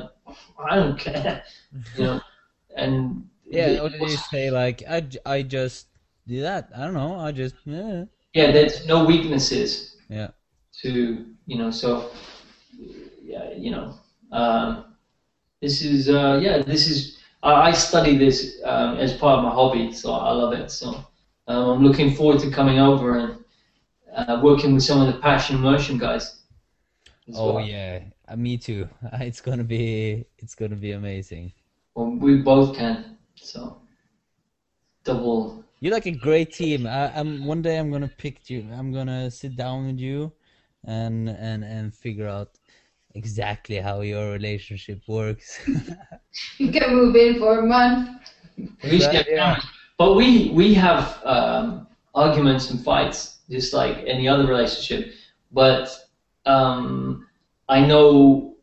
[0.58, 1.42] I don't care.
[1.96, 2.20] You know,
[2.76, 3.80] and yeah.
[3.80, 5.86] Or did you say like I, I just
[6.26, 6.70] do that?
[6.76, 7.18] I don't know.
[7.18, 8.04] I just eh.
[8.34, 9.96] yeah, there's no weaknesses.
[10.08, 10.28] Yeah.
[10.82, 12.31] To you know, so yeah,
[13.56, 13.94] you know,
[14.32, 14.96] um,
[15.60, 19.50] this is uh, yeah, this is I, I study this um, as part of my
[19.50, 20.70] hobby, so I love it.
[20.70, 20.88] So
[21.48, 23.44] um, I'm looking forward to coming over and
[24.14, 26.42] uh, working with some of the passion immersion guys.
[27.34, 27.66] Oh well.
[27.66, 28.88] yeah, uh, me too.
[29.20, 31.52] It's gonna be it's gonna be amazing.
[31.94, 33.16] Well, we both can.
[33.34, 33.80] So
[35.04, 35.64] double.
[35.80, 36.86] You're like a great team.
[36.86, 38.66] I, I'm one day I'm gonna pick you.
[38.72, 40.32] I'm gonna sit down with you,
[40.84, 42.50] and and and figure out
[43.14, 45.60] exactly how your relationship works.
[46.58, 48.08] You can move in for a month.
[48.84, 49.60] We should get Yeah.
[49.98, 55.12] But we we have um, arguments and fights just like any other relationship.
[55.52, 55.90] But
[56.46, 57.26] um,
[57.68, 58.56] I know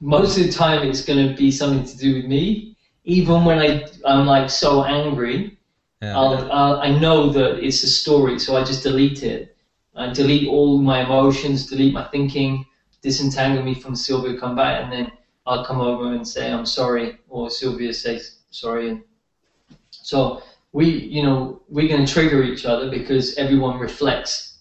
[0.00, 2.76] most of the time it's going to be something to do with me.
[3.04, 5.58] Even when I I'm like so angry,
[6.02, 6.18] Yeah.
[6.18, 9.56] I'll, I'll, I know that it's a story, so I just delete it.
[9.94, 12.64] I delete all my emotions, delete my thinking,
[13.02, 15.12] disentangle me from Sylvia, come back, and then
[15.46, 18.90] I'll come over and say I'm sorry, or Sylvia says sorry.
[18.90, 19.04] And
[19.90, 24.58] so we, you know, we're going to trigger each other because everyone reflects.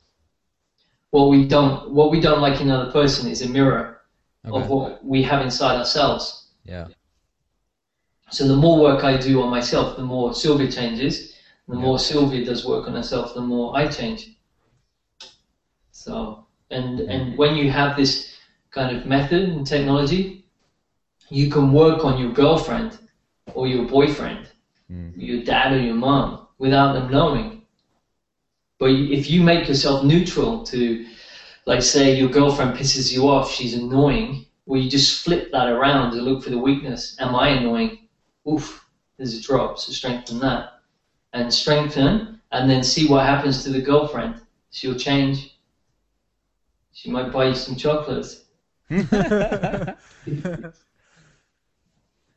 [1.12, 4.02] What we don't, what we don't like in another person is a mirror
[4.46, 6.50] of what we have inside ourselves.
[6.64, 6.88] Yeah.
[8.32, 11.34] So the more work I do on myself, the more Sylvia changes.
[11.68, 11.82] The Yeah.
[11.82, 14.38] more Sylvia does work on herself, the more I change.
[15.92, 18.29] So and and when you have this
[18.72, 20.44] kind of method and technology,
[21.30, 22.98] you can work on your girlfriend
[23.54, 24.48] or your boyfriend,
[24.92, 25.14] Mm.
[25.16, 27.62] your dad or your mom without them knowing.
[28.80, 31.06] But if you make yourself neutral to,
[31.66, 36.12] like, say your girlfriend pisses you off, she's annoying, well, you just flip that around
[36.12, 37.16] to look for the weakness.
[37.20, 37.98] Am I annoying?
[38.48, 38.82] Oof,
[39.18, 40.66] there's a drop, so strengthen that.
[41.34, 44.36] And strengthen, and then see what happens to the girlfriend.
[44.72, 45.56] She'll change.
[46.94, 48.42] She might buy you some chocolates.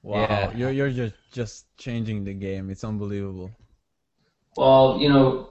[0.03, 0.53] Wow, Yeah.
[0.57, 2.71] you're you're just just changing the game.
[2.71, 3.51] It's unbelievable.
[4.57, 5.51] Well, you know,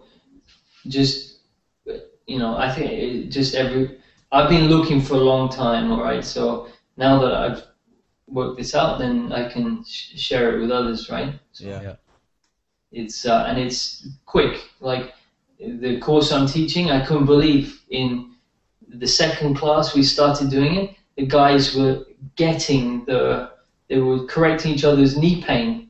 [0.88, 1.40] just
[2.28, 3.98] you know, I think it just every.
[4.32, 5.92] I've been looking for a long time.
[5.92, 6.68] All right, so
[6.98, 7.64] now that I've
[8.28, 11.34] worked this out, then I can sh- share it with others, right?
[11.54, 11.82] So Yeah.
[11.82, 11.96] Yeah.
[12.92, 14.70] It's uh, and it's quick.
[14.82, 15.14] Like
[15.60, 18.31] the course I'm teaching, I couldn't believe in
[19.00, 20.96] the second class we started doing it.
[21.18, 22.06] The guys were
[22.36, 23.52] getting the
[23.90, 25.90] they were correcting each other's knee pain,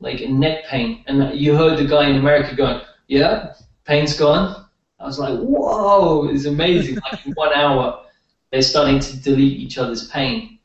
[0.00, 4.66] like neck pain, and you heard the guy in America going, "Yeah, pain's gone."
[4.98, 8.04] I was like, "Whoa, it's amazing!" like in one hour,
[8.50, 10.58] they're starting to delete each other's pain.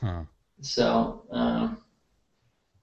[0.00, 0.22] Huh.
[0.60, 1.78] So, um,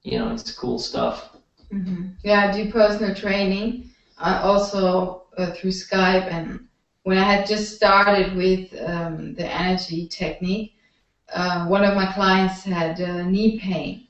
[0.04, 1.38] you know, it's cool stuff.
[1.72, 3.90] hmm Yeah, I do personal training.
[4.18, 6.68] I also uh, through Skype, and
[7.04, 10.74] when I had just started with um, the energy technique,
[11.34, 14.08] uh, one of my clients had uh, knee pain,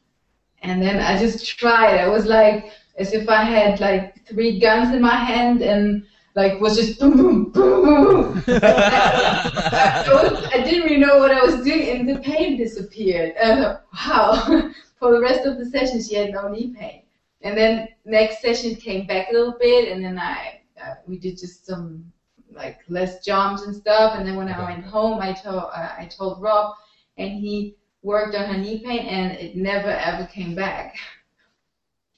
[0.61, 1.99] and then I just tried.
[1.99, 6.05] I was like as if I had like three guns in my hand and
[6.35, 8.33] like was just boom boom boom boom.
[8.33, 8.43] boom.
[8.47, 13.35] I, was, I didn't really know what I was doing, and the pain disappeared.
[13.37, 14.71] Uh, wow!
[14.99, 17.01] For the rest of the session, she had no knee pain.
[17.41, 21.37] And then next session came back a little bit, and then I uh, we did
[21.37, 22.05] just some
[22.55, 24.13] like less jumps and stuff.
[24.17, 26.75] And then when I went home, I told uh, I told Rob,
[27.17, 30.95] and he worked on her knee pain, and it never ever came back.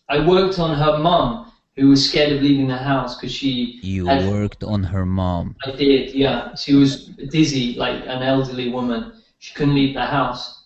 [0.09, 3.79] I worked on her mum, who was scared of leaving the house because she.
[3.81, 5.55] You had- worked on her mom.
[5.65, 6.53] I did, yeah.
[6.55, 9.13] She was dizzy, like an elderly woman.
[9.39, 10.65] She couldn't leave the house,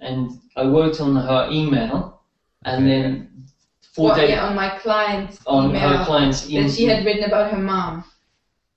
[0.00, 2.20] and I worked on her email,
[2.64, 2.90] and Okay.
[3.02, 3.46] then
[3.94, 6.68] four Well, days yeah, on my client's on email her client's that email.
[6.70, 8.04] she had written about her mom.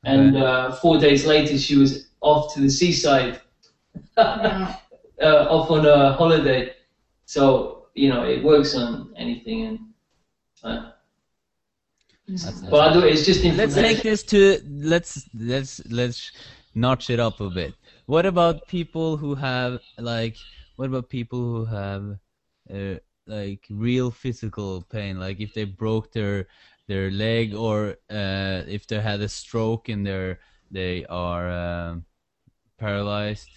[0.04, 3.42] And uh, four days later, she was off to the seaside,
[4.18, 4.74] uh,
[5.22, 6.74] off on a holiday.
[7.26, 9.80] So you know, it works on anything, and
[10.64, 10.92] uh,
[12.28, 13.84] That's- but I do, it's just Let's information.
[13.84, 16.32] take this to let's let's let's
[16.74, 17.74] notch it up a bit.
[18.06, 20.38] What about people who have like
[20.78, 22.18] what about people who have
[22.74, 22.96] uh,
[23.28, 26.48] like real physical pain like if they broke their
[26.92, 30.40] their leg or uh, if they had a stroke and they're
[30.72, 32.06] they are um,
[32.78, 33.50] paralyzed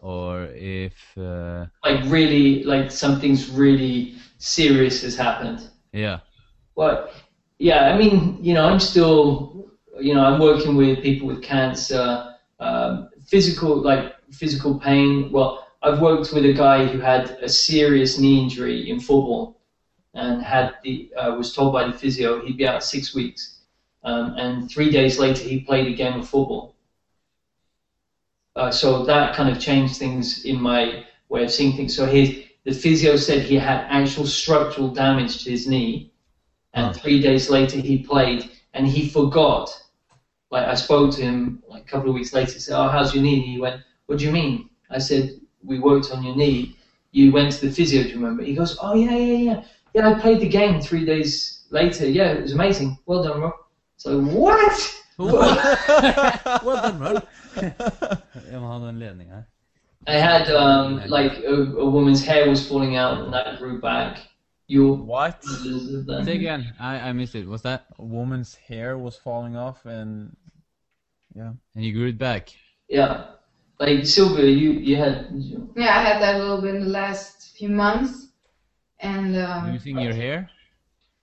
[0.00, 5.60] or if uh, like really, like something's really serious has happened.
[5.92, 6.18] yeah
[6.74, 7.08] Well,
[7.58, 12.34] yeah, I mean, you know, I'm still, you know, I'm working with people with cancer,
[12.60, 15.32] um, physical, like physical pain.
[15.32, 19.60] Well, I've worked with a guy who had a serious knee injury in football,
[20.14, 23.60] and had the uh, was told by the physio he'd be out six weeks,
[24.04, 26.74] um, and three days later he played a game of football.
[28.56, 31.94] Uh, so that kind of changed things in my way of seeing things.
[31.96, 36.10] So his the physio said he had actual structural damage to his knee
[36.74, 36.92] and Huh.
[36.92, 39.70] three days later he played and he forgot.
[40.50, 43.14] Like i spoke to him like a couple of weeks later he said oh how's
[43.14, 43.34] your knee?
[43.36, 44.68] And he went what do you mean?
[44.90, 45.30] I said
[45.62, 46.76] we worked on your knee.
[47.12, 48.42] You went to the physio do you remember?
[48.42, 49.60] He goes oh yeah yeah yeah
[49.94, 52.08] yeah i played the game three days later.
[52.08, 52.98] Yeah it was amazing.
[53.06, 53.54] Well done rob.
[53.96, 55.00] So what?
[55.18, 57.22] Well done Ron
[58.50, 59.44] Jeg må ha den ledningen her
[60.06, 64.18] i had um, like a, a woman's hair was falling out and that grew back.
[64.66, 65.44] You What?
[65.44, 66.72] Say again.
[66.80, 67.46] I, I missed it.
[67.46, 67.86] Was that?
[67.98, 70.34] A woman's hair was falling off, and
[71.34, 72.50] yeah, and you grew it back.
[72.88, 73.26] Yeah.
[73.78, 75.28] Like sylvia you you had
[75.76, 78.23] Yeah, I had that a little bit in the last few months,
[79.04, 80.50] and um, using your hair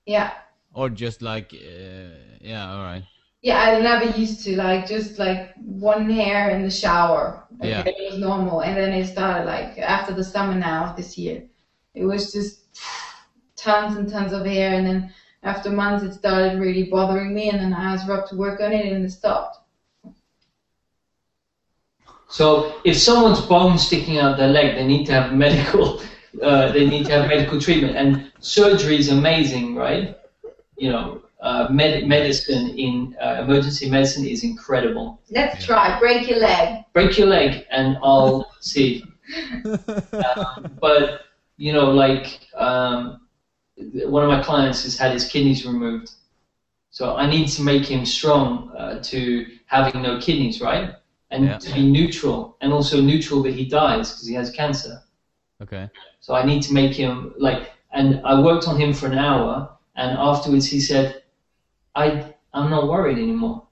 [0.05, 0.31] yeah,
[0.73, 3.03] or just like uh, yeah all right
[3.41, 7.43] yeah, I never used to like just like one hair in the shower.
[7.59, 7.83] Like, Yeah.
[7.85, 11.43] it was normal, and then it started like after the summer now this year,
[11.93, 12.59] it was just
[13.55, 15.13] tons and tons of hair, and then
[15.43, 18.71] after months it started really bothering me, and then I asked Rob to work on
[18.73, 19.57] it, and it stopped.
[22.29, 25.99] So if someone's bone sticking out their leg, they need to have medical.
[26.41, 30.17] Uh, they need to have medical treatment, and surgery is amazing, right?
[30.77, 35.19] You know, uh, med- medicine in uh, emergency medicine is incredible.
[35.29, 36.83] Let's try break your leg.
[36.93, 39.03] Break your leg, and I'll see.
[40.35, 41.21] Um, but
[41.57, 43.21] you know, like um,
[43.77, 46.11] one of my clients has had his kidneys removed,
[46.91, 50.93] so I need to make him strong uh, to having no kidneys, right?
[51.31, 51.57] And Yeah.
[51.57, 55.01] to be neutral, and also neutral that he dies because he has cancer.
[55.61, 55.89] Okay
[56.21, 59.69] So I need to make him like, and I worked on him for an hour,
[59.95, 61.23] and afterwards he said,
[61.95, 63.67] "I I'm not worried anymore.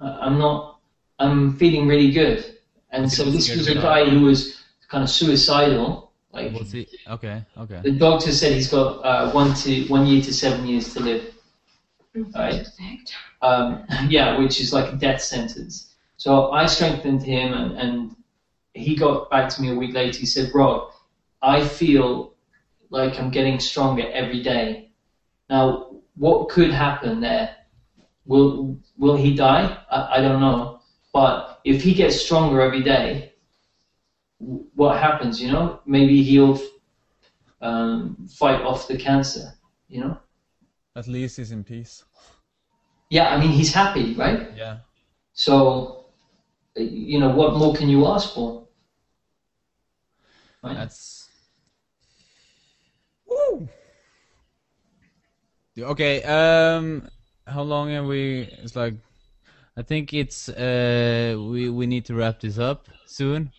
[0.00, 0.78] I'm not.
[1.18, 2.40] I'm feeling really good."
[2.90, 6.12] And so this was a guy who was kind of suicidal.
[6.32, 6.86] Like We'll see.
[7.08, 7.80] Okay, okay.
[7.82, 11.34] the doctor said he's got uh, one to one year to seven years to live.
[12.34, 12.66] Right.
[13.42, 15.94] Um, yeah, which is like a death sentence.
[16.16, 18.16] So I strengthened him, and, and
[18.72, 20.18] he got back to me a week later.
[20.18, 20.93] He said, "Rob,
[21.44, 22.34] I feel
[22.88, 24.92] like I'm getting stronger every day.
[25.50, 27.54] Now, what could happen there?
[28.24, 29.76] Will will he die?
[29.90, 30.80] I, I don't know.
[31.12, 33.34] But if he gets stronger every day,
[34.38, 35.40] what happens?
[35.42, 36.58] You know, maybe he'll
[37.60, 39.52] um, fight off the cancer.
[39.88, 40.18] You know.
[40.96, 42.04] At least he's in peace.
[43.10, 44.48] Yeah, I mean he's happy, right?
[44.56, 44.78] Yeah.
[45.34, 46.06] So,
[46.76, 48.66] you know, what more can you ask for?
[50.62, 50.74] Right?
[50.74, 51.23] That's.
[53.34, 53.68] Woo.
[55.78, 56.22] Okay.
[56.22, 57.08] Um,
[57.46, 58.48] how long are we?
[58.62, 58.94] It's like,
[59.76, 63.50] I think it's uh, we we need to wrap this up soon.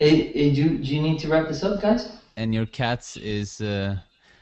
[0.00, 2.10] Eh, eh, do, do you need to wrap this up, guys?
[2.36, 3.60] And your cat is.
[3.60, 3.96] Uh,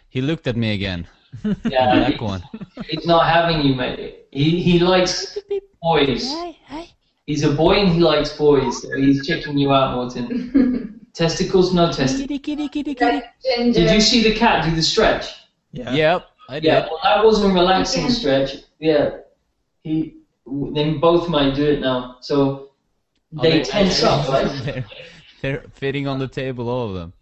[0.08, 1.06] he looked at me again.
[1.64, 2.42] Yeah, That one.
[2.88, 4.26] he's not having you, mate.
[4.30, 5.36] He he likes
[5.82, 6.32] boys.
[7.26, 8.82] He's a boy and he likes boys.
[8.82, 11.00] So he's checking you out, Morton.
[11.14, 12.40] Testicles, no testicles.
[12.40, 15.26] Did you see the cat do the stretch?
[15.72, 15.92] Yeah.
[15.94, 16.64] Yep, I did.
[16.64, 18.56] Yeah, well, that wasn't relaxing stretch.
[18.80, 19.18] Yeah,
[19.82, 20.16] he.
[20.46, 22.18] They both might do it now.
[22.20, 22.70] So
[23.36, 24.44] Oh, they they're- tense up, right?
[24.64, 24.84] They're,
[25.40, 27.12] they're fitting on the table, all of them,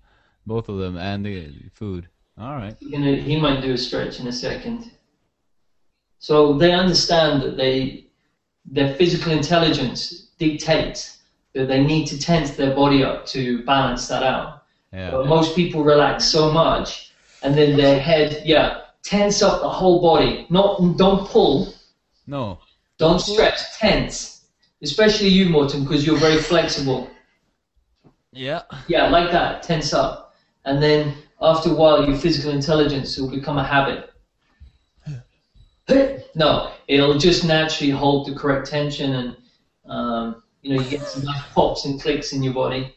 [0.47, 2.09] both of them, and the food.
[2.39, 2.77] All right.
[2.91, 4.91] Gonna, he might do a stretch in a second.
[6.19, 8.07] So they understand that they,
[8.67, 11.19] their physical intelligence dictates
[11.55, 14.65] that they need to tense their body up to balance that out.
[14.93, 15.11] Yeah.
[15.11, 17.13] But most people relax so much,
[17.43, 20.47] and then their head, yeah, tense up the whole body.
[20.51, 21.75] Not don't pull,
[22.27, 22.59] No.
[22.99, 24.45] don't stretch, tense.
[24.83, 27.09] Especially you, Morten, because you're very flexible.
[28.33, 28.63] Yeah.
[28.89, 30.35] Yeah, like that, tense up.
[30.65, 34.11] And then after a while, your physical intelligence will become a habit.
[36.35, 39.37] No, it'll just naturally hold the correct tension, and
[39.85, 42.95] um, you know you get some nice pops and clicks in your body,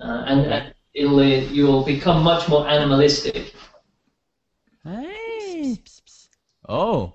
[0.00, 3.54] uh, and, and it'll uh, you'll become much more animalistic.
[4.84, 5.78] Hey.
[6.68, 7.14] Oh,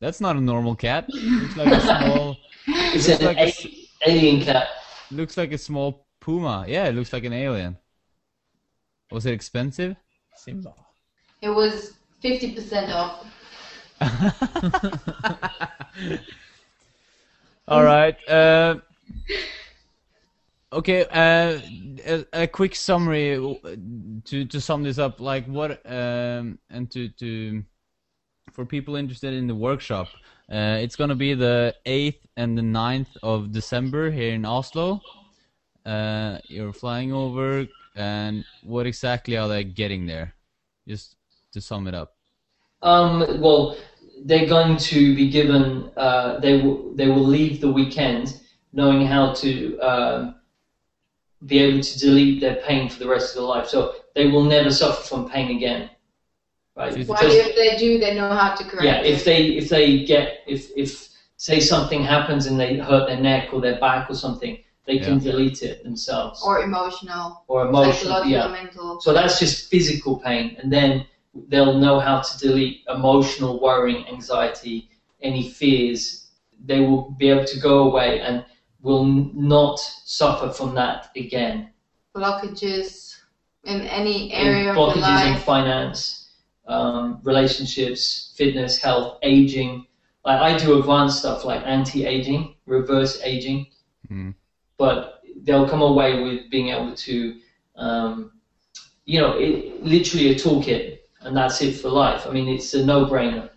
[0.00, 1.06] that's not a normal cat.
[1.08, 2.36] It looks like a small.
[2.94, 3.66] It's an like a a- s-
[4.06, 4.68] alien cat.
[5.10, 6.64] Looks like a small puma.
[6.68, 7.76] Yeah, it looks like an alien.
[9.10, 9.96] Was it expensive?
[10.36, 10.74] Simba.
[11.40, 13.26] It was 50% off.
[17.68, 18.16] All right.
[18.28, 18.76] Uh,
[20.72, 21.04] okay.
[21.10, 21.60] Uh,
[22.06, 23.36] a, a quick summary
[24.24, 25.20] to to sum this up.
[25.20, 25.80] Like what?
[25.84, 27.62] Um, and to to
[28.52, 30.08] for people interested in the workshop,
[30.52, 35.00] uh, it's gonna be the eighth and the 9th of December here in Oslo.
[35.84, 37.66] Uh, you're flying over,
[37.96, 40.34] and what exactly are they getting there?
[40.86, 41.16] Just
[41.52, 42.14] to sum it up.
[42.82, 43.76] Um, well,
[44.24, 45.90] they're going to be given.
[45.96, 46.58] Uh, they.
[46.94, 48.40] They will leave the weekend
[48.72, 50.34] knowing how to um,
[51.46, 53.68] be able to delete their pain for the rest of their life.
[53.68, 55.90] So they will never suffer from pain again.
[56.76, 56.96] Right?
[56.96, 59.00] If Well, Because- if they do, they know how to correct yeah.
[59.00, 59.06] it.
[59.06, 63.52] If they if they get if if say something happens and they hurt their neck
[63.52, 67.92] or their back or something, they can delete it themselves or emotional, or emotional.
[67.92, 68.48] psychological, Yeah.
[68.48, 69.00] mental.
[69.00, 71.04] So that's just physical pain, and then
[71.48, 74.88] they'll know how to delete emotional worrying, anxiety,
[75.20, 76.28] any fears.
[76.66, 78.44] They will be able to go away and
[78.88, 81.68] will not suffer from that again.
[82.16, 83.18] blockages
[83.64, 86.30] in any In area of the blockages in finance,
[86.66, 89.84] um, relationships, fitness, health, aging.
[90.24, 93.66] Like I do advanced stuff like anti-aging, reverse aging,
[94.10, 94.32] Mm.
[94.78, 97.14] but they'll come away with being able to,
[97.76, 98.32] um,
[99.04, 102.26] you know, it, literally a toolkit, and that's it for life.
[102.26, 103.50] I mean, it's a no-brainer.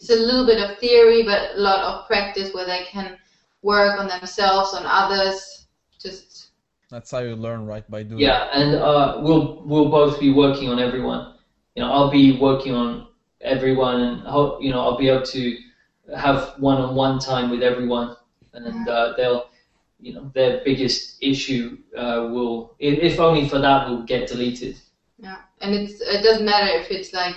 [0.00, 3.18] It's a little bit of theory, but a lot of practice where they can
[3.62, 5.66] work on themselves, on others.
[5.98, 6.48] Just
[6.90, 7.88] That's how you learn, right?
[7.90, 8.20] By doing.
[8.20, 11.34] Yeah, and uh, we'll we'll both be working on everyone.
[11.74, 13.08] You know, I'll be working on
[13.40, 15.58] everyone, and ho- you know, I'll be able to
[16.16, 18.16] have one-on-one time with everyone,
[18.52, 19.46] and uh, they'll,
[20.00, 24.76] you know, their biggest issue uh, will, if, if only for that, will get deleted.
[25.18, 27.36] yeah, and it's it doesn't matter if it's like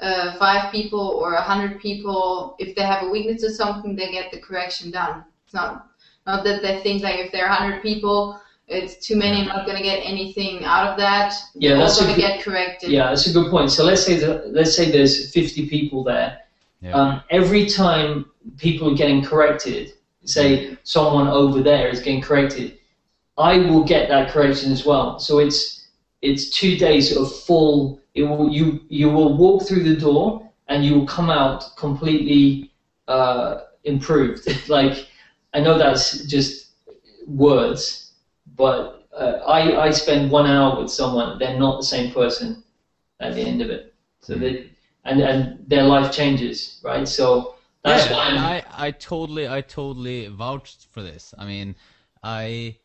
[0.00, 2.54] uh, five people or a hundred people.
[2.58, 5.24] If they have a weakness or something, they get the correction done.
[5.46, 5.88] It's not
[6.26, 9.40] not that they think like if there are hundred people, it's too many.
[9.40, 11.32] I'm not gonna get anything out of that.
[11.54, 12.90] Yeah, They're that's a gonna good- get corrected.
[12.90, 13.70] Yeah, that's a good point.
[13.70, 16.40] So let's say that, let's say there's 50 people there.
[16.80, 16.92] Yeah.
[16.92, 18.26] Um, every time
[18.58, 19.92] people are getting corrected,
[20.24, 22.78] say someone over there is getting corrected,
[23.38, 25.20] I will get that correction as well.
[25.20, 25.86] So it's
[26.22, 28.00] it's two days of full.
[28.14, 32.72] It will you you will walk through the door and you will come out completely
[33.06, 34.42] uh, improved.
[34.68, 35.06] like
[35.56, 36.72] I know that's just
[37.26, 38.12] words,
[38.56, 42.62] but uh, I I spend one hour with someone, they're not the same person
[43.20, 43.94] at the end of it.
[44.20, 44.40] So Mm.
[44.40, 44.52] they
[45.04, 45.40] and and
[45.72, 47.08] their life changes, right?
[47.08, 47.54] So
[47.84, 51.34] that's Yeah, why and I'm- I, I totally, I totally vouched for this.
[51.38, 51.74] I mean,
[52.22, 52.76] I,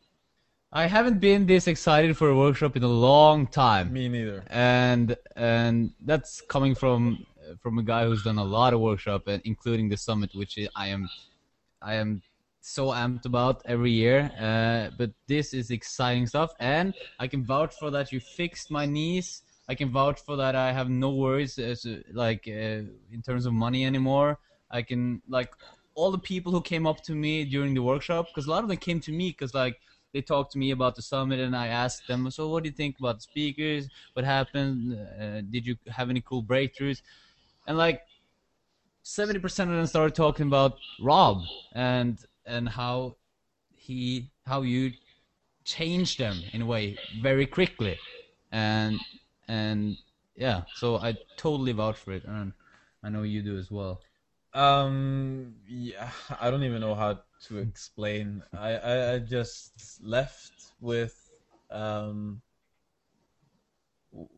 [0.71, 4.43] I haven't been this excited for a workshop in a long time, Me neither.
[4.47, 7.25] and and that's coming from
[7.61, 10.87] from a guy who's done a lot of workshop, and including the summit, which I
[10.87, 11.09] am,
[11.81, 12.21] I am
[12.61, 14.31] so amped about every year.
[14.39, 18.11] Uh, but this is exciting stuff, and I can vouch for that.
[18.11, 19.41] You fixed my knees.
[19.67, 20.55] I can vouch for that.
[20.55, 24.39] I have no worries as like uh, in terms of money anymore.
[24.69, 25.51] I can like
[25.95, 28.69] all the people who came up to me during the workshop because a lot of
[28.69, 29.79] them came to me because like
[30.13, 32.75] they talked to me about the summit and I asked them, so what do you
[32.75, 33.87] think about the speakers?
[34.13, 34.97] What happened?
[35.19, 37.01] Uh, did you have any cool breakthroughs?
[37.67, 38.01] And like
[39.03, 39.37] 70%
[39.69, 41.43] of them started talking about Rob
[41.73, 43.17] and and how
[43.73, 44.91] he how you
[45.63, 47.99] change them in a way very quickly
[48.51, 48.99] and
[49.47, 49.97] and
[50.35, 52.53] yeah so I totally vouch for it and
[53.03, 54.01] I know you do as well
[54.53, 56.11] Um, yeah,
[56.41, 58.43] I don't even know how to explain.
[58.53, 61.15] I, I, I just left with,
[61.69, 62.41] um,
[64.11, 64.29] w-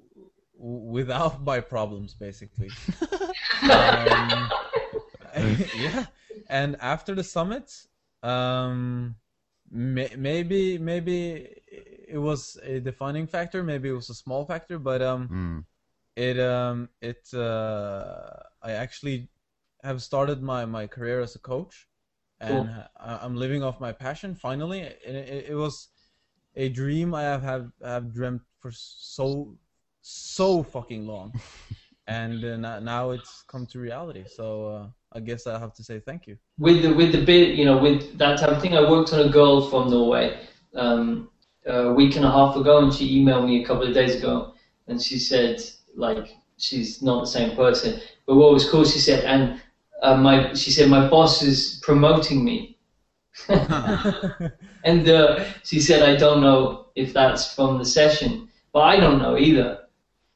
[0.57, 2.73] w- without my problems, basically.
[3.71, 4.53] um,
[5.73, 6.05] yeah,
[6.49, 7.87] and after the summit,
[8.23, 9.15] um,
[9.69, 11.47] may, maybe, maybe
[12.07, 13.63] it was a defining factor.
[13.63, 15.65] Maybe it was a small factor, but um, mm.
[16.15, 18.29] it um it uh
[18.61, 19.29] I actually
[19.83, 21.87] have started my my career as a coach
[22.39, 22.69] and
[22.99, 25.89] I- I'm living off my passion finally and it, it was
[26.55, 29.57] a dream I have have, have dreamt for so
[30.01, 31.33] so fucking long
[32.07, 35.99] and uh, now it's come to reality so uh, I guess I have to say
[35.99, 38.75] thank you with the with the bit you know with that type of thing.
[38.75, 41.29] I worked on a girl from Norway um,
[41.65, 44.53] a week and a half ago, and she emailed me a couple of days ago,
[44.87, 45.61] and she said
[45.95, 47.99] like she's not the same person.
[48.25, 49.61] But what was cool, she said, and
[50.01, 52.77] uh, my she said my boss is promoting me,
[53.49, 59.19] and uh, she said I don't know if that's from the session, but I don't
[59.19, 59.79] know either.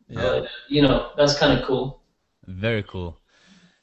[0.10, 2.02] yeah But you know that's kind of cool.
[2.48, 3.18] Very cool.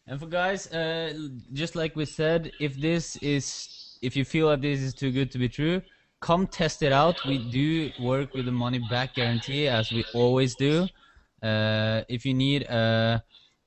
[0.07, 1.15] And for guys, uh,
[1.53, 5.31] just like we said, if this is, if you feel that this is too good
[5.31, 5.81] to be true,
[6.21, 7.25] come test it out.
[7.25, 10.89] We do work with the money back guarantee as we always do.
[11.43, 13.23] Uh, if you need a,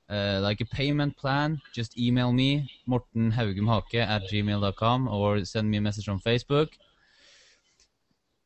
[0.08, 5.78] uh, like a payment plan, just email me, Morten Haugumhake at gmail.com or send me
[5.78, 6.68] a message on Facebook.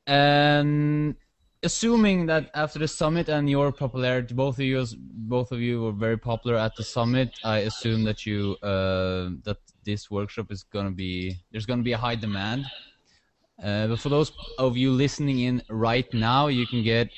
[0.07, 1.15] And
[1.63, 5.93] assuming that after the summit and your popularity, both of you, both of you were
[5.93, 7.39] very popular at the summit.
[7.43, 11.99] I assume that you uh, that this workshop is gonna be there's gonna be a
[11.99, 12.65] high demand.
[13.63, 17.11] Uh, but for those of you listening in right now, you can get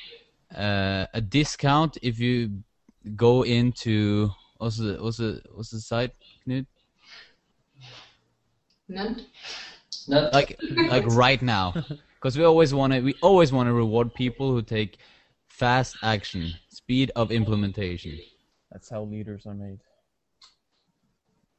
[0.55, 2.63] uh, a discount if you
[3.15, 6.11] go into what's the what's the what's the site,
[6.47, 6.65] Knut?
[8.87, 9.25] None?
[10.07, 11.73] No, Like like right now,
[12.25, 14.97] because we always want to we always want to reward people who take
[15.47, 18.17] fast action, speed of implementation.
[18.71, 19.79] that's how leaders are made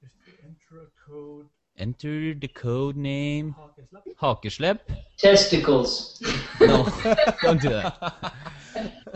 [0.00, 0.14] Just
[0.44, 1.46] enter a code.
[1.78, 4.16] enter the code name Hakeslepp.
[4.20, 4.78] hakeslepp
[5.18, 6.22] testicles.
[6.60, 6.86] no
[7.42, 7.94] don't do that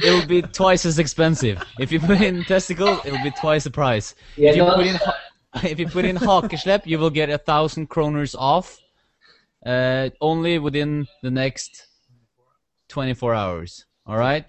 [0.02, 3.64] it will be twice as expensive if you put in testicles, it will be twice
[3.64, 5.20] the price Yeah, if you no, put in ha-
[5.64, 8.78] if you put in hakeslepp, you will get a thousand kroners off.
[9.64, 11.86] Uh, only within the next
[12.90, 13.86] 24 hours.
[14.04, 14.44] All right.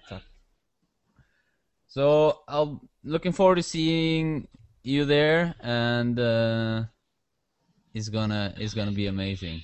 [1.88, 4.46] So I'm looking forward to seeing
[4.82, 6.84] you there, and uh,
[7.94, 9.62] it's gonna it's gonna be amazing.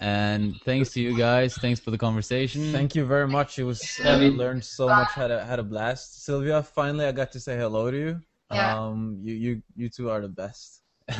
[0.00, 1.54] And thanks to you guys.
[1.54, 2.72] Thanks for the conversation.
[2.72, 3.58] Thank you very much.
[3.58, 5.12] It was I we- learned so much.
[5.12, 6.24] Had a had a blast.
[6.24, 8.20] Sylvia, finally I got to say hello to you.
[8.50, 8.78] Yeah.
[8.80, 10.80] Um, you you you two are the best.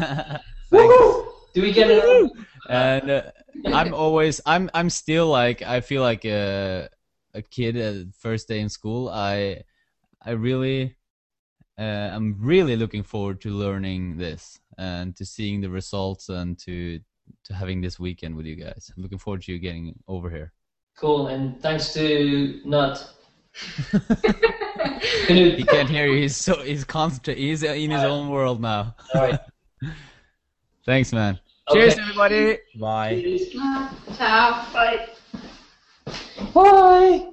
[1.55, 2.31] Do we get it?
[2.69, 3.23] and uh,
[3.67, 6.89] I'm always I'm I'm still like I feel like a
[7.35, 9.09] a kid at first day in school.
[9.09, 9.63] I
[10.25, 10.97] I really
[11.79, 17.01] uh, I'm really looking forward to learning this and to seeing the results and to
[17.45, 18.93] to having this weekend with you guys.
[18.97, 20.53] I'm looking forward to you getting over here.
[20.97, 23.11] Cool, and thanks to Knut.
[25.29, 26.23] he can't hear you.
[26.23, 27.43] He's so he's concentrated.
[27.43, 28.95] He's in his own world now.
[30.85, 31.39] Thanks, man.
[31.71, 31.81] Okay.
[31.81, 32.59] Cheers, everybody.
[32.79, 33.21] Bye.
[33.21, 33.51] Cheers.
[34.17, 34.67] Ciao.
[34.73, 35.09] Bye.
[36.53, 37.29] Bye.